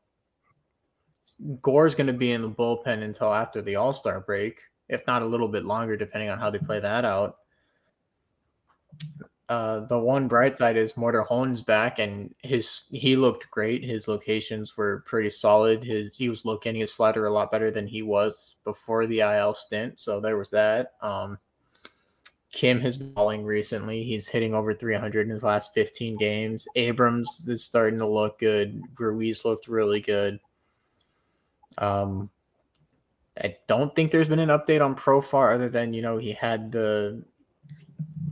Gore's 1.62 1.94
going 1.94 2.06
to 2.06 2.12
be 2.12 2.32
in 2.32 2.42
the 2.42 2.50
bullpen 2.50 3.02
until 3.02 3.32
after 3.32 3.62
the 3.62 3.76
All 3.76 3.92
Star 3.92 4.20
break, 4.20 4.60
if 4.88 5.06
not 5.06 5.22
a 5.22 5.26
little 5.26 5.46
bit 5.46 5.64
longer, 5.64 5.96
depending 5.96 6.30
on 6.30 6.38
how 6.38 6.50
they 6.50 6.58
play 6.58 6.80
that 6.80 7.04
out. 7.04 7.36
Uh, 9.48 9.80
the 9.86 9.98
one 9.98 10.28
bright 10.28 10.56
side 10.56 10.76
is 10.76 10.92
Morejon's 10.92 11.60
back, 11.60 11.98
and 11.98 12.32
his 12.42 12.84
he 12.92 13.16
looked 13.16 13.50
great. 13.50 13.82
His 13.82 14.06
locations 14.06 14.76
were 14.76 15.02
pretty 15.06 15.30
solid. 15.30 15.82
His 15.82 16.16
he 16.16 16.28
was 16.28 16.44
locating 16.44 16.80
his 16.80 16.94
slider 16.94 17.26
a 17.26 17.32
lot 17.32 17.50
better 17.50 17.72
than 17.72 17.88
he 17.88 18.02
was 18.02 18.56
before 18.64 19.06
the 19.06 19.20
IL 19.20 19.54
stint. 19.54 19.98
So 19.98 20.20
there 20.20 20.36
was 20.36 20.50
that. 20.50 20.92
Um, 21.02 21.38
Kim 22.52 22.80
has 22.80 22.96
been 22.96 23.12
balling 23.12 23.44
recently. 23.44 24.04
He's 24.04 24.28
hitting 24.28 24.54
over 24.54 24.74
300 24.74 25.26
in 25.26 25.32
his 25.32 25.44
last 25.44 25.72
15 25.74 26.16
games. 26.16 26.66
Abrams 26.74 27.46
is 27.48 27.64
starting 27.64 27.98
to 28.00 28.06
look 28.06 28.38
good. 28.38 28.80
Ruiz 28.98 29.44
looked 29.44 29.68
really 29.68 30.00
good. 30.00 30.40
Um, 31.78 32.30
I 33.40 33.56
don't 33.68 33.94
think 33.94 34.10
there's 34.10 34.28
been 34.28 34.40
an 34.40 34.48
update 34.48 34.84
on 34.84 34.96
Profar 34.96 35.54
other 35.54 35.68
than 35.68 35.94
you 35.94 36.02
know 36.02 36.18
he 36.18 36.32
had 36.32 36.72
the 36.72 37.24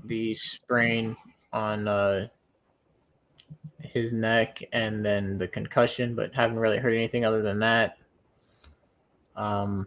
the 0.08 0.34
sprain 0.34 1.16
on 1.52 1.86
uh, 1.86 2.26
his 3.80 4.12
neck 4.12 4.62
and 4.72 5.04
then 5.04 5.38
the 5.38 5.48
concussion, 5.48 6.14
but 6.14 6.34
haven't 6.34 6.58
really 6.58 6.78
heard 6.78 6.94
anything 6.94 7.24
other 7.24 7.42
than 7.42 7.58
that. 7.60 7.96
Um, 9.36 9.86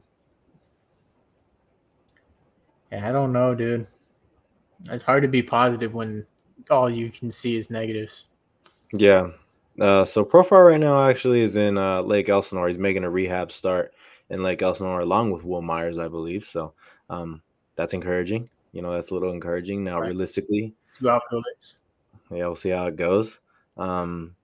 yeah, 2.91 3.07
I 3.07 3.11
don't 3.11 3.33
know, 3.33 3.53
dude. 3.53 3.87
It's 4.85 5.03
hard 5.03 5.23
to 5.23 5.29
be 5.29 5.43
positive 5.43 5.93
when 5.93 6.25
all 6.69 6.89
you 6.89 7.11
can 7.11 7.29
see 7.29 7.55
is 7.55 7.69
negatives. 7.69 8.25
Yeah. 8.93 9.29
Uh, 9.79 10.05
so 10.05 10.23
Profar 10.23 10.69
right 10.71 10.79
now 10.79 11.07
actually 11.07 11.41
is 11.41 11.55
in 11.55 11.77
uh, 11.77 12.01
Lake 12.01 12.29
Elsinore. 12.29 12.67
He's 12.67 12.77
making 12.77 13.03
a 13.03 13.09
rehab 13.09 13.51
start 13.51 13.93
in 14.29 14.43
Lake 14.43 14.61
Elsinore 14.61 15.01
along 15.01 15.31
with 15.31 15.43
Wil 15.43 15.61
Myers, 15.61 15.97
I 15.97 16.07
believe. 16.07 16.43
So 16.43 16.73
um, 17.09 17.41
that's 17.75 17.93
encouraging. 17.93 18.49
You 18.71 18.81
know, 18.81 18.93
that's 18.93 19.11
a 19.11 19.13
little 19.13 19.31
encouraging. 19.33 19.83
Now, 19.83 19.99
Right. 19.99 20.07
realistically, 20.07 20.73
Two 20.97 21.09
outfielders. 21.09 21.75
yeah, 22.29 22.45
we'll 22.47 22.55
see 22.55 22.69
how 22.69 22.87
it 22.87 22.95
goes. 22.95 23.39
Um, 23.77 24.35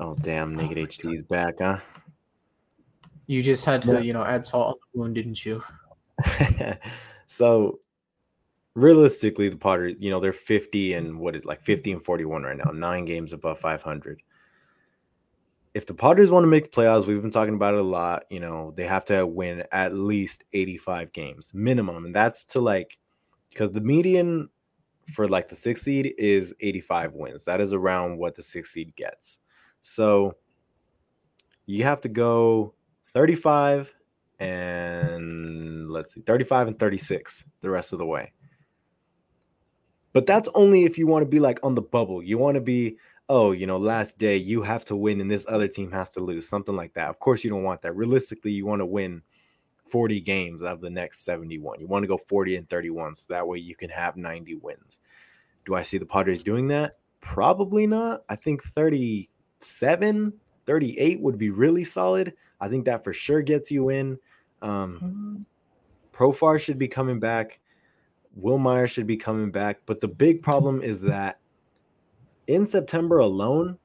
oh, 0.00 0.14
damn, 0.16 0.54
Naked 0.54 0.76
my 0.78 0.82
HD 0.84 1.14
is 1.14 1.22
back, 1.22 1.54
huh? 1.60 1.78
You 3.26 3.42
just 3.42 3.64
had 3.64 3.82
to, 3.82 3.94
Yeah. 3.94 3.98
you 4.00 4.12
know, 4.12 4.24
add 4.24 4.44
salt 4.44 4.68
on 4.68 4.74
the 4.92 5.00
wound, 5.00 5.14
didn't 5.14 5.44
you? 5.44 5.62
so 7.26 7.78
realistically, 8.74 9.48
the 9.48 9.56
Padres, 9.56 9.96
you 9.98 10.10
know, 10.10 10.20
they're 10.20 10.32
50 10.32 10.94
and 10.94 11.18
what 11.18 11.34
is 11.36 11.44
like 11.44 11.60
50 11.62 11.92
and 11.92 12.04
41 12.04 12.42
right 12.42 12.56
now, 12.56 12.70
nine 12.70 13.04
games 13.04 13.32
above 13.32 13.58
500. 13.58 14.22
If 15.72 15.86
the 15.86 15.94
Padres 15.94 16.30
want 16.30 16.44
to 16.44 16.48
make 16.48 16.64
the 16.64 16.68
playoffs, 16.70 17.06
we've 17.06 17.20
been 17.20 17.30
talking 17.30 17.54
about 17.54 17.74
it 17.74 17.80
a 17.80 17.84
lot. 17.84 18.24
You 18.30 18.40
know, 18.40 18.72
they 18.76 18.86
have 18.86 19.04
to 19.06 19.26
win 19.26 19.64
at 19.72 19.92
least 19.94 20.44
85 20.52 21.12
games 21.12 21.50
minimum. 21.54 22.04
And 22.04 22.14
that's 22.14 22.44
to 22.46 22.60
like, 22.60 22.98
because 23.54 23.70
the 23.70 23.80
median 23.80 24.48
for 25.12 25.28
like 25.28 25.48
the 25.48 25.56
sixth 25.56 25.84
seed 25.84 26.14
is 26.18 26.54
85 26.60 27.14
wins. 27.14 27.44
That 27.44 27.60
is 27.60 27.72
around 27.72 28.18
what 28.18 28.34
the 28.34 28.42
sixth 28.42 28.72
seed 28.72 28.94
gets. 28.96 29.38
So 29.80 30.34
you 31.66 31.84
have 31.84 32.00
to 32.02 32.08
go 32.08 32.74
35 33.12 33.94
and 34.40 35.90
let's 35.90 36.14
see, 36.14 36.22
35 36.22 36.68
and 36.68 36.78
36 36.78 37.44
the 37.60 37.70
rest 37.70 37.92
of 37.92 37.98
the 37.98 38.06
way. 38.06 38.32
But 40.12 40.26
that's 40.26 40.48
only 40.54 40.84
if 40.84 40.98
you 40.98 41.06
want 41.06 41.22
to 41.22 41.28
be 41.28 41.40
like 41.40 41.58
on 41.62 41.74
the 41.74 41.82
bubble. 41.82 42.22
You 42.22 42.38
want 42.38 42.54
to 42.56 42.60
be, 42.60 42.96
oh, 43.28 43.52
you 43.52 43.66
know, 43.66 43.78
last 43.78 44.18
day 44.18 44.36
you 44.36 44.62
have 44.62 44.84
to 44.86 44.96
win 44.96 45.20
and 45.20 45.30
this 45.30 45.46
other 45.48 45.68
team 45.68 45.90
has 45.92 46.12
to 46.12 46.20
lose, 46.20 46.48
something 46.48 46.76
like 46.76 46.94
that. 46.94 47.08
Of 47.08 47.18
course, 47.18 47.44
you 47.44 47.50
don't 47.50 47.62
want 47.62 47.82
that. 47.82 47.96
Realistically, 47.96 48.52
you 48.52 48.66
want 48.66 48.80
to 48.80 48.86
win 48.86 49.22
40 49.86 50.20
games 50.20 50.62
out 50.62 50.74
of 50.74 50.80
the 50.80 50.90
next 50.90 51.24
71. 51.24 51.80
You 51.80 51.86
want 51.86 52.02
to 52.02 52.08
go 52.08 52.16
40 52.16 52.56
and 52.56 52.68
31 52.68 53.14
so 53.16 53.26
that 53.28 53.46
way 53.46 53.58
you 53.58 53.76
can 53.76 53.90
have 53.90 54.16
90 54.16 54.56
wins. 54.56 55.00
Do 55.64 55.74
I 55.74 55.82
see 55.82 55.98
the 55.98 56.06
Padres 56.06 56.40
doing 56.40 56.68
that? 56.68 56.98
Probably 57.20 57.86
not. 57.86 58.24
I 58.28 58.36
think 58.36 58.62
37, 58.62 60.32
38 60.66 61.20
would 61.20 61.38
be 61.38 61.50
really 61.50 61.84
solid. 61.84 62.34
I 62.60 62.68
think 62.68 62.84
that 62.86 63.04
for 63.04 63.12
sure 63.12 63.42
gets 63.42 63.70
you 63.70 63.90
in. 63.90 64.18
Um, 64.62 65.46
Profar 66.12 66.58
should 66.60 66.78
be 66.78 66.88
coming 66.88 67.20
back. 67.20 67.60
Will 68.36 68.58
Meyer 68.58 68.86
should 68.86 69.06
be 69.06 69.16
coming 69.16 69.50
back. 69.50 69.80
But 69.86 70.00
the 70.00 70.08
big 70.08 70.42
problem 70.42 70.82
is 70.82 71.00
that 71.02 71.38
in 72.46 72.66
September 72.66 73.18
alone, 73.18 73.78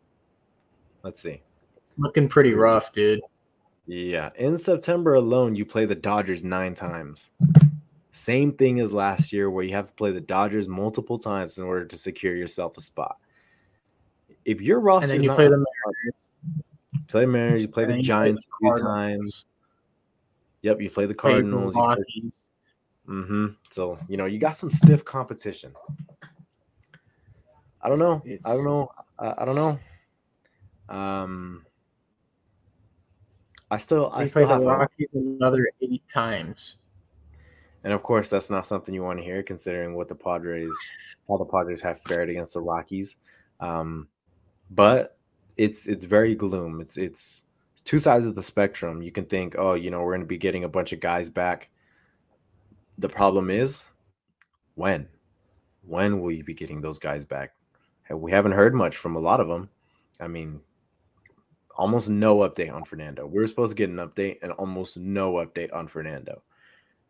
let's 1.04 1.22
see. 1.22 1.42
It's 1.78 1.94
looking 1.98 2.28
pretty 2.28 2.54
rough, 2.54 2.94
dude. 2.94 3.22
Yeah, 3.92 4.30
in 4.36 4.56
September 4.56 5.16
alone, 5.16 5.56
you 5.56 5.66
play 5.66 5.86
the 5.86 5.96
Dodgers 5.96 6.44
nine 6.44 6.76
times. 6.76 7.32
Same 8.12 8.54
thing 8.54 8.80
as 8.80 8.94
last 8.94 9.34
year, 9.34 9.50
where 9.50 9.64
you 9.64 9.72
have 9.72 9.88
to 9.88 9.94
play 9.94 10.12
the 10.12 10.22
Dodgers 10.22 10.68
multiple 10.68 11.18
times 11.18 11.58
in 11.58 11.64
order 11.64 11.86
to 11.86 11.98
secure 11.98 12.36
yourself 12.36 12.78
a 12.78 12.82
spot. 12.82 13.18
If 14.46 14.62
your 14.62 14.80
roster 14.80 15.12
And 15.12 15.24
then 15.24 15.24
you 15.24 15.34
play 15.34 15.48
the 15.48 15.58
Mariners, 15.58 16.16
play 17.08 17.22
the 17.22 17.28
Mariners, 17.28 17.62
you 17.64 17.68
play 17.68 17.86
the 17.86 18.00
Giants 18.00 18.46
a 18.46 18.58
few 18.60 18.70
Cardinals, 18.70 18.96
times. 18.96 19.46
Yep, 20.62 20.82
you 20.82 20.90
play 20.92 21.08
the 21.08 21.16
play 21.16 21.42
the 21.42 21.42
Cardinals. 21.42 21.76
You 21.76 21.82
play 21.82 22.32
Mm-hmm. 23.10 23.48
So 23.72 23.98
you 24.08 24.18
know 24.18 24.26
you 24.26 24.38
got 24.38 24.56
some 24.56 24.70
stiff 24.70 25.04
competition. 25.04 25.74
I 27.82 27.90
don't 27.90 27.98
know. 27.98 28.22
I 28.46 28.54
don't 28.54 28.66
know. 28.66 28.92
I, 29.18 29.34
I 29.40 29.46
don't 29.46 29.56
know. 29.56 29.80
Um, 30.96 31.66
I 33.72 33.78
still, 33.78 34.10
They 34.12 34.24
I 34.24 34.26
still 34.26 34.46
play 34.46 34.54
have 34.54 34.62
the. 34.62 34.68
Rockies 34.68 35.10
another 35.14 35.70
eight 35.82 36.04
times. 36.12 36.76
And 37.84 37.94
of 37.94 38.04
course, 38.04 38.30
that's 38.30 38.50
not 38.50 38.68
something 38.68 38.94
you 38.94 39.04
want 39.04 39.20
to 39.20 39.26
hear, 39.26 39.42
considering 39.44 39.96
what 39.96 40.10
the 40.10 40.16
Padres, 40.16 40.74
how 41.28 41.38
the 41.38 41.46
Padres 41.46 41.82
have 41.82 42.02
fared 42.02 42.30
against 42.30 42.54
the 42.54 42.62
Rockies. 42.62 43.16
Um, 43.60 44.08
but 44.72 45.18
it's 45.58 45.88
it's 45.88 46.04
very 46.04 46.36
gloom. 46.36 46.82
It's 46.82 46.98
it's 46.98 47.44
two 47.86 48.00
sides 48.00 48.26
of 48.26 48.36
the 48.36 48.44
spectrum. 48.44 49.02
You 49.02 49.12
can 49.12 49.26
think, 49.26 49.56
oh, 49.58 49.74
you 49.74 49.92
know, 49.92 50.02
we're 50.02 50.12
going 50.12 50.22
to 50.22 50.28
be 50.28 50.38
getting 50.38 50.64
a 50.64 50.70
bunch 50.70 50.94
of 50.94 51.00
guys 51.00 51.30
back. 51.30 51.70
The 52.98 53.10
problem 53.10 53.50
is, 53.50 53.86
when, 54.76 55.08
when 55.88 56.20
will 56.20 56.32
you 56.32 56.44
be 56.44 56.54
getting 56.54 56.82
those 56.82 57.00
guys 57.00 57.24
back? 57.24 57.54
We 58.10 58.32
haven't 58.32 58.52
heard 58.54 58.74
much 58.74 58.98
from 58.98 59.16
a 59.16 59.20
lot 59.20 59.40
of 59.40 59.48
them. 59.48 59.70
I 60.20 60.28
mean, 60.28 60.60
almost 61.80 62.10
no 62.10 62.40
update 62.40 62.74
on 62.74 62.84
Fernando. 62.84 63.26
We 63.26 63.40
were 63.40 63.48
supposed 63.48 63.72
to 63.72 63.76
get 63.76 63.90
an 63.90 63.96
update, 63.96 64.40
and 64.42 64.52
almost 64.52 64.98
no 64.98 65.36
update 65.36 65.74
on 65.74 65.88
Fernando. 65.88 66.44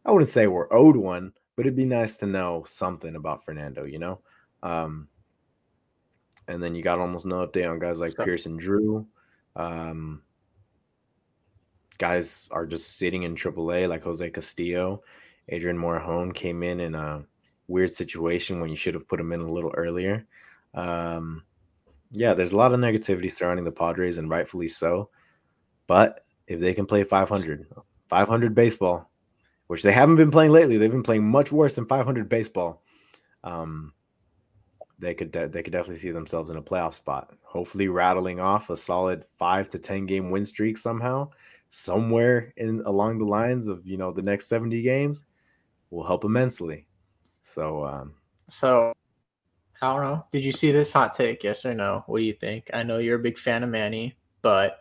I 0.05 0.11
wouldn't 0.11 0.29
say 0.29 0.45
we're 0.45 0.71
owed 0.71 0.95
one, 0.95 1.33
but 1.55 1.65
it'd 1.65 1.75
be 1.75 1.85
nice 1.85 2.17
to 2.17 2.27
know 2.27 2.63
something 2.65 3.15
about 3.15 3.43
Fernando, 3.43 3.83
you 3.83 3.97
know? 3.97 4.21
Um, 4.61 5.07
and 6.47 6.61
then 6.61 6.75
you 6.75 6.83
got 6.83 6.99
almost 6.99 7.25
no 7.25 7.45
update 7.45 7.69
on 7.69 7.79
guys 7.79 7.99
like 7.99 8.13
So- 8.13 8.23
Pearson 8.23 8.57
Drew. 8.57 9.07
Um, 9.55 10.21
guys 11.97 12.47
are 12.51 12.67
just 12.67 12.97
sitting 12.97 13.23
in 13.23 13.35
AAA 13.35 13.89
like 13.89 14.03
Jose 14.03 14.29
Castillo. 14.29 15.01
Adrian 15.49 15.77
Morejon 15.77 16.33
came 16.33 16.61
in 16.61 16.79
in 16.79 16.93
a 16.93 17.25
weird 17.67 17.89
situation 17.91 18.59
when 18.59 18.69
you 18.69 18.75
should 18.75 18.93
have 18.93 19.07
put 19.07 19.19
him 19.19 19.31
in 19.31 19.41
a 19.41 19.47
little 19.47 19.73
earlier. 19.75 20.27
Um, 20.75 21.43
yeah, 22.11 22.33
there's 22.33 22.53
a 22.53 22.57
lot 22.57 22.73
of 22.73 22.79
negativity 22.79 23.31
surrounding 23.31 23.65
the 23.65 23.71
Padres, 23.71 24.17
and 24.17 24.29
rightfully 24.29 24.67
so. 24.67 25.09
But 25.87 26.21
if 26.47 26.59
they 26.59 26.73
can 26.73 26.85
play 26.85 27.03
500, 27.03 27.67
500 28.09 28.55
baseball, 28.55 29.09
which 29.67 29.83
they 29.83 29.91
haven't 29.91 30.15
been 30.15 30.31
playing 30.31 30.51
lately, 30.51 30.77
they've 30.77 30.91
been 30.91 31.03
playing 31.03 31.29
much 31.29 31.51
worse 31.51 31.75
than 31.75 31.85
500 31.85 32.27
baseball. 32.27 32.81
Um, 33.43 33.93
they 34.97 35.13
could 35.13 35.31
de- 35.31 35.47
they 35.47 35.63
could 35.63 35.71
definitely 35.71 35.97
see 35.97 36.11
themselves 36.11 36.49
in 36.49 36.57
a 36.57 36.61
playoff 36.61 36.93
spot. 36.93 37.31
Hopefully, 37.43 37.87
rattling 37.87 38.39
off 38.39 38.69
a 38.69 38.77
solid 38.77 39.25
five 39.37 39.69
to 39.69 39.79
ten 39.79 40.05
game 40.05 40.29
win 40.29 40.45
streak 40.45 40.77
somehow, 40.77 41.29
somewhere 41.69 42.53
in 42.57 42.81
along 42.85 43.19
the 43.19 43.25
lines 43.25 43.67
of 43.67 43.85
you 43.87 43.97
know 43.97 44.11
the 44.11 44.21
next 44.21 44.47
70 44.47 44.81
games, 44.81 45.23
will 45.89 46.05
help 46.05 46.25
immensely. 46.25 46.85
So 47.41 47.85
um, 47.85 48.13
So 48.49 48.93
I 49.81 49.93
don't 49.93 50.03
know. 50.03 50.25
Did 50.31 50.43
you 50.43 50.51
see 50.51 50.71
this 50.71 50.91
hot 50.91 51.13
take? 51.13 51.43
Yes 51.43 51.65
or 51.65 51.73
no? 51.73 52.03
What 52.07 52.19
do 52.19 52.25
you 52.25 52.33
think? 52.33 52.69
I 52.73 52.83
know 52.83 52.97
you're 52.97 53.19
a 53.19 53.23
big 53.23 53.37
fan 53.37 53.63
of 53.63 53.69
Manny, 53.69 54.17
but 54.41 54.79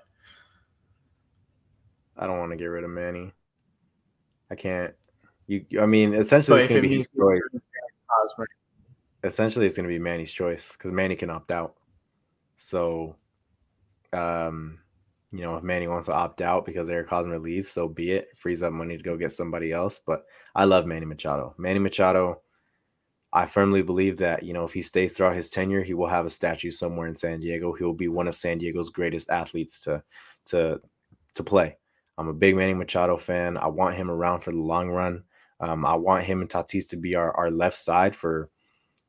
I 2.16 2.26
don't 2.26 2.38
want 2.38 2.51
to 2.51 2.57
get 2.57 2.66
rid 2.66 2.84
of 2.84 2.90
Manny. 2.90 3.32
I 4.51 4.57
can't. 4.57 4.94
You, 5.46 5.64
I 5.80 5.86
mean, 5.86 6.14
essentially, 6.14 6.61
it's 6.61 6.68
going 6.68 6.78
it 6.78 6.82
to 6.82 6.88
be 6.88 6.96
his 6.96 7.09
choice. 7.16 7.40
Hosmer, 8.11 8.46
essentially 9.24 9.66
it's 9.66 9.76
going 9.76 9.88
to 9.88 9.92
be 9.92 9.99
Manny's 9.99 10.32
choice 10.32 10.72
because 10.72 10.92
Manny 10.92 11.16
can 11.16 11.30
opt 11.30 11.51
out. 11.51 11.74
So, 12.55 13.16
um, 14.12 14.80
you 15.32 15.42
know, 15.42 15.57
if 15.57 15.62
Manny 15.62 15.88
wants 15.88 16.07
to 16.07 16.14
opt 16.14 16.40
out 16.40 16.64
because 16.64 16.88
Eric 16.88 17.09
Hosmer 17.09 17.38
leaves, 17.38 17.70
so 17.70 17.88
be 17.88 18.12
it. 18.12 18.28
Frees 18.36 18.62
up 18.62 18.72
money 18.72 18.96
to 18.96 19.03
go 19.03 19.16
get 19.16 19.32
somebody 19.32 19.72
else. 19.72 20.01
But 20.05 20.24
I 20.55 20.64
love 20.64 20.86
Manny 20.86 21.07
Machado. 21.07 21.55
Manny 21.59 21.78
Machado, 21.78 22.40
I 23.33 23.47
firmly 23.47 23.83
believe 23.83 24.16
that 24.18 24.43
you 24.43 24.53
know 24.53 24.64
if 24.64 24.72
he 24.72 24.83
stays 24.83 25.12
throughout 25.12 25.37
his 25.37 25.51
tenure, 25.51 25.83
he 25.83 25.95
will 25.95 26.07
have 26.07 26.26
a 26.26 26.31
statue 26.31 26.70
somewhere 26.70 27.07
in 27.07 27.14
San 27.14 27.41
Diego. 27.41 27.72
He 27.72 27.85
will 27.85 27.95
be 27.95 28.09
one 28.09 28.29
of 28.29 28.37
San 28.37 28.59
Diego's 28.59 28.91
greatest 28.91 29.31
athletes 29.31 29.81
to 29.81 30.03
to 30.47 30.81
to 31.35 31.45
play. 31.45 31.76
I'm 32.16 32.29
a 32.29 32.33
big 32.33 32.57
Manny 32.57 32.74
Machado 32.74 33.16
fan. 33.16 33.57
I 33.57 33.68
want 33.68 33.95
him 33.95 34.11
around 34.11 34.41
for 34.41 34.51
the 34.51 34.59
long 34.59 34.89
run. 34.89 35.22
Um, 35.61 35.85
I 35.85 35.95
want 35.97 36.24
him 36.24 36.41
and 36.41 36.51
Tatis 36.51 36.89
to 36.91 36.97
be 36.97 37.14
our, 37.14 37.33
our 37.37 37.51
left 37.51 37.76
side 37.76 38.14
for 38.14 38.51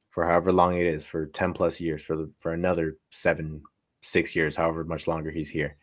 for 0.10 0.26
however 0.26 0.52
long 0.52 0.76
it 0.76 0.86
is 0.86 1.06
for 1.06 1.28
10 1.28 1.54
plus 1.54 1.80
years 1.80 2.02
for 2.02 2.16
the, 2.16 2.32
for 2.40 2.54
another 2.54 2.98
seven 3.12 3.62
six 4.02 4.36
years 4.36 4.56
however 4.56 4.84
much 4.84 5.08
longer 5.08 5.30
he's 5.30 5.50
here 5.50 5.78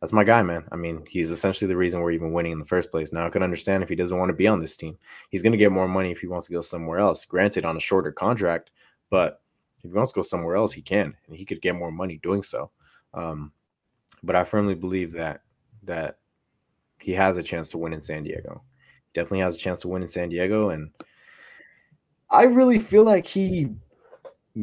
that's 0.00 0.12
my 0.12 0.24
guy 0.24 0.42
man. 0.42 0.64
I 0.72 0.76
mean 0.76 1.04
he's 1.08 1.30
essentially 1.30 1.68
the 1.68 1.76
reason 1.76 2.00
we're 2.00 2.12
even 2.12 2.32
winning 2.32 2.52
in 2.52 2.58
the 2.58 2.64
first 2.64 2.90
place. 2.90 3.12
Now 3.12 3.26
i 3.26 3.30
can 3.30 3.42
understand 3.42 3.82
if 3.82 3.88
he 3.88 3.94
doesn't 3.94 4.18
want 4.18 4.30
to 4.30 4.36
be 4.36 4.46
on 4.46 4.60
this 4.60 4.76
team. 4.76 4.98
He's 5.28 5.42
going 5.42 5.52
to 5.52 5.58
get 5.58 5.72
more 5.72 5.88
money 5.88 6.10
if 6.10 6.20
he 6.20 6.26
wants 6.26 6.46
to 6.46 6.52
go 6.52 6.60
somewhere 6.60 6.98
else 6.98 7.24
granted 7.24 7.64
on 7.64 7.76
a 7.76 7.80
shorter 7.80 8.12
contract 8.12 8.70
but 9.10 9.42
if 9.82 9.90
he 9.90 9.96
wants 9.96 10.12
to 10.12 10.18
go 10.18 10.22
somewhere 10.22 10.56
else 10.56 10.72
he 10.72 10.82
can 10.82 11.14
and 11.26 11.36
he 11.36 11.44
could 11.44 11.62
get 11.62 11.74
more 11.74 11.92
money 11.92 12.18
doing 12.22 12.42
so. 12.42 12.70
Um, 13.14 13.52
but 14.22 14.36
i 14.36 14.44
firmly 14.44 14.74
believe 14.74 15.12
that 15.12 15.42
that 15.82 16.18
he 17.00 17.12
has 17.12 17.38
a 17.38 17.42
chance 17.42 17.70
to 17.70 17.78
win 17.78 17.92
in 17.92 18.02
san 18.02 18.24
diego. 18.24 18.62
Definitely 19.14 19.40
has 19.40 19.56
a 19.56 19.58
chance 19.58 19.80
to 19.80 19.88
win 19.88 20.02
in 20.02 20.08
san 20.08 20.28
diego 20.28 20.70
and 20.70 20.90
I 22.30 22.44
really 22.44 22.78
feel 22.78 23.02
like 23.02 23.26
he 23.26 23.68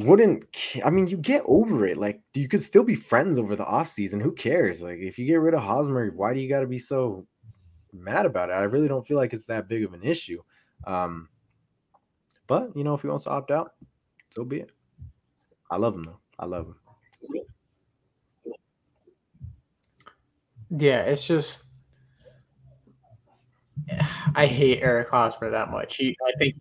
wouldn't 0.05 0.45
I 0.83 0.89
mean 0.89 1.07
you 1.07 1.17
get 1.17 1.43
over 1.45 1.85
it 1.85 1.97
like 1.97 2.21
you 2.33 2.47
could 2.47 2.61
still 2.61 2.83
be 2.83 2.95
friends 2.95 3.37
over 3.37 3.55
the 3.55 3.65
offseason 3.65 4.21
who 4.21 4.33
cares? 4.33 4.81
Like 4.81 4.99
if 4.99 5.17
you 5.17 5.25
get 5.25 5.35
rid 5.35 5.53
of 5.53 5.61
Hosmer 5.61 6.11
why 6.11 6.33
do 6.33 6.39
you 6.39 6.49
got 6.49 6.61
to 6.61 6.67
be 6.67 6.79
so 6.79 7.25
mad 7.93 8.25
about 8.25 8.49
it? 8.49 8.53
I 8.53 8.63
really 8.63 8.87
don't 8.87 9.05
feel 9.05 9.17
like 9.17 9.33
it's 9.33 9.45
that 9.45 9.67
big 9.67 9.83
of 9.83 9.93
an 9.93 10.03
issue 10.03 10.41
um 10.85 11.29
but 12.47 12.75
you 12.75 12.83
know 12.83 12.93
if 12.93 13.01
he 13.01 13.07
wants 13.07 13.25
to 13.25 13.31
opt 13.31 13.51
out 13.51 13.73
so 14.29 14.43
be 14.43 14.59
it. 14.59 14.71
I 15.71 15.77
love 15.77 15.95
him 15.95 16.03
though. 16.03 16.19
I 16.39 16.45
love 16.45 16.67
him. 16.67 16.75
Yeah, 20.69 21.01
it's 21.03 21.25
just 21.25 21.63
I 24.35 24.45
hate 24.45 24.81
Eric 24.81 25.09
Hosmer 25.09 25.49
that 25.49 25.71
much. 25.71 25.95
He, 25.95 26.17
I 26.27 26.31
think 26.37 26.55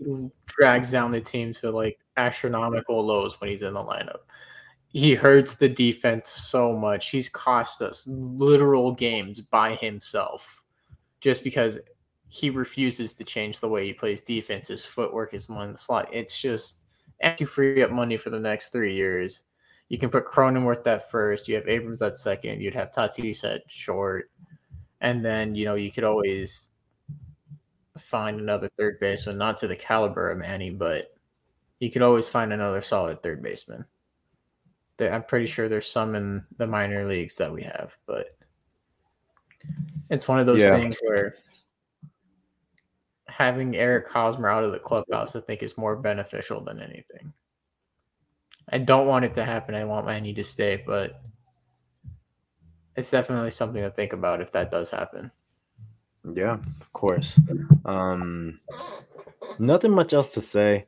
drags 0.58 0.90
down 0.90 1.12
the 1.12 1.20
team 1.20 1.54
to 1.54 1.70
like 1.70 1.98
astronomical 2.16 3.04
lows 3.04 3.40
when 3.40 3.50
he's 3.50 3.62
in 3.62 3.74
the 3.74 3.82
lineup. 3.82 4.20
He 4.88 5.14
hurts 5.14 5.54
the 5.54 5.68
defense 5.68 6.30
so 6.30 6.76
much. 6.76 7.10
He's 7.10 7.28
cost 7.28 7.82
us 7.82 8.06
literal 8.06 8.92
games 8.92 9.40
by 9.40 9.74
himself 9.74 10.62
just 11.20 11.44
because 11.44 11.78
he 12.28 12.50
refuses 12.50 13.14
to 13.14 13.24
change 13.24 13.60
the 13.60 13.68
way 13.68 13.84
he 13.84 13.92
plays 13.92 14.22
defense. 14.22 14.68
His 14.68 14.84
footwork 14.84 15.34
is 15.34 15.48
one 15.48 15.66
in 15.66 15.72
the 15.72 15.78
slot. 15.78 16.08
It's 16.12 16.40
just 16.40 16.76
and 17.20 17.38
you 17.40 17.46
free 17.46 17.82
up 17.82 17.90
money 17.90 18.16
for 18.16 18.30
the 18.30 18.40
next 18.40 18.68
three 18.68 18.94
years. 18.94 19.42
You 19.88 19.98
can 19.98 20.10
put 20.10 20.26
Cronenworth 20.26 20.86
at 20.86 21.10
first. 21.10 21.48
You 21.48 21.54
have 21.54 21.68
Abrams 21.68 22.02
at 22.02 22.16
second. 22.16 22.60
You'd 22.60 22.74
have 22.74 22.92
Tatis 22.92 23.44
at 23.44 23.62
short, 23.68 24.30
and 25.00 25.24
then 25.24 25.54
you 25.54 25.64
know 25.64 25.74
you 25.76 25.92
could 25.92 26.04
always 26.04 26.70
find 27.98 28.40
another 28.40 28.70
third 28.78 28.98
baseman, 29.00 29.38
not 29.38 29.56
to 29.58 29.68
the 29.68 29.76
caliber 29.76 30.30
of 30.30 30.38
Manny, 30.38 30.70
but 30.70 31.14
you 31.78 31.90
could 31.90 32.02
always 32.02 32.28
find 32.28 32.52
another 32.52 32.82
solid 32.82 33.22
third 33.22 33.42
baseman. 33.42 33.84
There, 34.96 35.12
I'm 35.12 35.24
pretty 35.24 35.46
sure 35.46 35.68
there's 35.68 35.90
some 35.90 36.14
in 36.14 36.44
the 36.56 36.66
minor 36.66 37.04
leagues 37.06 37.36
that 37.36 37.52
we 37.52 37.62
have, 37.62 37.96
but 38.06 38.36
it's 40.10 40.28
one 40.28 40.38
of 40.38 40.46
those 40.46 40.62
Yeah. 40.62 40.72
things 40.72 40.96
where 41.02 41.36
having 43.26 43.76
Eric 43.76 44.08
Hosmer 44.08 44.48
out 44.48 44.64
of 44.64 44.72
the 44.72 44.78
clubhouse, 44.78 45.36
I 45.36 45.40
think, 45.40 45.62
is 45.62 45.76
more 45.76 45.96
beneficial 45.96 46.62
than 46.62 46.80
anything. 46.80 47.32
I 48.70 48.78
don't 48.78 49.06
want 49.06 49.24
it 49.24 49.34
to 49.34 49.44
happen. 49.44 49.74
I 49.74 49.84
want 49.84 50.06
Manny 50.06 50.32
to 50.34 50.42
stay, 50.42 50.82
but 50.86 51.20
it's 52.96 53.10
definitely 53.10 53.50
something 53.50 53.82
to 53.82 53.90
think 53.90 54.14
about 54.14 54.40
if 54.40 54.52
that 54.52 54.70
does 54.70 54.90
happen. 54.90 55.30
Yeah, 56.34 56.54
of 56.80 56.92
course. 56.92 57.38
Um, 57.84 58.60
nothing 59.58 59.92
much 59.92 60.12
else 60.12 60.34
to 60.34 60.40
say. 60.40 60.86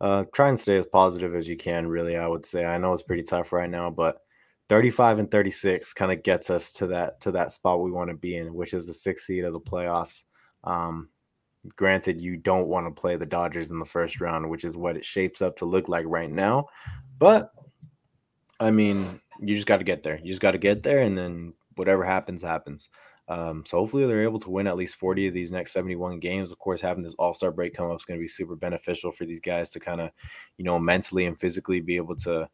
Uh, 0.00 0.24
try 0.32 0.48
and 0.48 0.60
stay 0.60 0.76
as 0.76 0.86
positive 0.86 1.34
as 1.34 1.48
you 1.48 1.56
can. 1.56 1.86
Really, 1.86 2.16
I 2.16 2.26
would 2.26 2.44
say. 2.44 2.64
I 2.64 2.78
know 2.78 2.92
it's 2.92 3.02
pretty 3.02 3.22
tough 3.22 3.52
right 3.52 3.70
now, 3.70 3.90
but 3.90 4.20
35 4.68 5.18
and 5.20 5.30
36 5.30 5.92
kind 5.94 6.12
of 6.12 6.22
gets 6.22 6.50
us 6.50 6.72
to 6.74 6.86
that 6.88 7.20
to 7.20 7.30
that 7.32 7.52
spot 7.52 7.82
we 7.82 7.90
want 7.90 8.10
to 8.10 8.16
be 8.16 8.36
in, 8.36 8.54
which 8.54 8.74
is 8.74 8.86
the 8.86 8.94
sixth 8.94 9.26
seed 9.26 9.44
of 9.44 9.52
the 9.52 9.60
playoffs. 9.60 10.24
Um, 10.64 11.08
granted, 11.76 12.20
you 12.20 12.36
don't 12.36 12.68
want 12.68 12.86
to 12.86 13.00
play 13.00 13.16
the 13.16 13.26
Dodgers 13.26 13.70
in 13.70 13.78
the 13.78 13.84
first 13.84 14.20
round, 14.20 14.48
which 14.48 14.64
is 14.64 14.76
what 14.76 14.96
it 14.96 15.04
shapes 15.04 15.42
up 15.42 15.56
to 15.56 15.64
look 15.64 15.88
like 15.88 16.06
right 16.08 16.30
now. 16.30 16.66
But 17.18 17.52
I 18.60 18.70
mean, 18.70 19.20
you 19.40 19.54
just 19.54 19.66
got 19.66 19.78
to 19.78 19.84
get 19.84 20.02
there. 20.02 20.18
You 20.18 20.30
just 20.30 20.42
got 20.42 20.52
to 20.52 20.58
get 20.58 20.82
there, 20.82 21.00
and 21.00 21.16
then 21.16 21.54
whatever 21.76 22.04
happens, 22.04 22.42
happens. 22.42 22.88
Um, 23.28 23.64
so 23.66 23.78
hopefully 23.78 24.06
they're 24.06 24.22
able 24.22 24.40
to 24.40 24.50
win 24.50 24.66
at 24.66 24.76
least 24.76 24.96
40 24.96 25.28
of 25.28 25.34
these 25.34 25.50
next 25.50 25.72
71 25.72 26.20
games. 26.20 26.50
Of 26.52 26.58
course, 26.58 26.80
having 26.80 27.02
this 27.02 27.14
all-star 27.14 27.50
break 27.52 27.74
come 27.74 27.90
up 27.90 27.98
is 27.98 28.04
going 28.04 28.18
to 28.18 28.22
be 28.22 28.28
super 28.28 28.54
beneficial 28.54 29.12
for 29.12 29.24
these 29.24 29.40
guys 29.40 29.70
to 29.70 29.80
kind 29.80 30.00
of, 30.00 30.10
you 30.58 30.64
know, 30.64 30.78
mentally 30.78 31.26
and 31.26 31.38
physically 31.38 31.80
be 31.80 31.96
able 31.96 32.16
to 32.16 32.48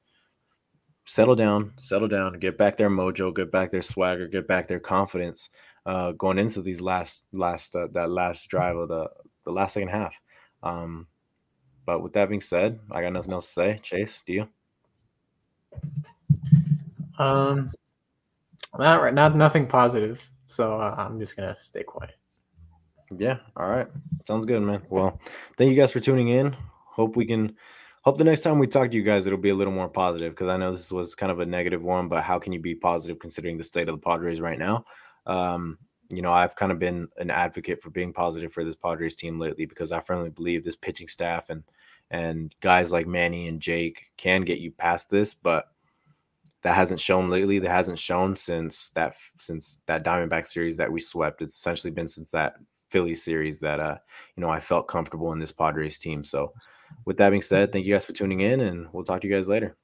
settle 1.06 1.34
down, 1.34 1.72
settle 1.80 2.06
down, 2.06 2.38
get 2.38 2.56
back 2.56 2.76
their 2.76 2.90
mojo, 2.90 3.34
get 3.34 3.50
back 3.50 3.72
their 3.72 3.82
swagger, 3.82 4.28
get 4.28 4.46
back 4.46 4.68
their 4.68 4.78
confidence 4.78 5.48
uh, 5.86 6.12
going 6.12 6.38
into 6.38 6.62
these 6.62 6.80
last 6.80 7.24
last 7.32 7.74
uh, 7.74 7.88
that 7.92 8.10
last 8.10 8.48
drive 8.48 8.76
of 8.76 8.88
the 8.88 9.08
the 9.44 9.50
last 9.52 9.74
second 9.74 9.88
half. 9.88 10.20
Um, 10.62 11.06
but 11.86 12.02
with 12.02 12.12
that 12.12 12.28
being 12.28 12.40
said, 12.40 12.78
I 12.92 13.02
got 13.02 13.12
nothing 13.12 13.32
else 13.32 13.46
to 13.48 13.52
say. 13.52 13.80
Chase, 13.82 14.22
do 14.26 14.32
you? 14.32 14.48
Um, 17.18 17.72
Not 18.78 19.02
right, 19.02 19.14
not 19.14 19.34
nothing 19.34 19.66
positive. 19.66 20.30
So 20.50 20.80
uh, 20.80 20.96
I'm 20.98 21.20
just 21.20 21.36
gonna 21.36 21.56
stay 21.60 21.84
quiet. 21.84 22.16
Yeah. 23.16 23.38
All 23.56 23.68
right. 23.68 23.86
Sounds 24.26 24.46
good, 24.46 24.60
man. 24.62 24.82
Well, 24.90 25.20
thank 25.56 25.70
you 25.70 25.76
guys 25.76 25.92
for 25.92 26.00
tuning 26.00 26.28
in. 26.28 26.56
Hope 26.86 27.14
we 27.14 27.24
can. 27.24 27.56
Hope 28.02 28.18
the 28.18 28.24
next 28.24 28.40
time 28.40 28.58
we 28.58 28.66
talk 28.66 28.90
to 28.90 28.96
you 28.96 29.02
guys, 29.02 29.26
it'll 29.26 29.38
be 29.38 29.50
a 29.50 29.54
little 29.54 29.72
more 29.72 29.88
positive 29.88 30.32
because 30.32 30.48
I 30.48 30.56
know 30.56 30.72
this 30.72 30.90
was 30.90 31.14
kind 31.14 31.30
of 31.30 31.38
a 31.38 31.46
negative 31.46 31.82
one, 31.82 32.08
but 32.08 32.24
how 32.24 32.38
can 32.38 32.52
you 32.52 32.58
be 32.58 32.74
positive 32.74 33.18
considering 33.18 33.58
the 33.58 33.64
state 33.64 33.88
of 33.88 33.94
the 33.94 34.04
Padres 34.04 34.40
right 34.40 34.58
now? 34.58 34.84
Um, 35.26 35.78
you 36.10 36.22
know, 36.22 36.32
I've 36.32 36.56
kind 36.56 36.72
of 36.72 36.78
been 36.78 37.08
an 37.18 37.30
advocate 37.30 37.80
for 37.80 37.90
being 37.90 38.12
positive 38.12 38.52
for 38.52 38.64
this 38.64 38.74
Padres 38.74 39.14
team 39.14 39.38
lately 39.38 39.66
because 39.66 39.92
I 39.92 40.00
firmly 40.00 40.30
believe 40.30 40.64
this 40.64 40.76
pitching 40.76 41.08
staff 41.08 41.50
and 41.50 41.62
and 42.10 42.52
guys 42.60 42.90
like 42.90 43.06
Manny 43.06 43.46
and 43.46 43.60
Jake 43.60 44.10
can 44.16 44.42
get 44.42 44.58
you 44.58 44.72
past 44.72 45.10
this, 45.10 45.32
but 45.32 45.69
that 46.62 46.74
hasn't 46.74 47.00
shown 47.00 47.30
lately. 47.30 47.58
That 47.58 47.70
hasn't 47.70 47.98
shown 47.98 48.36
since 48.36 48.90
that 48.90 49.14
since 49.38 49.80
that 49.86 50.04
Diamondback 50.04 50.46
series 50.46 50.76
that 50.76 50.90
we 50.90 51.00
swept. 51.00 51.42
It's 51.42 51.56
essentially 51.56 51.90
been 51.90 52.08
since 52.08 52.30
that 52.30 52.54
Philly 52.90 53.14
series 53.14 53.60
that 53.60 53.80
uh 53.80 53.96
you 54.36 54.40
know 54.40 54.50
I 54.50 54.60
felt 54.60 54.88
comfortable 54.88 55.32
in 55.32 55.38
this 55.38 55.52
Padres 55.52 55.98
team. 55.98 56.24
So 56.24 56.52
with 57.04 57.16
that 57.18 57.30
being 57.30 57.42
said, 57.42 57.72
thank 57.72 57.86
you 57.86 57.94
guys 57.94 58.06
for 58.06 58.12
tuning 58.12 58.40
in 58.40 58.60
and 58.60 58.88
we'll 58.92 59.04
talk 59.04 59.20
to 59.22 59.28
you 59.28 59.34
guys 59.34 59.48
later. 59.48 59.76